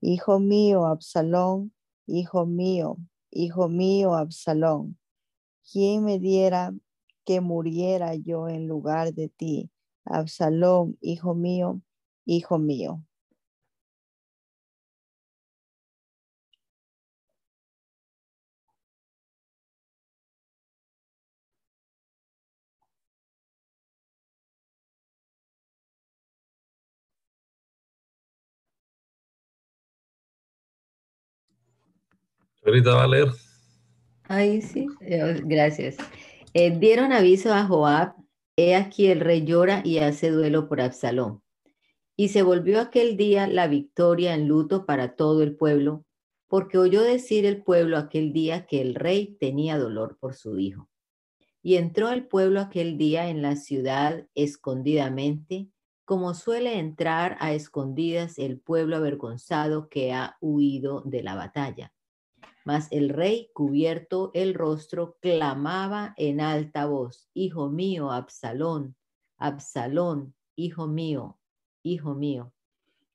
Hijo 0.00 0.40
mío, 0.40 0.86
Absalón, 0.86 1.72
hijo 2.06 2.44
mío, 2.44 2.96
hijo 3.30 3.68
mío, 3.68 4.14
Absalón, 4.14 4.98
¿quién 5.70 6.02
me 6.02 6.18
diera 6.18 6.74
que 7.24 7.40
muriera 7.40 8.14
yo 8.14 8.48
en 8.48 8.66
lugar 8.66 9.14
de 9.14 9.28
ti. 9.28 9.70
Absalón, 10.04 10.98
hijo 11.00 11.34
mío, 11.34 11.80
hijo 12.24 12.58
mío. 12.58 13.04
Ahorita 32.64 32.94
va 32.94 33.04
a 33.04 33.08
leer. 33.08 33.28
Ay, 34.24 34.62
sí, 34.62 34.86
eh, 35.00 35.40
gracias. 35.44 35.96
Eh, 36.54 36.70
dieron 36.78 37.12
aviso 37.12 37.52
a 37.52 37.64
Joab, 37.64 38.14
he 38.56 38.76
aquí 38.76 39.08
el 39.08 39.20
rey 39.20 39.44
llora 39.44 39.82
y 39.84 39.98
hace 39.98 40.30
duelo 40.30 40.68
por 40.68 40.80
Absalón. 40.80 41.42
Y 42.16 42.28
se 42.28 42.42
volvió 42.42 42.80
aquel 42.80 43.16
día 43.16 43.48
la 43.48 43.66
victoria 43.66 44.34
en 44.34 44.46
luto 44.46 44.86
para 44.86 45.16
todo 45.16 45.42
el 45.42 45.56
pueblo, 45.56 46.04
porque 46.46 46.78
oyó 46.78 47.02
decir 47.02 47.46
el 47.46 47.64
pueblo 47.64 47.98
aquel 47.98 48.32
día 48.32 48.64
que 48.66 48.80
el 48.80 48.94
rey 48.94 49.36
tenía 49.40 49.76
dolor 49.76 50.18
por 50.20 50.34
su 50.34 50.58
hijo. 50.58 50.88
Y 51.62 51.76
entró 51.76 52.10
el 52.10 52.28
pueblo 52.28 52.60
aquel 52.60 52.96
día 52.96 53.28
en 53.28 53.42
la 53.42 53.56
ciudad 53.56 54.28
escondidamente, 54.34 55.68
como 56.04 56.34
suele 56.34 56.78
entrar 56.78 57.36
a 57.40 57.54
escondidas 57.54 58.38
el 58.38 58.60
pueblo 58.60 58.96
avergonzado 58.96 59.88
que 59.88 60.12
ha 60.12 60.36
huido 60.40 61.02
de 61.04 61.22
la 61.22 61.34
batalla 61.34 61.92
mas 62.64 62.88
el 62.90 63.08
rey, 63.08 63.50
cubierto 63.54 64.30
el 64.34 64.54
rostro, 64.54 65.16
clamaba 65.20 66.14
en 66.16 66.40
alta 66.40 66.86
voz, 66.86 67.28
Hijo 67.34 67.68
mío, 67.68 68.10
Absalón, 68.10 68.96
Absalón, 69.38 70.34
hijo 70.56 70.86
mío, 70.86 71.38
hijo 71.82 72.14
mío. 72.14 72.52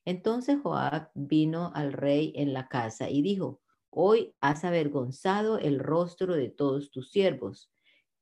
Entonces 0.06 0.58
Joab 0.62 1.10
vino 1.14 1.72
al 1.74 1.94
rey 1.94 2.34
en 2.36 2.54
la 2.54 2.68
casa 2.68 3.10
y 3.10 3.22
dijo, 3.22 3.62
hoy 3.90 4.36
has 4.42 4.64
avergonzado 4.64 5.58
el 5.58 5.80
rostro 5.80 6.36
de 6.36 6.50
todos 6.50 6.92
tus 6.92 7.12
siervos, 7.12 7.72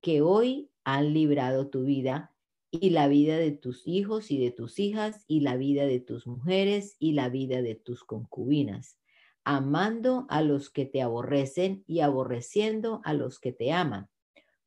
que 0.01 0.21
hoy 0.21 0.71
han 0.83 1.13
librado 1.13 1.69
tu 1.69 1.83
vida 1.83 2.35
y 2.71 2.91
la 2.91 3.07
vida 3.07 3.37
de 3.37 3.51
tus 3.51 3.87
hijos 3.87 4.31
y 4.31 4.39
de 4.39 4.51
tus 4.51 4.79
hijas 4.79 5.23
y 5.27 5.41
la 5.41 5.57
vida 5.57 5.85
de 5.85 5.99
tus 5.99 6.27
mujeres 6.27 6.95
y 6.99 7.13
la 7.13 7.29
vida 7.29 7.61
de 7.61 7.75
tus 7.75 8.03
concubinas, 8.03 8.97
amando 9.45 10.25
a 10.29 10.41
los 10.41 10.69
que 10.69 10.85
te 10.85 11.01
aborrecen 11.01 11.83
y 11.87 12.01
aborreciendo 12.01 13.01
a 13.05 13.13
los 13.13 13.39
que 13.39 13.53
te 13.53 13.71
aman. 13.71 14.09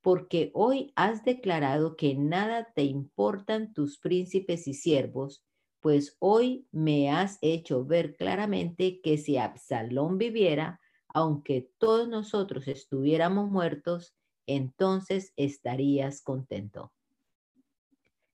Porque 0.01 0.51
hoy 0.55 0.93
has 0.97 1.25
declarado 1.25 1.97
que 1.97 2.15
nada 2.15 2.73
te 2.75 2.85
importan 2.85 3.75
tus 3.75 3.99
príncipes 3.99 4.69
y 4.69 4.75
siervos, 4.75 5.45
pues 5.81 6.17
hoy 6.21 6.67
me 6.71 7.11
has 7.11 7.39
hecho 7.43 7.85
ver 7.85 8.17
claramente 8.17 9.01
que 9.03 9.19
si 9.19 9.37
Absalón 9.37 10.17
viviera, 10.17 10.81
aunque 11.09 11.71
todos 11.79 12.09
nosotros 12.09 12.69
estuviéramos 12.69 13.51
muertos, 13.51 14.15
entonces 14.47 15.33
estarías 15.37 16.23
contento. 16.23 16.93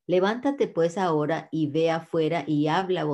Levántate 0.07 0.68
pues 0.68 0.99
ahora 0.99 1.49
y 1.51 1.70
ve 1.70 1.90
afuera 1.90 2.45
y 2.47 2.68
habla 2.68 3.05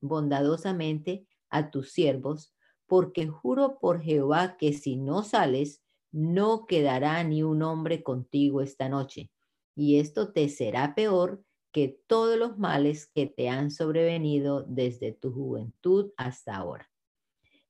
bondadosamente 0.00 1.26
a 1.52 1.70
tus 1.70 1.92
siervos, 1.92 2.52
porque 2.86 3.28
juro 3.28 3.78
por 3.78 4.02
Jehová 4.02 4.56
que 4.56 4.72
si 4.72 4.96
no 4.96 5.22
sales, 5.22 5.82
no 6.10 6.66
quedará 6.66 7.22
ni 7.22 7.42
un 7.42 7.62
hombre 7.62 8.02
contigo 8.02 8.60
esta 8.60 8.88
noche. 8.88 9.30
Y 9.74 9.98
esto 9.98 10.32
te 10.32 10.48
será 10.48 10.94
peor 10.94 11.44
que 11.72 12.00
todos 12.06 12.36
los 12.36 12.58
males 12.58 13.06
que 13.06 13.26
te 13.26 13.48
han 13.48 13.70
sobrevenido 13.70 14.64
desde 14.68 15.12
tu 15.12 15.32
juventud 15.32 16.12
hasta 16.16 16.56
ahora. 16.56 16.90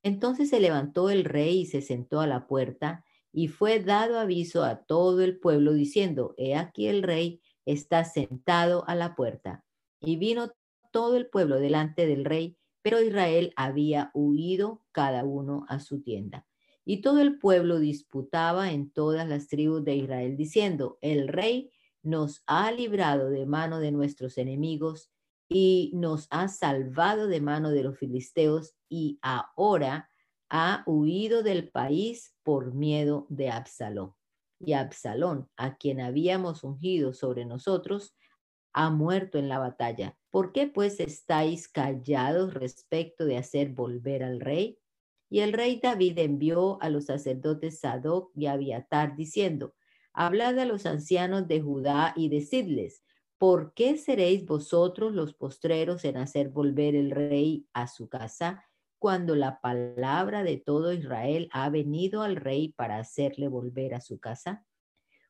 Entonces 0.02 0.50
se 0.50 0.58
levantó 0.58 1.10
el 1.10 1.24
rey 1.24 1.60
y 1.60 1.66
se 1.66 1.80
sentó 1.80 2.20
a 2.20 2.26
la 2.26 2.46
puerta, 2.48 3.04
y 3.32 3.48
fue 3.48 3.80
dado 3.80 4.18
aviso 4.18 4.62
a 4.62 4.84
todo 4.84 5.22
el 5.22 5.38
pueblo 5.38 5.72
diciendo, 5.72 6.34
He 6.36 6.54
aquí 6.54 6.88
el 6.88 7.02
rey 7.02 7.40
está 7.64 8.04
sentado 8.04 8.86
a 8.88 8.94
la 8.94 9.14
puerta. 9.14 9.64
Y 10.00 10.16
vino 10.16 10.52
todo 10.90 11.16
el 11.16 11.30
pueblo 11.30 11.58
delante 11.58 12.06
del 12.06 12.24
rey, 12.24 12.58
pero 12.82 13.00
Israel 13.00 13.52
había 13.56 14.10
huido 14.14 14.84
cada 14.92 15.24
uno 15.24 15.64
a 15.68 15.80
su 15.80 16.02
tienda. 16.02 16.46
Y 16.84 17.00
todo 17.00 17.20
el 17.20 17.38
pueblo 17.38 17.78
disputaba 17.78 18.72
en 18.72 18.90
todas 18.90 19.28
las 19.28 19.48
tribus 19.48 19.84
de 19.84 19.96
Israel, 19.96 20.36
diciendo, 20.36 20.98
el 21.00 21.28
rey 21.28 21.70
nos 22.02 22.42
ha 22.46 22.72
librado 22.72 23.30
de 23.30 23.46
mano 23.46 23.78
de 23.78 23.92
nuestros 23.92 24.36
enemigos 24.36 25.10
y 25.48 25.92
nos 25.94 26.26
ha 26.30 26.48
salvado 26.48 27.28
de 27.28 27.40
mano 27.40 27.70
de 27.70 27.84
los 27.84 27.98
filisteos 27.98 28.74
y 28.88 29.18
ahora 29.22 30.10
ha 30.50 30.82
huido 30.86 31.42
del 31.42 31.68
país 31.70 32.34
por 32.42 32.74
miedo 32.74 33.26
de 33.28 33.50
Absalón 33.50 34.14
y 34.64 34.74
Absalón, 34.74 35.48
a 35.56 35.76
quien 35.76 36.00
habíamos 36.00 36.64
ungido 36.64 37.12
sobre 37.12 37.44
nosotros, 37.44 38.14
ha 38.72 38.90
muerto 38.90 39.38
en 39.38 39.48
la 39.48 39.58
batalla. 39.58 40.16
¿Por 40.30 40.52
qué 40.52 40.66
pues 40.66 41.00
estáis 41.00 41.68
callados 41.68 42.54
respecto 42.54 43.24
de 43.24 43.36
hacer 43.36 43.70
volver 43.70 44.22
al 44.22 44.40
rey? 44.40 44.78
Y 45.28 45.40
el 45.40 45.52
rey 45.52 45.80
David 45.82 46.18
envió 46.18 46.80
a 46.82 46.88
los 46.88 47.06
sacerdotes 47.06 47.80
Sadoc 47.80 48.30
y 48.34 48.46
Abiatar 48.46 49.16
diciendo, 49.16 49.74
Hablad 50.12 50.58
a 50.58 50.66
los 50.66 50.84
ancianos 50.86 51.48
de 51.48 51.60
Judá 51.60 52.12
y 52.16 52.28
decidles, 52.28 53.02
¿por 53.38 53.72
qué 53.74 53.96
seréis 53.96 54.44
vosotros 54.44 55.14
los 55.14 55.34
postreros 55.34 56.04
en 56.04 56.18
hacer 56.18 56.50
volver 56.50 56.94
el 56.94 57.10
rey 57.10 57.66
a 57.72 57.88
su 57.88 58.08
casa? 58.08 58.66
cuando 59.02 59.34
la 59.34 59.60
palabra 59.60 60.44
de 60.44 60.58
todo 60.58 60.92
Israel 60.92 61.48
ha 61.50 61.68
venido 61.70 62.22
al 62.22 62.36
rey 62.36 62.68
para 62.68 62.98
hacerle 62.98 63.48
volver 63.48 63.94
a 63.94 64.00
su 64.00 64.20
casa? 64.20 64.64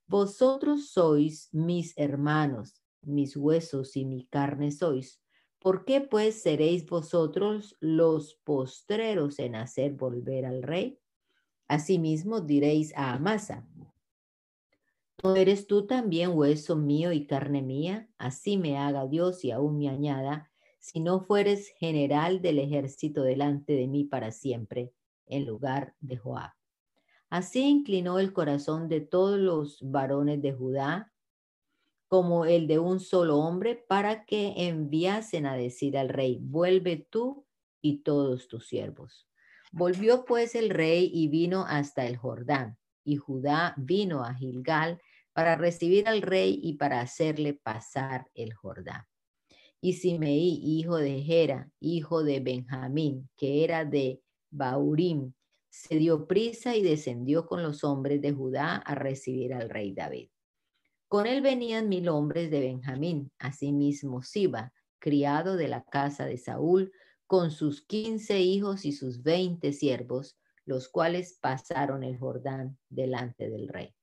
Vosotros 0.06 0.90
sois 0.90 1.48
mis 1.52 1.96
hermanos, 1.96 2.81
mis 3.02 3.36
huesos 3.36 3.96
y 3.96 4.04
mi 4.04 4.26
carne 4.26 4.70
sois. 4.70 5.20
¿Por 5.58 5.84
qué 5.84 6.00
pues 6.00 6.42
seréis 6.42 6.86
vosotros 6.86 7.76
los 7.80 8.34
postreros 8.44 9.38
en 9.38 9.54
hacer 9.54 9.92
volver 9.92 10.44
al 10.46 10.62
rey? 10.62 10.98
Asimismo 11.68 12.40
diréis 12.40 12.92
a 12.96 13.12
Amasa, 13.12 13.66
¿no 15.22 15.36
eres 15.36 15.66
tú 15.66 15.86
también 15.86 16.30
hueso 16.34 16.76
mío 16.76 17.12
y 17.12 17.26
carne 17.26 17.62
mía? 17.62 18.08
Así 18.18 18.56
me 18.56 18.76
haga 18.76 19.06
Dios 19.06 19.44
y 19.44 19.52
aún 19.52 19.78
me 19.78 19.88
añada, 19.88 20.50
si 20.80 20.98
no 20.98 21.20
fueres 21.20 21.68
general 21.78 22.42
del 22.42 22.58
ejército 22.58 23.22
delante 23.22 23.74
de 23.74 23.86
mí 23.86 24.04
para 24.04 24.32
siempre, 24.32 24.92
en 25.26 25.46
lugar 25.46 25.94
de 26.00 26.16
Joab. 26.16 26.50
Así 27.30 27.62
inclinó 27.62 28.18
el 28.18 28.32
corazón 28.32 28.88
de 28.88 29.00
todos 29.00 29.38
los 29.38 29.78
varones 29.80 30.42
de 30.42 30.52
Judá, 30.52 31.11
como 32.12 32.44
el 32.44 32.66
de 32.66 32.78
un 32.78 33.00
solo 33.00 33.38
hombre, 33.38 33.74
para 33.88 34.26
que 34.26 34.52
enviasen 34.68 35.46
a 35.46 35.56
decir 35.56 35.96
al 35.96 36.10
rey, 36.10 36.40
vuelve 36.42 37.06
tú 37.08 37.46
y 37.80 38.02
todos 38.02 38.48
tus 38.48 38.66
siervos. 38.66 39.26
Volvió 39.72 40.26
pues 40.26 40.54
el 40.54 40.68
rey 40.68 41.10
y 41.10 41.28
vino 41.28 41.64
hasta 41.66 42.04
el 42.04 42.18
Jordán, 42.18 42.76
y 43.02 43.16
Judá 43.16 43.72
vino 43.78 44.24
a 44.24 44.34
Gilgal 44.34 45.00
para 45.32 45.56
recibir 45.56 46.06
al 46.06 46.20
rey 46.20 46.60
y 46.62 46.74
para 46.74 47.00
hacerle 47.00 47.54
pasar 47.54 48.26
el 48.34 48.52
Jordán. 48.52 49.06
Y 49.80 49.94
Simeí, 49.94 50.60
hijo 50.62 50.98
de 50.98 51.22
Gera, 51.22 51.70
hijo 51.80 52.22
de 52.22 52.40
Benjamín, 52.40 53.30
que 53.38 53.64
era 53.64 53.86
de 53.86 54.20
Baurim, 54.50 55.32
se 55.70 55.94
dio 55.94 56.26
prisa 56.26 56.76
y 56.76 56.82
descendió 56.82 57.46
con 57.46 57.62
los 57.62 57.84
hombres 57.84 58.20
de 58.20 58.32
Judá 58.32 58.76
a 58.76 58.94
recibir 58.96 59.54
al 59.54 59.70
rey 59.70 59.94
David. 59.94 60.28
Con 61.12 61.26
él 61.26 61.42
venían 61.42 61.90
mil 61.90 62.08
hombres 62.08 62.50
de 62.50 62.60
Benjamín, 62.60 63.30
asimismo 63.38 64.22
Siba, 64.22 64.72
criado 64.98 65.56
de 65.56 65.68
la 65.68 65.84
casa 65.84 66.24
de 66.24 66.38
Saúl, 66.38 66.90
con 67.26 67.50
sus 67.50 67.84
quince 67.84 68.40
hijos 68.40 68.86
y 68.86 68.92
sus 68.92 69.22
veinte 69.22 69.74
siervos, 69.74 70.38
los 70.64 70.88
cuales 70.88 71.36
pasaron 71.38 72.02
el 72.02 72.16
Jordán 72.16 72.78
delante 72.88 73.50
del 73.50 73.68
rey. 73.68 73.94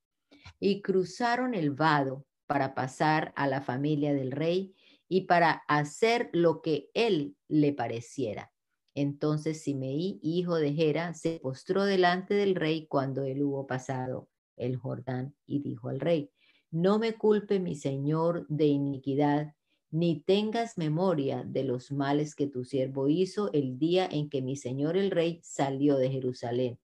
Y 0.60 0.84
cruzaron 0.84 1.56
el 1.56 1.72
vado 1.72 2.28
para 2.46 2.76
pasar 2.76 3.34
a 3.36 3.48
la 3.48 3.62
familia 3.62 4.14
del 4.14 4.32
rey 4.32 4.76
y 5.08 5.22
para 5.22 5.64
hacer 5.68 6.30
lo 6.32 6.62
que 6.62 6.92
él 6.94 7.36
le 7.48 7.74
pareciera. 7.74 8.52
Entonces 8.94 9.64
Simeí, 9.64 10.20
hijo 10.22 10.58
de 10.58 10.74
Gera, 10.74 11.16
se 11.16 11.40
postró 11.40 11.86
delante 11.86 12.36
del 12.36 12.54
rey 12.54 12.86
cuando 12.86 13.24
él 13.24 13.42
hubo 13.42 13.66
pasado 13.66 14.30
el 14.58 14.78
Jordán 14.78 15.34
y 15.48 15.64
dijo 15.64 15.90
al 15.90 16.02
rey, 16.02 16.32
no 16.72 17.00
me 17.00 17.14
culpe 17.14 17.60
mi 17.60 17.76
señor 17.76 18.46
de 18.48 18.66
iniquidad, 18.66 19.54
ni 19.92 20.20
tengas 20.22 20.78
memoria 20.78 21.44
de 21.44 21.64
los 21.64 21.92
males 21.92 22.36
que 22.36 22.48
tu 22.48 22.64
siervo 22.64 23.08
hizo 23.08 23.52
el 23.54 23.80
día 23.80 24.08
en 24.12 24.30
que 24.30 24.42
mi 24.42 24.56
señor 24.56 24.98
el 24.98 25.12
rey 25.12 25.40
salió 25.44 25.98
de 25.98 26.12
Jerusalén. 26.12 26.80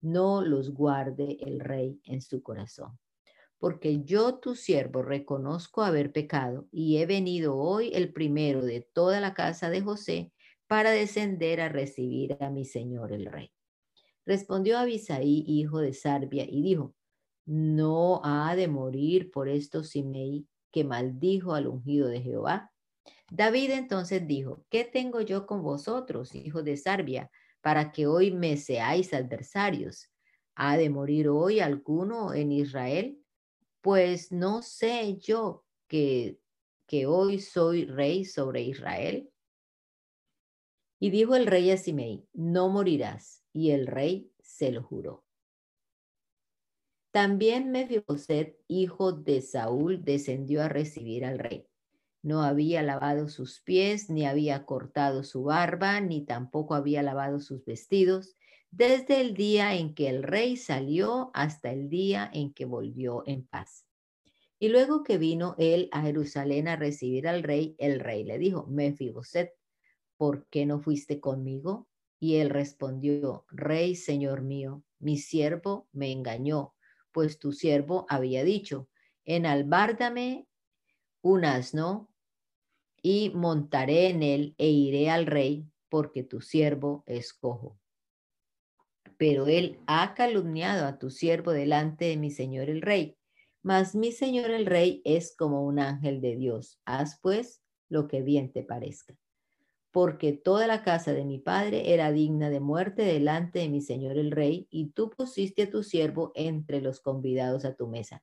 No 0.00 0.42
los 0.42 0.70
guarde 0.70 1.38
el 1.40 1.60
rey 1.60 2.00
en 2.04 2.20
su 2.20 2.42
corazón 2.42 2.98
porque 3.58 4.04
yo 4.04 4.38
tu 4.38 4.54
siervo 4.54 5.02
reconozco 5.02 5.82
haber 5.82 6.12
pecado 6.12 6.68
y 6.70 6.98
he 6.98 7.06
venido 7.06 7.56
hoy 7.56 7.90
el 7.92 8.12
primero 8.12 8.62
de 8.62 8.80
toda 8.80 9.20
la 9.20 9.34
casa 9.34 9.68
de 9.68 9.82
José 9.82 10.32
para 10.66 10.90
descender 10.90 11.60
a 11.60 11.68
recibir 11.68 12.36
a 12.40 12.50
mi 12.50 12.64
señor 12.64 13.12
el 13.12 13.26
rey. 13.26 13.52
Respondió 14.24 14.78
Abisaí, 14.78 15.44
hijo 15.46 15.80
de 15.80 15.94
Sarbia, 15.94 16.44
y 16.48 16.62
dijo, 16.62 16.94
no 17.48 18.20
ha 18.22 18.54
de 18.54 18.68
morir 18.68 19.30
por 19.30 19.48
esto 19.48 19.82
Simei, 19.82 20.46
que 20.70 20.84
maldijo 20.84 21.54
al 21.54 21.66
ungido 21.66 22.08
de 22.08 22.20
Jehová. 22.20 22.70
David 23.30 23.70
entonces 23.70 24.26
dijo, 24.26 24.64
¿qué 24.70 24.84
tengo 24.84 25.20
yo 25.20 25.46
con 25.46 25.62
vosotros, 25.62 26.34
hijos 26.34 26.64
de 26.64 26.76
Sarbia, 26.76 27.30
para 27.60 27.90
que 27.90 28.06
hoy 28.06 28.30
me 28.30 28.56
seáis 28.56 29.14
adversarios? 29.14 30.10
¿Ha 30.54 30.76
de 30.76 30.90
morir 30.90 31.28
hoy 31.28 31.60
alguno 31.60 32.34
en 32.34 32.52
Israel? 32.52 33.18
pues 33.80 34.32
no 34.32 34.62
sé 34.62 35.16
yo 35.18 35.64
que, 35.86 36.38
que 36.86 37.06
hoy 37.06 37.40
soy 37.40 37.84
rey 37.86 38.24
sobre 38.24 38.62
Israel. 38.62 39.30
Y 41.00 41.10
dijo 41.10 41.36
el 41.36 41.46
rey 41.46 41.70
a 41.70 41.76
Simei, 41.76 42.26
no 42.32 42.68
morirás. 42.68 43.44
Y 43.52 43.70
el 43.70 43.86
rey 43.86 44.32
se 44.40 44.72
lo 44.72 44.82
juró. 44.82 45.24
También 47.18 47.72
Mefiboset, 47.72 48.56
hijo 48.68 49.10
de 49.10 49.42
Saúl, 49.42 50.04
descendió 50.04 50.62
a 50.62 50.68
recibir 50.68 51.24
al 51.24 51.40
rey. 51.40 51.66
No 52.22 52.44
había 52.44 52.80
lavado 52.84 53.28
sus 53.28 53.60
pies, 53.60 54.08
ni 54.08 54.24
había 54.24 54.64
cortado 54.64 55.24
su 55.24 55.42
barba, 55.42 56.00
ni 56.00 56.24
tampoco 56.24 56.76
había 56.76 57.02
lavado 57.02 57.40
sus 57.40 57.64
vestidos, 57.64 58.36
desde 58.70 59.20
el 59.20 59.34
día 59.34 59.74
en 59.74 59.96
que 59.96 60.08
el 60.08 60.22
rey 60.22 60.56
salió 60.56 61.32
hasta 61.34 61.72
el 61.72 61.88
día 61.88 62.30
en 62.32 62.52
que 62.52 62.66
volvió 62.66 63.24
en 63.26 63.48
paz. 63.48 63.84
Y 64.60 64.68
luego 64.68 65.02
que 65.02 65.18
vino 65.18 65.56
él 65.58 65.88
a 65.90 66.02
Jerusalén 66.02 66.68
a 66.68 66.76
recibir 66.76 67.26
al 67.26 67.42
rey, 67.42 67.74
el 67.78 67.98
rey 67.98 68.22
le 68.22 68.38
dijo, 68.38 68.68
Mefiboset, 68.68 69.54
¿por 70.16 70.46
qué 70.50 70.66
no 70.66 70.78
fuiste 70.78 71.18
conmigo? 71.18 71.88
Y 72.20 72.36
él 72.36 72.48
respondió, 72.48 73.44
Rey, 73.48 73.96
Señor 73.96 74.42
mío, 74.42 74.84
mi 75.00 75.18
siervo 75.18 75.88
me 75.90 76.12
engañó, 76.12 76.76
pues 77.12 77.38
tu 77.38 77.52
siervo 77.52 78.06
había 78.08 78.44
dicho, 78.44 78.88
enalbárdame 79.24 80.46
un 81.22 81.44
asno 81.44 82.10
y 83.02 83.30
montaré 83.34 84.08
en 84.08 84.22
él 84.22 84.54
e 84.58 84.68
iré 84.68 85.10
al 85.10 85.26
rey, 85.26 85.66
porque 85.88 86.22
tu 86.22 86.40
siervo 86.40 87.04
es 87.06 87.32
cojo. 87.32 87.78
Pero 89.16 89.46
él 89.46 89.80
ha 89.86 90.14
calumniado 90.14 90.86
a 90.86 90.98
tu 90.98 91.10
siervo 91.10 91.52
delante 91.52 92.06
de 92.06 92.16
mi 92.16 92.30
señor 92.30 92.70
el 92.70 92.82
rey. 92.82 93.16
Mas 93.62 93.94
mi 93.94 94.12
señor 94.12 94.50
el 94.50 94.66
rey 94.66 95.02
es 95.04 95.34
como 95.36 95.64
un 95.64 95.78
ángel 95.78 96.20
de 96.20 96.36
Dios. 96.36 96.80
Haz 96.84 97.18
pues 97.20 97.62
lo 97.88 98.06
que 98.06 98.22
bien 98.22 98.52
te 98.52 98.62
parezca. 98.62 99.16
Porque 99.98 100.32
toda 100.32 100.68
la 100.68 100.84
casa 100.84 101.12
de 101.12 101.24
mi 101.24 101.40
padre 101.40 101.92
era 101.92 102.12
digna 102.12 102.50
de 102.50 102.60
muerte 102.60 103.02
delante 103.02 103.58
de 103.58 103.68
mi 103.68 103.80
señor 103.80 104.16
el 104.16 104.30
rey, 104.30 104.68
y 104.70 104.90
tú 104.90 105.10
pusiste 105.10 105.64
a 105.64 105.70
tu 105.70 105.82
siervo 105.82 106.30
entre 106.36 106.80
los 106.80 107.00
convidados 107.00 107.64
a 107.64 107.74
tu 107.74 107.88
mesa. 107.88 108.22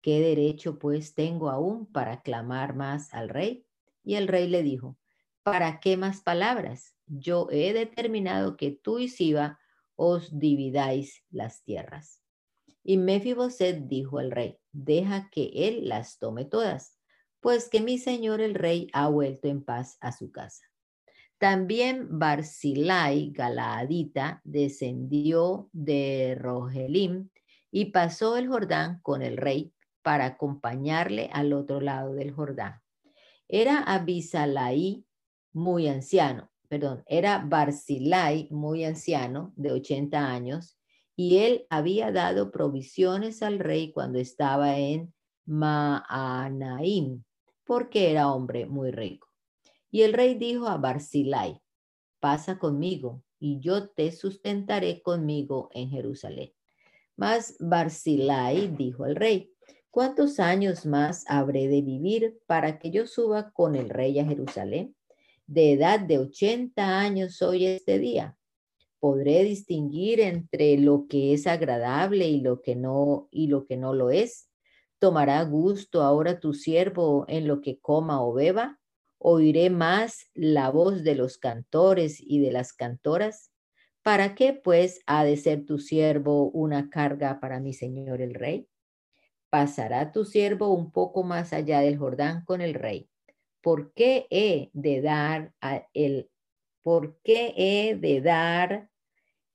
¿Qué 0.00 0.20
derecho 0.20 0.78
pues 0.78 1.14
tengo 1.14 1.50
aún 1.50 1.90
para 1.90 2.22
clamar 2.22 2.76
más 2.76 3.12
al 3.12 3.30
rey? 3.30 3.66
Y 4.04 4.14
el 4.14 4.28
rey 4.28 4.46
le 4.46 4.62
dijo, 4.62 4.96
¿para 5.42 5.80
qué 5.80 5.96
más 5.96 6.20
palabras? 6.20 6.94
Yo 7.06 7.48
he 7.50 7.72
determinado 7.72 8.56
que 8.56 8.70
tú 8.70 9.00
y 9.00 9.08
Siba 9.08 9.58
os 9.96 10.38
dividáis 10.38 11.24
las 11.30 11.64
tierras. 11.64 12.22
Y 12.84 12.96
Mefiboset 12.96 13.88
dijo 13.88 14.20
al 14.20 14.30
rey, 14.30 14.60
deja 14.70 15.30
que 15.30 15.50
él 15.52 15.88
las 15.88 16.20
tome 16.20 16.44
todas, 16.44 16.96
pues 17.40 17.68
que 17.68 17.80
mi 17.80 17.98
señor 17.98 18.40
el 18.40 18.54
rey 18.54 18.86
ha 18.92 19.08
vuelto 19.08 19.48
en 19.48 19.64
paz 19.64 19.96
a 20.00 20.12
su 20.12 20.30
casa. 20.30 20.68
También 21.38 22.18
Barzilai, 22.18 23.30
Galaadita, 23.30 24.40
descendió 24.42 25.68
de 25.72 26.36
Rogelim 26.36 27.30
y 27.70 27.86
pasó 27.86 28.36
el 28.36 28.48
Jordán 28.48 29.00
con 29.02 29.22
el 29.22 29.36
rey 29.36 29.72
para 30.02 30.26
acompañarle 30.26 31.30
al 31.32 31.52
otro 31.52 31.80
lado 31.80 32.14
del 32.14 32.32
Jordán. 32.32 32.80
Era 33.48 33.78
Abisalai 33.78 35.04
muy 35.52 35.86
anciano, 35.86 36.50
perdón, 36.68 37.04
era 37.06 37.44
Barzilai 37.46 38.48
muy 38.50 38.84
anciano, 38.84 39.52
de 39.56 39.72
80 39.72 40.30
años, 40.30 40.78
y 41.14 41.38
él 41.38 41.66
había 41.70 42.10
dado 42.10 42.50
provisiones 42.50 43.42
al 43.42 43.58
rey 43.58 43.92
cuando 43.92 44.18
estaba 44.18 44.76
en 44.78 45.14
Maanaim, 45.46 47.24
porque 47.64 48.10
era 48.10 48.32
hombre 48.32 48.66
muy 48.66 48.90
rico. 48.90 49.27
Y 49.90 50.02
el 50.02 50.12
rey 50.12 50.34
dijo 50.34 50.66
a 50.66 50.76
Barzilai, 50.76 51.62
pasa 52.20 52.58
conmigo 52.58 53.22
y 53.38 53.60
yo 53.60 53.88
te 53.88 54.12
sustentaré 54.12 55.02
conmigo 55.02 55.70
en 55.72 55.90
Jerusalén. 55.90 56.52
Mas 57.16 57.56
Barzilai 57.58 58.68
dijo 58.76 59.04
al 59.04 59.16
rey, 59.16 59.52
¿cuántos 59.90 60.40
años 60.40 60.86
más 60.86 61.24
habré 61.28 61.68
de 61.68 61.82
vivir 61.82 62.38
para 62.46 62.78
que 62.78 62.90
yo 62.90 63.06
suba 63.06 63.50
con 63.52 63.76
el 63.76 63.88
rey 63.88 64.18
a 64.18 64.24
Jerusalén? 64.24 64.94
De 65.46 65.72
edad 65.72 66.00
de 66.00 66.18
80 66.18 67.00
años 67.00 67.36
soy 67.36 67.66
este 67.66 67.98
día. 67.98 68.36
¿Podré 69.00 69.44
distinguir 69.44 70.20
entre 70.20 70.76
lo 70.76 71.06
que 71.08 71.32
es 71.32 71.46
agradable 71.46 72.28
y 72.28 72.40
lo 72.40 72.60
que 72.60 72.76
no 72.76 73.28
y 73.30 73.46
lo 73.46 73.64
que 73.64 73.76
no 73.76 73.94
lo 73.94 74.10
es? 74.10 74.50
¿Tomará 74.98 75.42
gusto 75.44 76.02
ahora 76.02 76.40
tu 76.40 76.52
siervo 76.52 77.24
en 77.28 77.48
lo 77.48 77.60
que 77.60 77.78
coma 77.78 78.22
o 78.22 78.34
beba? 78.34 78.77
¿Oiré 79.18 79.68
más 79.68 80.30
la 80.34 80.70
voz 80.70 81.02
de 81.02 81.16
los 81.16 81.38
cantores 81.38 82.20
y 82.20 82.40
de 82.40 82.52
las 82.52 82.72
cantoras? 82.72 83.50
¿Para 84.02 84.34
qué 84.36 84.52
pues 84.52 85.00
ha 85.06 85.24
de 85.24 85.36
ser 85.36 85.66
tu 85.66 85.78
siervo 85.78 86.50
una 86.50 86.88
carga 86.88 87.40
para 87.40 87.58
mi 87.58 87.74
señor 87.74 88.22
el 88.22 88.34
rey? 88.34 88.68
Pasará 89.50 90.12
tu 90.12 90.24
siervo 90.24 90.72
un 90.72 90.92
poco 90.92 91.24
más 91.24 91.52
allá 91.52 91.80
del 91.80 91.98
Jordán 91.98 92.44
con 92.44 92.60
el 92.60 92.74
rey. 92.74 93.10
¿Por 93.60 93.92
qué 93.92 94.26
he 94.30 94.70
de 94.72 95.00
dar 95.00 95.52
a 95.60 95.86
el 95.94 96.30
por 96.82 97.18
qué 97.22 97.54
he 97.56 97.96
de 97.96 98.20
dar 98.20 98.88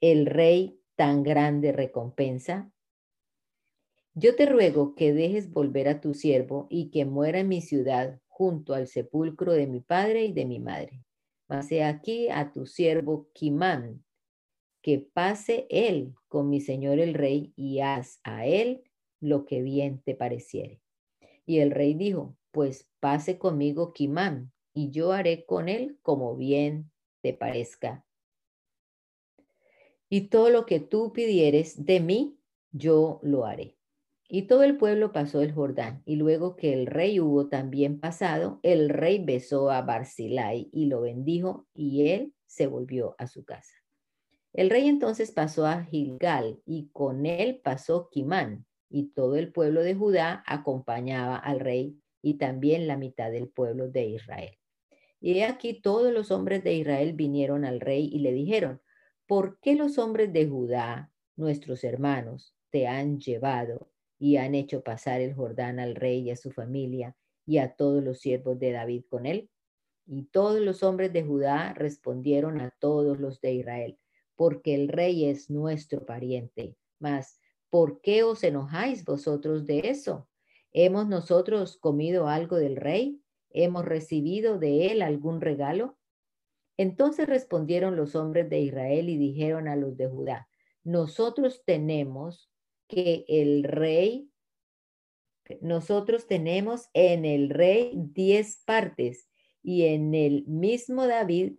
el 0.02 0.26
rey 0.26 0.82
tan 0.96 1.24
grande 1.24 1.72
recompensa? 1.72 2.72
Yo 4.14 4.36
te 4.36 4.46
ruego 4.46 4.94
que 4.94 5.14
dejes 5.14 5.52
volver 5.52 5.88
a 5.88 6.02
tu 6.02 6.14
siervo 6.14 6.68
y 6.70 6.92
que 6.92 7.06
muera 7.06 7.40
en 7.40 7.48
mi 7.48 7.62
ciudad 7.62 8.20
junto 8.34 8.74
al 8.74 8.88
sepulcro 8.88 9.54
de 9.54 9.68
mi 9.68 9.80
padre 9.80 10.26
y 10.26 10.34
de 10.34 10.46
mi 10.46 10.60
madre. 10.60 11.04
Mas 11.48 11.72
aquí 11.72 12.30
a 12.30 12.52
tu 12.52 12.66
siervo 12.66 13.30
Kimán, 13.34 14.04
que 14.82 14.98
pase 15.00 15.68
él 15.70 16.16
con 16.28 16.50
mi 16.50 16.60
señor 16.60 17.00
el 17.00 17.14
rey 17.14 17.54
y 17.56 17.80
haz 17.80 18.20
a 18.24 18.48
él 18.48 18.84
lo 19.22 19.46
que 19.46 19.62
bien 19.62 20.02
te 20.02 20.16
pareciere. 20.16 20.82
Y 21.46 21.60
el 21.60 21.72
rey 21.72 21.94
dijo, 21.94 22.36
pues 22.52 22.90
pase 23.00 23.38
conmigo 23.38 23.94
Kimán, 23.94 24.52
y 24.74 24.90
yo 24.90 25.12
haré 25.12 25.46
con 25.46 25.70
él 25.70 26.00
como 26.02 26.36
bien 26.36 26.92
te 27.22 27.34
parezca. 27.34 28.04
Y 30.10 30.30
todo 30.30 30.50
lo 30.50 30.66
que 30.66 30.80
tú 30.80 31.14
pidieres 31.14 31.86
de 31.86 32.00
mí, 32.00 32.40
yo 32.72 33.20
lo 33.22 33.46
haré. 33.46 33.78
Y 34.30 34.44
todo 34.44 34.64
el 34.64 34.78
pueblo 34.78 35.12
pasó 35.12 35.42
el 35.42 35.52
Jordán, 35.52 36.02
y 36.06 36.16
luego 36.16 36.56
que 36.56 36.74
el 36.74 36.88
rey 36.88 37.20
hubo 37.20 37.50
también 37.50 38.00
pasado, 38.00 38.60
el 38.64 38.90
rey 38.90 39.24
besó 39.24 39.70
a 39.70 39.82
Barzilai 39.82 40.70
y 40.72 40.86
lo 40.86 41.02
bendijo, 41.02 41.68
y 41.74 42.08
él 42.10 42.34
se 42.46 42.68
volvió 42.68 43.16
a 43.18 43.28
su 43.28 43.44
casa. 43.44 43.74
El 44.54 44.70
rey 44.70 44.88
entonces 44.88 45.32
pasó 45.32 45.66
a 45.66 45.84
Gilgal, 45.84 46.62
y 46.66 46.90
con 46.94 47.26
él 47.26 47.60
pasó 47.64 48.10
Kimán, 48.10 48.66
y 48.90 49.10
todo 49.10 49.36
el 49.36 49.52
pueblo 49.52 49.84
de 49.84 49.96
Judá 49.96 50.44
acompañaba 50.46 51.36
al 51.38 51.60
rey, 51.60 52.00
y 52.22 52.36
también 52.36 52.88
la 52.88 52.98
mitad 52.98 53.32
del 53.32 53.50
pueblo 53.50 53.90
de 53.90 54.06
Israel. 54.06 54.58
Y 55.20 55.40
he 55.40 55.46
aquí 55.46 55.82
todos 55.82 56.12
los 56.14 56.32
hombres 56.32 56.64
de 56.64 56.74
Israel 56.74 57.14
vinieron 57.14 57.66
al 57.66 57.80
rey 57.80 58.10
y 58.12 58.20
le 58.20 58.32
dijeron, 58.34 58.82
¿por 59.26 59.60
qué 59.62 59.76
los 59.76 59.98
hombres 59.98 60.34
de 60.34 60.48
Judá, 60.48 61.12
nuestros 61.36 61.84
hermanos, 61.84 62.56
te 62.70 62.88
han 62.88 63.20
llevado 63.20 63.93
y 64.24 64.38
han 64.38 64.56
hecho 64.56 64.84
pasar 64.84 65.20
el 65.20 65.34
Jordán 65.34 65.82
al 65.82 65.96
rey 65.96 66.22
y 66.22 66.32
a 66.32 66.38
su 66.38 66.50
familia 66.50 67.14
y 67.46 67.58
a 67.58 67.76
todos 67.76 68.02
los 68.02 68.20
siervos 68.22 68.58
de 68.58 68.72
David 68.72 69.04
con 69.10 69.26
él? 69.26 69.50
Y 70.06 70.28
todos 70.28 70.62
los 70.62 70.82
hombres 70.82 71.12
de 71.12 71.24
Judá 71.24 71.74
respondieron 71.74 72.62
a 72.62 72.70
todos 72.80 73.20
los 73.20 73.42
de 73.42 73.56
Israel, 73.56 74.00
porque 74.38 74.76
el 74.76 74.88
rey 74.88 75.26
es 75.26 75.50
nuestro 75.50 76.06
pariente. 76.06 76.78
Mas, 77.00 77.42
¿por 77.70 78.00
qué 78.00 78.24
os 78.24 78.46
enojáis 78.46 79.04
vosotros 79.04 79.66
de 79.66 79.90
eso? 79.90 80.30
¿Hemos 80.72 81.10
nosotros 81.10 81.76
comido 81.76 82.30
algo 82.30 82.56
del 82.56 82.78
rey? 82.78 83.22
¿Hemos 83.50 83.84
recibido 83.84 84.58
de 84.58 84.88
él 84.88 85.02
algún 85.02 85.42
regalo? 85.42 85.98
Entonces 86.78 87.28
respondieron 87.28 87.98
los 87.98 88.16
hombres 88.16 88.50
de 88.50 88.62
Israel 88.62 89.10
y 89.10 89.18
dijeron 89.18 89.68
a 89.68 89.76
los 89.76 89.98
de 89.98 90.08
Judá, 90.08 90.48
nosotros 90.86 91.64
tenemos 91.66 92.53
que 92.88 93.26
el 93.28 93.64
rey, 93.64 94.30
nosotros 95.62 96.28
tenemos 96.28 96.90
en 96.94 97.26
el 97.26 97.50
rey 97.50 97.94
diez 97.96 98.62
partes 98.66 99.30
y 99.62 99.84
en 99.86 100.14
el 100.14 100.46
mismo 100.46 101.08
David 101.08 101.54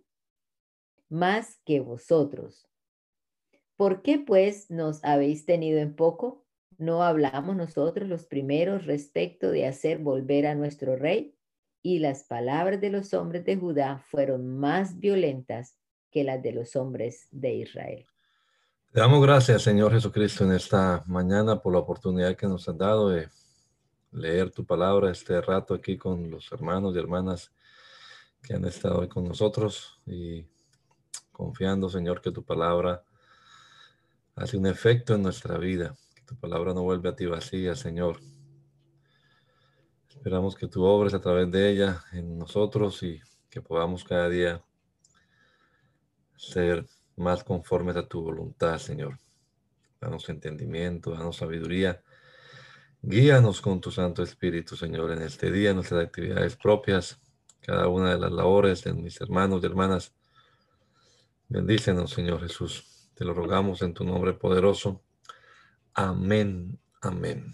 más 1.09 1.59
que 1.65 1.79
vosotros. 1.79 2.67
¿Por 3.75 4.01
qué 4.01 4.19
pues 4.19 4.71
nos 4.71 5.03
habéis 5.03 5.45
tenido 5.45 5.79
en 5.79 5.95
poco? 5.95 6.45
¿No 6.77 7.03
hablamos 7.03 7.55
nosotros 7.55 8.07
los 8.07 8.25
primeros 8.25 8.85
respecto 8.85 9.51
de 9.51 9.65
hacer 9.65 9.99
volver 9.99 10.47
a 10.47 10.55
nuestro 10.55 10.95
rey? 10.95 11.35
Y 11.81 11.99
las 11.99 12.23
palabras 12.23 12.81
de 12.81 12.89
los 12.89 13.13
hombres 13.13 13.45
de 13.45 13.57
Judá 13.57 13.99
fueron 14.09 14.57
más 14.57 14.99
violentas 14.99 15.77
que 16.09 16.23
las 16.23 16.41
de 16.41 16.53
los 16.53 16.75
hombres 16.75 17.27
de 17.31 17.55
Israel. 17.55 18.05
Te 18.95 19.01
damos 19.01 19.21
gracias, 19.21 19.61
Señor 19.61 19.91
Jesucristo, 19.91 20.45
en 20.45 20.53
esta 20.53 21.03
mañana 21.05 21.61
por 21.61 21.73
la 21.73 21.79
oportunidad 21.79 22.37
que 22.37 22.47
nos 22.47 22.69
han 22.69 22.77
dado 22.77 23.09
de 23.09 23.27
leer 24.13 24.51
tu 24.51 24.65
palabra 24.65 25.11
este 25.11 25.41
rato 25.41 25.73
aquí 25.73 25.97
con 25.97 26.31
los 26.31 26.49
hermanos 26.53 26.95
y 26.95 26.99
hermanas 26.99 27.51
que 28.41 28.53
han 28.53 28.63
estado 28.63 29.09
con 29.09 29.25
nosotros 29.25 29.99
y 30.05 30.47
confiando, 31.33 31.89
Señor, 31.89 32.21
que 32.21 32.31
tu 32.31 32.45
palabra 32.45 33.03
hace 34.33 34.55
un 34.55 34.65
efecto 34.65 35.13
en 35.13 35.23
nuestra 35.23 35.57
vida, 35.57 35.93
que 36.15 36.21
tu 36.21 36.37
palabra 36.37 36.73
no 36.73 36.83
vuelve 36.83 37.09
a 37.09 37.15
ti 37.17 37.25
vacía, 37.25 37.75
Señor. 37.75 38.21
Esperamos 40.07 40.55
que 40.55 40.69
tú 40.69 40.85
obres 40.85 41.13
a 41.13 41.19
través 41.19 41.51
de 41.51 41.69
ella 41.69 42.01
en 42.13 42.37
nosotros 42.37 43.03
y 43.03 43.19
que 43.49 43.61
podamos 43.61 44.05
cada 44.05 44.29
día 44.29 44.63
ser 46.37 46.87
más 47.15 47.43
conformes 47.43 47.95
a 47.95 48.07
tu 48.07 48.21
voluntad, 48.21 48.77
Señor. 48.77 49.19
Danos 49.99 50.27
entendimiento, 50.29 51.11
danos 51.11 51.37
sabiduría. 51.37 52.03
Guíanos 53.01 53.61
con 53.61 53.81
tu 53.81 53.91
Santo 53.91 54.23
Espíritu, 54.23 54.75
Señor, 54.75 55.11
en 55.11 55.21
este 55.21 55.51
día, 55.51 55.69
en 55.69 55.77
nuestras 55.77 56.05
actividades 56.05 56.55
propias, 56.55 57.19
cada 57.61 57.87
una 57.87 58.11
de 58.11 58.19
las 58.19 58.31
labores 58.31 58.83
de 58.83 58.93
mis 58.93 59.19
hermanos 59.21 59.61
y 59.63 59.65
hermanas. 59.65 60.13
Bendícenos, 61.47 62.11
Señor 62.11 62.41
Jesús. 62.41 63.09
Te 63.13 63.23
lo 63.23 63.33
rogamos 63.33 63.81
en 63.81 63.93
tu 63.93 64.03
nombre 64.03 64.33
poderoso. 64.33 65.01
Amén. 65.93 66.79
Amén. 67.01 67.53